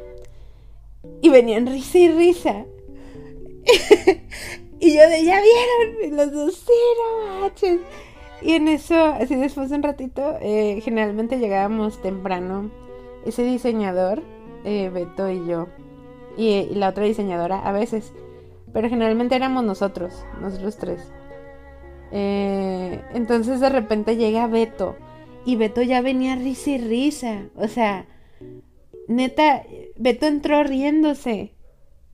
Y 1.21 1.29
venían 1.29 1.67
risa 1.67 1.99
y 1.99 2.09
risa. 2.09 2.65
y 4.81 4.95
yo 4.95 5.09
de, 5.09 5.25
¿ya 5.25 5.41
vieron? 5.41 6.05
Y 6.05 6.11
los 6.11 6.33
dos, 6.33 6.55
sí, 6.55 7.71
no 7.71 7.81
Y 8.43 8.53
en 8.53 8.69
eso, 8.69 8.95
así 8.95 9.35
después 9.35 9.71
de 9.71 9.77
un 9.77 9.83
ratito, 9.83 10.37
eh, 10.41 10.81
generalmente 10.83 11.39
llegábamos 11.39 12.01
temprano. 12.01 12.71
Ese 13.25 13.43
diseñador, 13.43 14.23
eh, 14.65 14.91
Beto 14.93 15.31
y 15.31 15.47
yo. 15.47 15.67
Y, 16.37 16.67
la 16.75 16.91
otra 16.91 17.05
diseñadora, 17.05 17.59
a 17.67 17.73
veces. 17.73 18.13
Pero 18.73 18.89
generalmente 18.89 19.35
éramos 19.35 19.65
nosotros, 19.65 20.25
nosotros 20.41 20.77
tres. 20.77 21.01
Eh, 22.13 23.03
entonces 23.15 23.61
de 23.61 23.69
repente 23.69 24.17
llega 24.17 24.47
Beto. 24.47 24.97
Y 25.45 25.57
Beto 25.57 25.83
ya 25.83 26.03
venía 26.03 26.37
risa 26.37 26.71
y 26.71 26.79
risa. 26.79 27.45
O 27.57 27.69
sea, 27.69 28.07
neta, 29.09 29.65
Beto 29.97 30.27
entró 30.27 30.63
riéndose. 30.63 31.53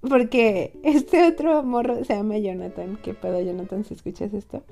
Porque 0.01 0.72
este 0.82 1.26
otro 1.28 1.62
morro 1.62 2.05
se 2.05 2.14
llama 2.14 2.38
Jonathan. 2.38 2.99
¿Qué 3.03 3.14
pedo, 3.14 3.40
Jonathan, 3.40 3.84
si 3.84 3.95
escuchas 3.95 4.34
esto? 4.34 4.62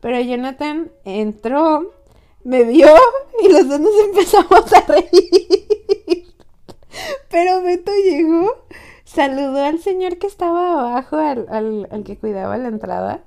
Pero 0.00 0.20
Jonathan 0.20 0.90
entró, 1.04 1.92
me 2.44 2.64
vio 2.64 2.88
y 3.42 3.50
los 3.50 3.66
dos 3.66 3.80
nos 3.80 3.98
empezamos 4.04 4.72
a 4.72 4.80
reír. 4.86 6.26
Pero 7.30 7.62
Beto 7.62 7.92
llegó, 8.04 8.66
saludó 9.04 9.64
al 9.64 9.78
señor 9.78 10.18
que 10.18 10.26
estaba 10.26 10.72
abajo, 10.72 11.16
al, 11.16 11.46
al, 11.48 11.88
al 11.90 12.04
que 12.04 12.18
cuidaba 12.18 12.58
la 12.58 12.68
entrada. 12.68 13.24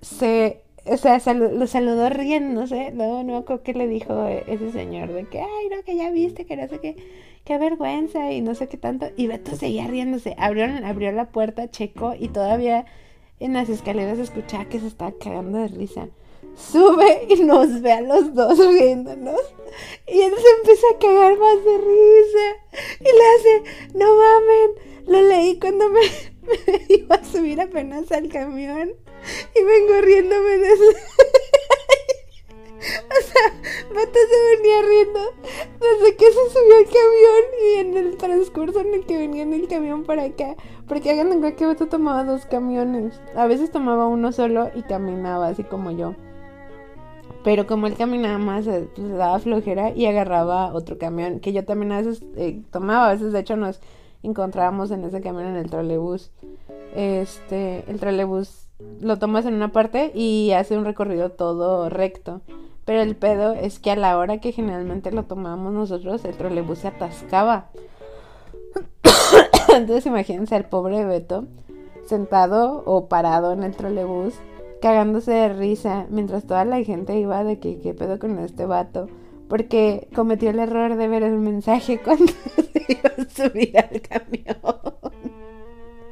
Se 0.00 0.62
o 0.84 0.96
sea, 0.96 1.20
lo 1.34 1.66
saludó 1.66 2.08
riéndose, 2.08 2.90
no, 2.92 3.22
no 3.22 3.44
que 3.44 3.72
le 3.72 3.86
dijo 3.86 4.26
ese 4.26 4.72
señor 4.72 5.12
de 5.12 5.26
que, 5.26 5.40
ay, 5.40 5.68
no, 5.70 5.82
que 5.84 5.96
ya 5.96 6.10
viste, 6.10 6.44
que 6.44 6.56
no 6.56 6.66
sé 6.66 6.80
qué, 6.80 6.96
qué 7.44 7.58
vergüenza 7.58 8.32
y 8.32 8.40
no 8.40 8.54
sé 8.54 8.68
qué 8.68 8.76
tanto. 8.76 9.06
Y 9.16 9.26
Beto 9.26 9.56
seguía 9.56 9.86
riéndose, 9.86 10.34
abrió, 10.38 10.66
abrió 10.84 11.12
la 11.12 11.28
puerta, 11.28 11.70
checó 11.70 12.14
y 12.18 12.28
todavía 12.28 12.86
en 13.40 13.54
las 13.54 13.68
escaleras 13.68 14.18
escuchaba 14.18 14.66
que 14.66 14.80
se 14.80 14.86
estaba 14.86 15.12
cagando 15.12 15.58
de 15.58 15.68
risa. 15.68 16.08
Sube 16.56 17.26
y 17.28 17.42
nos 17.42 17.80
ve 17.80 17.92
a 17.92 18.00
los 18.00 18.34
dos 18.34 18.58
riéndonos. 18.58 19.40
Y 20.06 20.20
él 20.20 20.32
se 20.36 20.50
empieza 20.58 20.86
a 20.92 20.98
cagar 20.98 21.38
más 21.38 21.64
de 21.64 21.78
risa. 21.78 23.00
Y 23.00 23.04
le 23.04 23.26
hace, 23.36 23.98
no 23.98 24.06
mamen, 24.16 25.06
lo 25.06 25.22
leí 25.28 25.58
cuando 25.58 25.88
me, 25.88 26.00
me 26.42 26.94
iba 26.94 27.16
a 27.16 27.24
subir 27.24 27.60
apenas 27.60 28.12
al 28.12 28.28
camión. 28.28 28.92
Y 29.54 29.62
vengo 29.62 30.00
riéndome 30.02 30.58
de 30.58 30.72
eso. 30.72 30.84
o 32.82 33.22
sea, 33.22 33.94
Beto 33.94 34.18
se 34.18 34.56
venía 34.56 34.82
riendo 34.82 35.20
desde 35.80 36.16
que 36.16 36.26
se 36.26 36.50
subió 36.50 36.76
al 36.78 36.84
camión 36.84 37.44
y 37.62 37.78
en 37.78 37.96
el 37.96 38.16
transcurso 38.16 38.80
en 38.80 38.94
el 38.94 39.06
que 39.06 39.18
venía 39.18 39.42
en 39.42 39.54
el 39.54 39.68
camión 39.68 40.04
para 40.04 40.24
acá. 40.24 40.56
Porque 40.88 41.10
hagan 41.10 41.30
de 41.30 41.38
cuenta 41.38 41.56
que 41.56 41.66
Beto 41.66 41.86
tomaba 41.86 42.24
dos 42.24 42.46
camiones. 42.46 43.20
A 43.36 43.46
veces 43.46 43.70
tomaba 43.70 44.06
uno 44.06 44.32
solo 44.32 44.70
y 44.74 44.82
caminaba 44.82 45.48
así 45.48 45.64
como 45.64 45.90
yo. 45.90 46.14
Pero 47.44 47.66
como 47.66 47.86
él 47.86 47.94
caminaba 47.94 48.38
más, 48.38 48.66
eh, 48.66 48.88
pues 48.94 49.10
daba 49.10 49.38
flojera 49.38 49.90
y 49.90 50.06
agarraba 50.06 50.72
otro 50.74 50.98
camión. 50.98 51.40
Que 51.40 51.52
yo 51.52 51.64
también 51.64 51.92
a 51.92 51.98
veces 51.98 52.22
eh, 52.36 52.62
tomaba. 52.70 53.08
A 53.08 53.12
veces, 53.12 53.32
de 53.32 53.40
hecho, 53.40 53.56
nos 53.56 53.80
encontrábamos 54.22 54.90
en 54.90 55.04
ese 55.04 55.20
camión 55.20 55.46
en 55.46 55.56
el 55.56 55.70
trolebús. 55.70 56.30
Este, 56.94 57.84
el 57.90 57.98
trolebús 57.98 58.68
lo 59.00 59.18
tomas 59.18 59.46
en 59.46 59.54
una 59.54 59.72
parte 59.72 60.12
y 60.14 60.52
hace 60.52 60.76
un 60.76 60.84
recorrido 60.84 61.30
todo 61.30 61.88
recto. 61.88 62.42
Pero 62.84 63.00
el 63.00 63.16
pedo 63.16 63.52
es 63.52 63.78
que 63.78 63.90
a 63.92 63.96
la 63.96 64.18
hora 64.18 64.38
que 64.38 64.52
generalmente 64.52 65.12
lo 65.12 65.24
tomamos 65.24 65.72
nosotros, 65.72 66.24
el 66.24 66.36
trolebús 66.36 66.78
se 66.78 66.88
atascaba. 66.88 67.70
Entonces 69.74 70.06
imagínense 70.06 70.54
al 70.54 70.68
pobre 70.68 71.04
Beto 71.04 71.46
sentado 72.06 72.82
o 72.84 73.08
parado 73.08 73.52
en 73.52 73.62
el 73.62 73.74
trolebús, 73.74 74.34
cagándose 74.80 75.30
de 75.30 75.48
risa, 75.50 76.06
mientras 76.10 76.44
toda 76.44 76.64
la 76.64 76.82
gente 76.82 77.18
iba 77.18 77.44
de 77.44 77.58
que 77.58 77.78
qué 77.80 77.94
pedo 77.94 78.18
con 78.18 78.38
este 78.38 78.66
vato. 78.66 79.08
Porque 79.48 80.08
cometió 80.14 80.50
el 80.50 80.58
error 80.58 80.96
de 80.96 81.08
ver 81.08 81.22
el 81.22 81.38
mensaje 81.38 82.00
cuando 82.04 82.26
se 82.26 82.84
iba 82.88 83.10
a 83.16 83.30
subir 83.30 83.78
al 83.78 84.00
camión. 84.00 84.56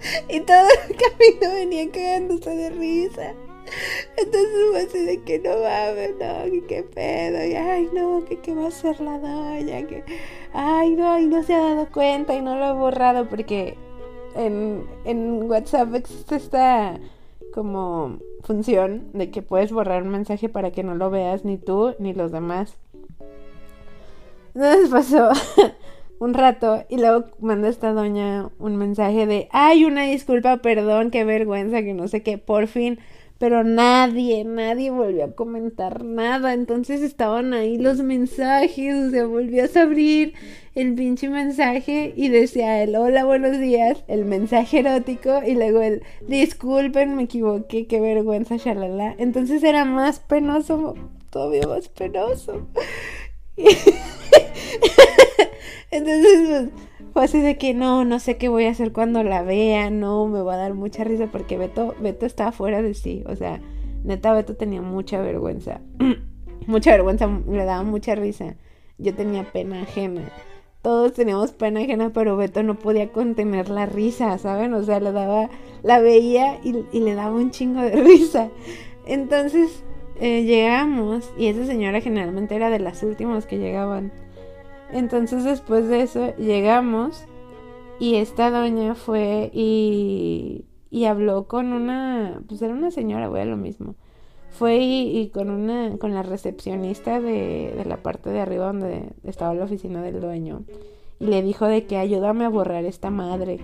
Y 0.30 0.40
todo 0.40 0.66
el 0.88 0.96
camino 0.96 1.54
venía 1.54 1.90
cagándose 1.90 2.48
de 2.48 2.70
risa. 2.70 3.34
Entonces 4.16 4.50
fue 4.70 4.82
así 4.82 5.04
de 5.04 5.22
que 5.22 5.38
no 5.38 5.50
mames, 5.50 6.12
no, 6.12 6.50
que 6.50 6.64
qué 6.66 6.82
pedo, 6.82 7.44
y 7.44 7.54
ay 7.54 7.88
no, 7.94 8.24
que 8.24 8.38
qué 8.38 8.54
va 8.54 8.64
a 8.64 8.68
hacer 8.68 9.00
la 9.00 9.18
doña, 9.18 9.86
que 9.86 10.04
ay 10.52 10.90
no, 10.90 11.18
y 11.18 11.26
no 11.26 11.42
se 11.42 11.54
ha 11.54 11.60
dado 11.60 11.88
cuenta 11.90 12.34
y 12.34 12.42
no 12.42 12.56
lo 12.56 12.64
ha 12.64 12.72
borrado 12.72 13.28
porque 13.28 13.76
en, 14.34 14.86
en 15.04 15.42
WhatsApp 15.42 15.94
existe 15.94 16.36
esta 16.36 16.98
como 17.52 18.18
función 18.42 19.10
de 19.12 19.30
que 19.30 19.42
puedes 19.42 19.72
borrar 19.72 20.02
un 20.02 20.10
mensaje 20.10 20.48
para 20.48 20.70
que 20.70 20.82
no 20.82 20.94
lo 20.94 21.10
veas 21.10 21.44
ni 21.44 21.58
tú 21.58 21.94
ni 21.98 22.14
los 22.14 22.32
demás. 22.32 22.76
Entonces 24.54 24.88
pasó 24.90 25.30
un 26.18 26.34
rato 26.34 26.84
y 26.88 26.98
luego 26.98 27.26
manda 27.40 27.68
esta 27.68 27.92
doña 27.92 28.50
un 28.58 28.76
mensaje 28.76 29.26
de, 29.26 29.48
ay, 29.52 29.84
una 29.84 30.04
disculpa, 30.04 30.58
perdón, 30.58 31.10
qué 31.10 31.24
vergüenza, 31.24 31.82
que 31.82 31.94
no 31.94 32.08
sé 32.08 32.22
qué, 32.22 32.38
por 32.38 32.66
fin. 32.66 32.98
Pero 33.40 33.64
nadie, 33.64 34.44
nadie 34.44 34.90
volvió 34.90 35.24
a 35.24 35.34
comentar 35.34 36.04
nada. 36.04 36.52
Entonces 36.52 37.00
estaban 37.00 37.54
ahí 37.54 37.78
los 37.78 38.02
mensajes, 38.02 38.94
o 38.94 39.10
sea, 39.10 39.24
volvió 39.24 39.64
a 39.64 39.80
abrir 39.80 40.34
el 40.74 40.94
pinche 40.94 41.30
mensaje 41.30 42.12
y 42.14 42.28
decía 42.28 42.82
el 42.82 42.94
hola, 42.94 43.24
buenos 43.24 43.58
días, 43.58 44.04
el 44.08 44.26
mensaje 44.26 44.80
erótico 44.80 45.40
y 45.42 45.54
luego 45.54 45.80
el 45.80 46.02
disculpen, 46.28 47.16
me 47.16 47.22
equivoqué, 47.22 47.86
qué 47.86 47.98
vergüenza, 47.98 48.58
shalala. 48.58 49.14
Entonces 49.16 49.64
era 49.64 49.86
más 49.86 50.20
penoso, 50.20 50.96
todavía 51.30 51.66
más 51.66 51.88
penoso. 51.88 52.66
Entonces, 55.90 56.40
pues, 56.46 56.68
fue 57.14 57.24
así 57.24 57.40
de 57.40 57.56
que 57.58 57.74
no, 57.74 58.04
no 58.04 58.18
sé 58.18 58.36
qué 58.36 58.48
voy 58.48 58.64
a 58.64 58.70
hacer 58.70 58.92
cuando 58.92 59.22
la 59.22 59.42
vea, 59.42 59.90
no, 59.90 60.26
me 60.26 60.42
va 60.42 60.54
a 60.54 60.58
dar 60.58 60.74
mucha 60.74 61.04
risa 61.04 61.26
porque 61.30 61.56
Beto, 61.58 61.94
Beto 62.00 62.26
estaba 62.26 62.52
fuera 62.52 62.82
de 62.82 62.94
sí, 62.94 63.24
o 63.26 63.36
sea, 63.36 63.60
neta 64.04 64.32
Beto 64.32 64.56
tenía 64.56 64.82
mucha 64.82 65.20
vergüenza, 65.20 65.80
mucha 66.66 66.92
vergüenza, 66.92 67.28
le 67.48 67.64
daba 67.64 67.82
mucha 67.82 68.14
risa, 68.14 68.56
yo 68.98 69.14
tenía 69.14 69.44
pena 69.50 69.82
ajena, 69.82 70.30
todos 70.82 71.12
teníamos 71.12 71.52
pena 71.52 71.80
ajena, 71.80 72.10
pero 72.10 72.36
Beto 72.36 72.62
no 72.62 72.78
podía 72.78 73.12
contener 73.12 73.68
la 73.68 73.86
risa, 73.86 74.36
¿saben? 74.38 74.72
O 74.72 74.82
sea, 74.82 74.98
le 75.00 75.12
daba, 75.12 75.50
la 75.82 76.00
veía 76.00 76.58
y, 76.62 77.00
le 77.00 77.14
daba 77.14 77.36
un 77.36 77.50
chingo 77.50 77.82
de 77.82 77.90
risa. 78.02 78.48
Entonces 79.06 79.84
eh, 80.20 80.44
llegamos 80.44 81.30
y 81.36 81.46
esa 81.48 81.66
señora 81.66 82.00
generalmente 82.00 82.54
era 82.54 82.70
de 82.70 82.78
las 82.78 83.02
últimas 83.02 83.46
que 83.46 83.58
llegaban. 83.58 84.12
Entonces 84.92 85.44
después 85.44 85.88
de 85.88 86.02
eso 86.02 86.34
llegamos 86.36 87.24
y 88.00 88.16
esta 88.16 88.50
doña 88.50 88.94
fue 88.94 89.50
y, 89.52 90.64
y 90.90 91.04
habló 91.04 91.46
con 91.46 91.72
una, 91.72 92.42
pues 92.48 92.62
era 92.62 92.72
una 92.72 92.90
señora, 92.90 93.28
voy 93.28 93.40
a 93.40 93.44
lo 93.44 93.56
mismo. 93.56 93.94
Fue 94.50 94.78
y, 94.78 95.28
con 95.28 95.48
una, 95.48 95.96
con 95.98 96.12
la 96.12 96.22
recepcionista 96.22 97.20
de, 97.20 97.72
de, 97.76 97.84
la 97.84 97.98
parte 97.98 98.30
de 98.30 98.40
arriba 98.40 98.66
donde 98.66 99.12
estaba 99.22 99.54
la 99.54 99.64
oficina 99.64 100.02
del 100.02 100.20
dueño. 100.20 100.64
Y 101.20 101.26
le 101.26 101.42
dijo 101.42 101.66
de 101.66 101.86
que 101.86 101.98
ayúdame 101.98 102.46
a 102.46 102.48
borrar 102.48 102.84
esta 102.84 103.10
madre. 103.10 103.60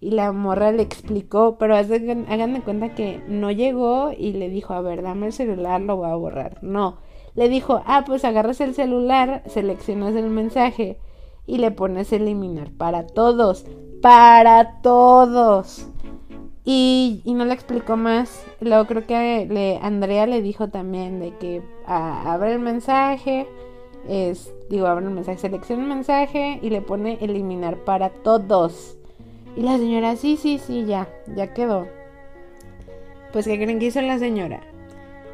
Y 0.00 0.12
la 0.12 0.30
morra 0.30 0.70
le 0.70 0.82
explicó, 0.82 1.56
pero 1.58 1.74
hagan 1.74 2.54
de 2.54 2.60
cuenta 2.60 2.94
que 2.94 3.20
no 3.26 3.50
llegó 3.50 4.12
y 4.16 4.34
le 4.34 4.48
dijo, 4.48 4.74
a 4.74 4.80
ver, 4.80 5.02
dame 5.02 5.26
el 5.26 5.32
celular, 5.32 5.80
lo 5.80 5.96
voy 5.96 6.10
a 6.10 6.14
borrar. 6.14 6.62
No, 6.62 6.98
le 7.38 7.48
dijo, 7.48 7.82
ah, 7.86 8.02
pues 8.04 8.24
agarras 8.24 8.60
el 8.60 8.74
celular, 8.74 9.44
seleccionas 9.46 10.16
el 10.16 10.28
mensaje 10.28 10.98
y 11.46 11.58
le 11.58 11.70
pones 11.70 12.12
eliminar 12.12 12.72
para 12.72 13.06
todos, 13.06 13.64
para 14.02 14.80
todos. 14.82 15.86
Y, 16.64 17.22
no 17.24 17.44
le 17.44 17.54
explicó 17.54 17.96
más. 17.96 18.44
Luego 18.58 18.86
creo 18.86 19.06
que 19.06 19.46
le, 19.48 19.78
Andrea 19.80 20.26
le 20.26 20.42
dijo 20.42 20.66
también 20.70 21.20
de 21.20 21.30
que 21.36 21.62
ah, 21.86 22.24
abre 22.26 22.54
el 22.54 22.58
mensaje, 22.58 23.46
es, 24.08 24.52
digo, 24.68 24.88
abre 24.88 25.06
el 25.06 25.12
mensaje, 25.12 25.38
selecciona 25.38 25.84
el 25.84 25.88
mensaje 25.90 26.58
y 26.60 26.70
le 26.70 26.82
pone 26.82 27.18
eliminar 27.20 27.76
para 27.84 28.10
todos. 28.10 28.98
Y 29.54 29.62
la 29.62 29.78
señora, 29.78 30.16
sí, 30.16 30.36
sí, 30.36 30.58
sí, 30.58 30.86
ya, 30.86 31.08
ya 31.36 31.54
quedó. 31.54 31.86
Pues, 33.32 33.44
¿qué 33.44 33.62
creen 33.62 33.78
que 33.78 33.86
hizo 33.86 34.02
la 34.02 34.18
señora? 34.18 34.60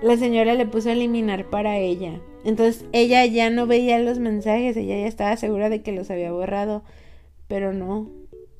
La 0.04 0.18
señora 0.18 0.52
le 0.52 0.66
puso 0.66 0.90
eliminar 0.90 1.48
para 1.48 1.78
ella. 1.78 2.20
Entonces 2.44 2.84
ella 2.92 3.24
ya 3.24 3.48
no 3.48 3.66
veía 3.66 3.98
los 3.98 4.18
mensajes, 4.18 4.76
ella 4.76 4.98
ya 4.98 5.06
estaba 5.06 5.34
segura 5.38 5.70
de 5.70 5.80
que 5.80 5.92
los 5.92 6.10
había 6.10 6.30
borrado. 6.30 6.82
Pero 7.48 7.72
no, 7.72 8.10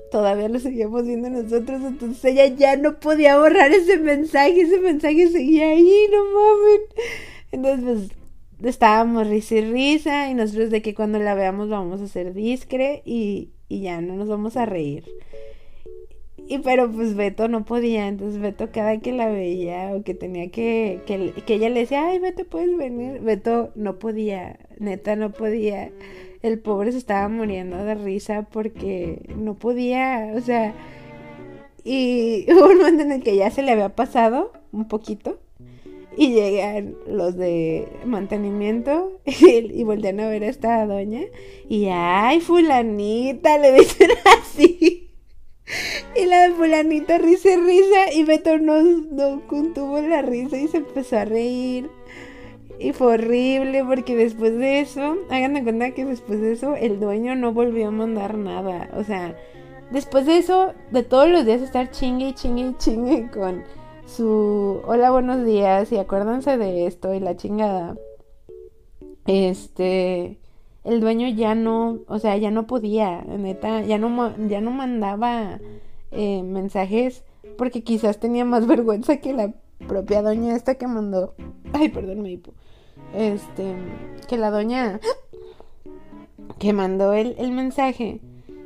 todavía 0.09 0.49
lo 0.49 0.57
seguíamos 0.57 1.05
viendo 1.05 1.29
nosotros, 1.29 1.83
entonces 1.83 2.25
ella 2.25 2.47
ya 2.47 2.77
no 2.77 2.99
podía 2.99 3.37
borrar 3.37 3.71
ese 3.71 3.99
mensaje, 3.99 4.61
ese 4.61 4.79
mensaje 4.79 5.27
seguía 5.27 5.69
ahí, 5.69 6.07
no 6.11 6.25
mames. 6.25 6.81
Entonces, 7.51 8.09
pues 8.59 8.73
estábamos 8.73 9.27
risa 9.27 9.53
y 9.53 9.61
risa, 9.71 10.31
y 10.31 10.33
nosotros 10.33 10.71
de 10.71 10.81
que 10.81 10.95
cuando 10.95 11.19
la 11.19 11.35
veamos 11.35 11.69
vamos 11.69 12.01
a 12.01 12.07
ser 12.07 12.33
discre 12.33 13.03
y, 13.05 13.51
y 13.69 13.81
ya 13.81 14.01
no 14.01 14.15
nos 14.15 14.27
vamos 14.27 14.57
a 14.57 14.65
reír. 14.65 15.03
Y 16.47 16.59
pero 16.59 16.91
pues 16.91 17.15
Beto 17.15 17.47
no 17.47 17.65
podía, 17.65 18.07
entonces 18.07 18.39
Beto 18.39 18.71
cada 18.71 18.99
que 18.99 19.11
la 19.11 19.27
veía 19.29 19.93
o 19.95 20.03
que 20.03 20.13
tenía 20.13 20.51
que, 20.51 21.01
que, 21.07 21.33
que 21.45 21.53
ella 21.55 21.69
le 21.69 21.81
decía, 21.81 22.07
ay 22.07 22.19
Beto 22.19 22.45
puedes 22.45 22.77
venir, 22.77 23.19
Beto 23.21 23.71
no 23.75 23.97
podía, 23.97 24.59
neta 24.79 25.15
no 25.15 25.31
podía. 25.31 25.91
El 26.41 26.59
pobre 26.59 26.91
se 26.91 26.99
estaba 26.99 27.27
muriendo 27.29 27.83
de 27.83 27.95
risa 27.95 28.47
porque 28.51 29.27
no 29.35 29.55
podía, 29.55 30.33
o 30.35 30.41
sea, 30.41 30.75
y 31.85 32.45
hubo 32.51 32.67
un 32.67 32.77
momento 32.77 33.03
en 33.03 33.13
el 33.13 33.23
que 33.23 33.37
ya 33.37 33.49
se 33.49 33.61
le 33.61 33.71
había 33.71 33.95
pasado 33.95 34.51
un 34.73 34.87
poquito 34.89 35.39
y 36.17 36.33
llegan 36.33 36.95
los 37.07 37.35
de 37.35 37.87
mantenimiento 38.05 39.19
y, 39.25 39.83
voltean 39.83 40.19
a 40.19 40.27
ver 40.27 40.43
a 40.43 40.47
esta 40.47 40.85
doña 40.85 41.21
y 41.69 41.87
ay 41.91 42.39
fulanita 42.41 43.57
le 43.57 43.73
dicen 43.73 44.09
así 44.41 45.09
y 46.15 46.25
la 46.25 46.51
fulanita 46.55 47.17
risa 47.17 47.53
y 47.53 47.57
risa 47.57 48.13
y 48.13 48.23
Beto 48.23 48.57
no, 48.57 48.81
no 48.81 49.47
contuvo 49.47 49.99
la 50.01 50.21
risa 50.21 50.57
y 50.57 50.67
se 50.67 50.77
empezó 50.77 51.17
a 51.17 51.25
reír 51.25 51.89
y 52.79 52.91
fue 52.93 53.13
horrible 53.13 53.83
porque 53.85 54.15
después 54.15 54.57
de 54.57 54.81
eso, 54.81 55.17
hagan 55.29 55.53
de 55.53 55.63
cuenta 55.63 55.91
que 55.91 56.05
después 56.05 56.41
de 56.41 56.51
eso 56.51 56.75
el 56.75 56.99
dueño 56.99 57.35
no 57.35 57.53
volvió 57.53 57.87
a 57.87 57.91
mandar 57.91 58.37
nada. 58.37 58.89
O 58.97 59.03
sea, 59.03 59.35
después 59.91 60.25
de 60.25 60.37
eso, 60.37 60.73
de 60.91 61.03
todos 61.03 61.29
los 61.29 61.45
días 61.45 61.61
estar 61.61 61.91
chingue 61.91 62.29
y 62.29 62.33
chingue 62.33 62.63
y 62.63 62.77
chingue 62.77 63.29
con 63.31 63.63
su 64.05 64.81
hola, 64.85 65.11
buenos 65.11 65.45
días 65.45 65.91
y 65.91 65.97
acuérdense 65.97 66.57
de 66.57 66.85
esto 66.85 67.13
y 67.13 67.19
la 67.19 67.37
chingada. 67.37 67.95
Este, 69.25 70.37
el 70.85 71.01
dueño 71.01 71.27
ya 71.29 71.55
no, 71.55 71.99
o 72.07 72.19
sea, 72.19 72.37
ya 72.37 72.51
no 72.51 72.67
podía, 72.67 73.21
neta, 73.23 73.81
ya 73.81 73.97
no, 73.97 74.33
ya 74.47 74.61
no 74.61 74.71
mandaba 74.71 75.59
eh, 76.11 76.43
mensajes 76.43 77.23
porque 77.57 77.83
quizás 77.83 78.19
tenía 78.19 78.45
más 78.45 78.67
vergüenza 78.67 79.17
que 79.17 79.33
la 79.33 79.53
propia 79.87 80.21
doña 80.21 80.55
esta 80.55 80.75
que 80.75 80.87
mandó. 80.87 81.35
Ay, 81.73 81.89
perdón, 81.89 82.21
me 82.21 82.31
hipo 82.31 82.53
este, 83.13 83.75
que 84.27 84.37
la 84.37 84.51
doña 84.51 84.99
que 86.59 86.73
mandó 86.73 87.13
el, 87.13 87.35
el 87.37 87.51
mensaje 87.51 88.21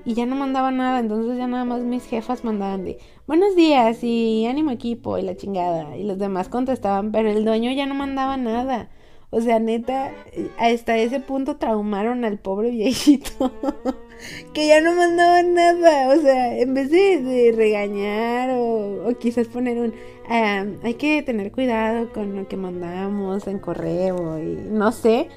y 0.05 0.13
ya 0.13 0.25
no 0.25 0.35
mandaba 0.35 0.71
nada, 0.71 0.99
entonces 0.99 1.37
ya 1.37 1.47
nada 1.47 1.65
más 1.65 1.81
mis 1.81 2.05
jefas 2.05 2.43
mandaban 2.43 2.85
de 2.85 2.99
buenos 3.27 3.55
días 3.55 4.03
y 4.03 4.45
ánimo 4.47 4.71
equipo 4.71 5.17
y 5.17 5.23
la 5.23 5.35
chingada 5.35 5.97
y 5.97 6.03
los 6.03 6.17
demás 6.17 6.49
contestaban, 6.49 7.11
pero 7.11 7.29
el 7.29 7.45
dueño 7.45 7.71
ya 7.71 7.85
no 7.85 7.95
mandaba 7.95 8.37
nada. 8.37 8.89
O 9.31 9.41
sea, 9.41 9.59
neta, 9.59 10.11
hasta 10.57 10.97
ese 10.97 11.19
punto 11.19 11.57
traumaron 11.57 12.25
al 12.25 12.39
pobre 12.39 12.71
viejito. 12.71 13.51
que 14.53 14.67
ya 14.67 14.81
no 14.81 14.95
mandaba 14.95 15.43
nada. 15.43 16.09
O 16.09 16.19
sea, 16.19 16.57
en 16.57 16.73
vez 16.73 16.89
de, 16.89 17.53
regañar 17.55 18.49
o, 18.53 19.13
quizás 19.19 19.47
poner 19.47 19.77
un... 19.77 19.93
hay 20.29 20.93
que 20.95 21.21
tener 21.21 21.51
cuidado 21.51 22.11
con 22.11 22.35
lo 22.35 22.47
que 22.47 22.57
mandamos 22.57 23.47
en 23.47 23.59
correo 23.59 24.39
y 24.39 24.55
no 24.71 24.91
sé, 24.91 25.29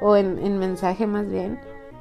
o 0.00 0.16
en, 0.16 0.58
mensaje 0.58 1.06
más 1.06 1.30
bien. 1.30 1.58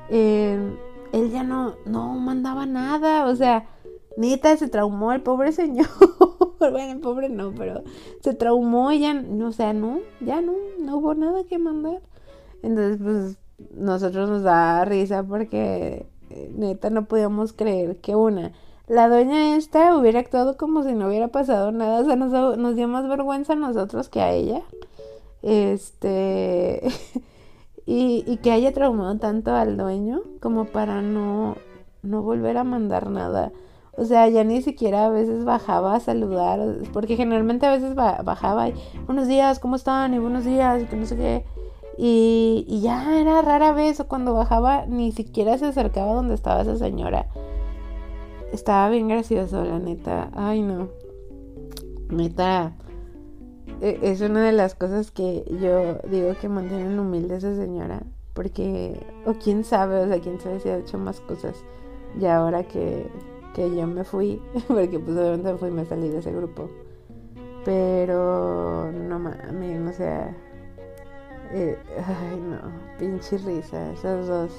Em, 0.09 0.75
él 1.13 1.31
ya 1.31 1.43
no, 1.43 1.75
no 1.85 2.13
mandaba 2.15 2.65
nada. 2.65 3.25
O 3.27 3.35
sea, 3.35 3.67
neta, 4.17 4.57
se 4.57 4.67
traumó 4.67 5.13
el 5.13 5.21
pobre 5.21 5.53
señor. 5.53 5.87
bueno, 6.71 6.93
el 6.93 6.99
pobre 6.99 7.29
no, 7.29 7.53
pero 7.55 7.83
se 8.21 8.33
traumó 8.33 8.91
y 8.91 8.99
ya, 8.99 9.23
o 9.43 9.51
sea, 9.51 9.73
no, 9.73 9.99
ya 10.21 10.41
no, 10.41 10.53
no 10.79 10.97
hubo 10.97 11.13
nada 11.15 11.43
que 11.45 11.57
mandar. 11.57 12.01
Entonces, 12.63 12.97
pues, 13.01 13.37
nosotros 13.71 14.29
nos 14.29 14.43
da 14.43 14.85
risa 14.85 15.23
porque 15.23 16.05
eh, 16.29 16.51
neta 16.55 16.89
no 16.89 17.05
podíamos 17.05 17.53
creer 17.53 17.97
que 17.97 18.15
una, 18.15 18.53
la 18.87 19.09
doña 19.09 19.57
esta 19.57 19.97
hubiera 19.97 20.19
actuado 20.19 20.57
como 20.57 20.83
si 20.83 20.93
no 20.93 21.07
hubiera 21.07 21.29
pasado 21.29 21.71
nada, 21.71 22.01
o 22.01 22.05
sea, 22.05 22.15
nos, 22.15 22.57
nos 22.57 22.75
dio 22.75 22.87
más 22.87 23.07
vergüenza 23.07 23.53
a 23.53 23.55
nosotros 23.55 24.09
que 24.09 24.21
a 24.21 24.31
ella. 24.31 24.63
Este, 25.41 26.81
y, 27.85 28.23
y 28.27 28.37
que 28.37 28.51
haya 28.51 28.73
traumado 28.73 29.17
tanto 29.17 29.53
al 29.53 29.77
dueño 29.77 30.21
como 30.41 30.65
para 30.65 31.01
no, 31.01 31.57
no 32.01 32.21
volver 32.21 32.57
a 32.57 32.63
mandar 32.63 33.09
nada. 33.09 33.51
O 33.97 34.05
sea, 34.05 34.29
ya 34.29 34.43
ni 34.43 34.61
siquiera 34.61 35.07
a 35.07 35.09
veces 35.09 35.43
bajaba 35.43 35.95
a 35.95 35.99
saludar, 35.99 36.59
porque 36.93 37.15
generalmente 37.15 37.65
a 37.65 37.71
veces 37.71 37.95
bajaba 37.95 38.69
y 38.69 38.75
buenos 39.07 39.27
días, 39.27 39.57
¿cómo 39.57 39.75
están? 39.75 40.13
Y 40.13 40.19
buenos 40.19 40.45
días, 40.45 40.83
y 40.83 40.85
que 40.85 40.95
no 40.95 41.07
sé 41.07 41.15
qué. 41.17 41.45
Y, 41.97 42.63
y 42.67 42.81
ya 42.81 43.19
era 43.19 43.41
rara 43.41 43.73
vez, 43.73 43.99
o 43.99 44.07
cuando 44.07 44.35
bajaba 44.35 44.85
ni 44.85 45.11
siquiera 45.11 45.57
se 45.57 45.65
acercaba 45.65 46.13
donde 46.13 46.35
estaba 46.35 46.61
esa 46.61 46.77
señora. 46.77 47.25
Estaba 48.53 48.87
bien 48.89 49.07
gracioso, 49.07 49.63
la 49.65 49.79
neta. 49.79 50.29
Ay, 50.35 50.61
no. 50.61 50.89
Neta. 52.09 52.73
E, 53.81 53.97
es 54.03 54.21
una 54.21 54.43
de 54.43 54.51
las 54.51 54.75
cosas 54.75 55.09
que 55.09 55.43
yo 55.59 55.95
digo 56.07 56.35
que 56.39 56.49
mantienen 56.49 56.99
humilde 56.99 57.33
a 57.33 57.37
esa 57.37 57.55
señora. 57.55 58.03
Porque, 58.35 59.03
o 59.25 59.33
quién 59.33 59.63
sabe, 59.63 60.01
o 60.01 60.07
sea, 60.07 60.19
quién 60.19 60.39
sabe 60.39 60.59
si 60.59 60.69
ha 60.69 60.77
hecho 60.77 60.99
más 60.99 61.19
cosas. 61.21 61.55
Y 62.21 62.25
ahora 62.27 62.63
que, 62.63 63.09
que 63.57 63.75
yo 63.75 63.87
me 63.87 64.03
fui, 64.03 64.39
porque 64.67 64.99
pues 64.99 65.17
obviamente 65.17 65.51
me 65.51 65.57
fui 65.57 65.71
me 65.71 65.85
salí 65.85 66.09
de 66.09 66.19
ese 66.19 66.31
grupo. 66.31 66.69
Pero 67.65 68.91
no 68.91 69.19
mames, 69.19 69.89
o 69.89 69.97
sea, 69.97 70.33
eh, 71.51 71.75
ay 71.97 72.39
no, 72.39 72.59
pinche 72.99 73.39
risa, 73.39 73.91
esas 73.93 74.27
dos 74.27 74.51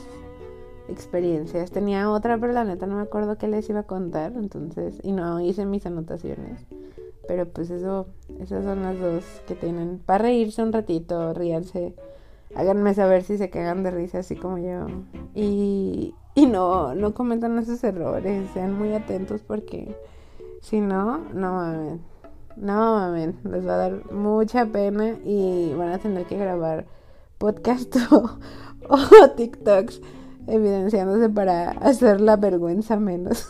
experiencias. 0.88 1.70
Tenía 1.70 2.10
otra, 2.10 2.38
pero 2.38 2.52
la 2.52 2.64
neta 2.64 2.86
no 2.86 2.96
me 2.96 3.02
acuerdo 3.02 3.38
qué 3.38 3.46
les 3.46 3.70
iba 3.70 3.80
a 3.80 3.84
contar, 3.84 4.32
entonces, 4.32 4.98
y 5.04 5.12
no 5.12 5.40
hice 5.40 5.64
mis 5.64 5.86
anotaciones. 5.86 6.66
Pero 7.28 7.46
pues 7.46 7.70
eso, 7.70 8.08
esas 8.40 8.64
son 8.64 8.82
las 8.82 8.98
dos 8.98 9.24
que 9.46 9.54
tienen 9.54 10.00
para 10.04 10.24
reírse 10.24 10.60
un 10.62 10.72
ratito, 10.72 11.34
ríanse. 11.34 11.94
Háganme 12.56 12.94
saber 12.94 13.22
si 13.22 13.38
se 13.38 13.48
cagan 13.48 13.84
de 13.84 13.92
risa 13.92 14.18
así 14.18 14.34
como 14.34 14.58
yo. 14.58 14.86
Y, 15.36 16.14
y 16.38 16.46
no, 16.46 16.94
no 16.94 17.14
cometan 17.14 17.58
esos 17.58 17.82
errores, 17.82 18.48
sean 18.54 18.78
muy 18.78 18.92
atentos 18.92 19.42
porque 19.42 19.96
si 20.62 20.80
no, 20.80 21.18
no 21.34 21.52
mamen, 21.54 22.00
no 22.54 22.94
mamen, 22.94 23.36
les 23.42 23.66
va 23.66 23.74
a 23.74 23.78
dar 23.78 24.12
mucha 24.12 24.66
pena 24.66 25.16
y 25.24 25.74
van 25.74 25.90
a 25.90 25.98
tener 25.98 26.26
que 26.26 26.36
grabar 26.36 26.86
podcast 27.38 27.96
o, 28.12 29.28
TikToks 29.34 30.00
evidenciándose 30.46 31.28
para 31.28 31.72
hacer 31.72 32.20
la 32.20 32.36
vergüenza 32.36 33.00
menos. 33.00 33.48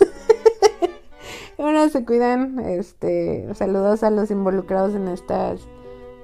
bueno, 1.58 1.86
se 1.90 2.06
cuidan, 2.06 2.58
este, 2.58 3.54
saludos 3.54 4.02
a 4.02 4.08
los 4.08 4.30
involucrados 4.30 4.94
en 4.94 5.08
estas 5.08 5.60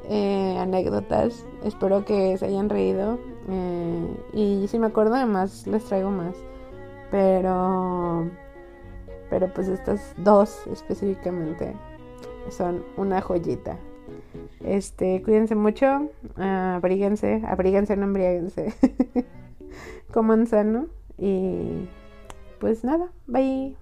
eh, 0.09 0.57
anécdotas. 0.59 1.45
Espero 1.63 2.07
que 2.07 2.39
se 2.39 2.47
hayan 2.47 2.71
reído. 2.71 3.19
Eh, 3.51 4.17
y 4.33 4.69
si 4.69 4.79
me 4.79 4.87
acuerdo, 4.87 5.15
además 5.17 5.67
les 5.67 5.85
traigo 5.85 6.11
más. 6.11 6.35
Pero. 7.15 8.29
Pero 9.31 9.55
pues 9.55 9.69
estas 9.69 10.15
dos 10.17 10.67
específicamente 10.67 11.73
son 12.51 12.85
una 12.97 13.21
joyita. 13.21 13.79
Este, 14.65 15.23
cuídense 15.23 15.55
mucho, 15.55 16.11
abríguense, 16.37 17.41
abríguense, 17.47 17.97
no 17.97 18.07
embriáguense. 18.07 18.75
Coman 20.13 20.49
sano 20.49 20.89
y 21.17 21.89
pues 22.59 22.83
nada, 22.83 23.13
bye. 23.29 23.77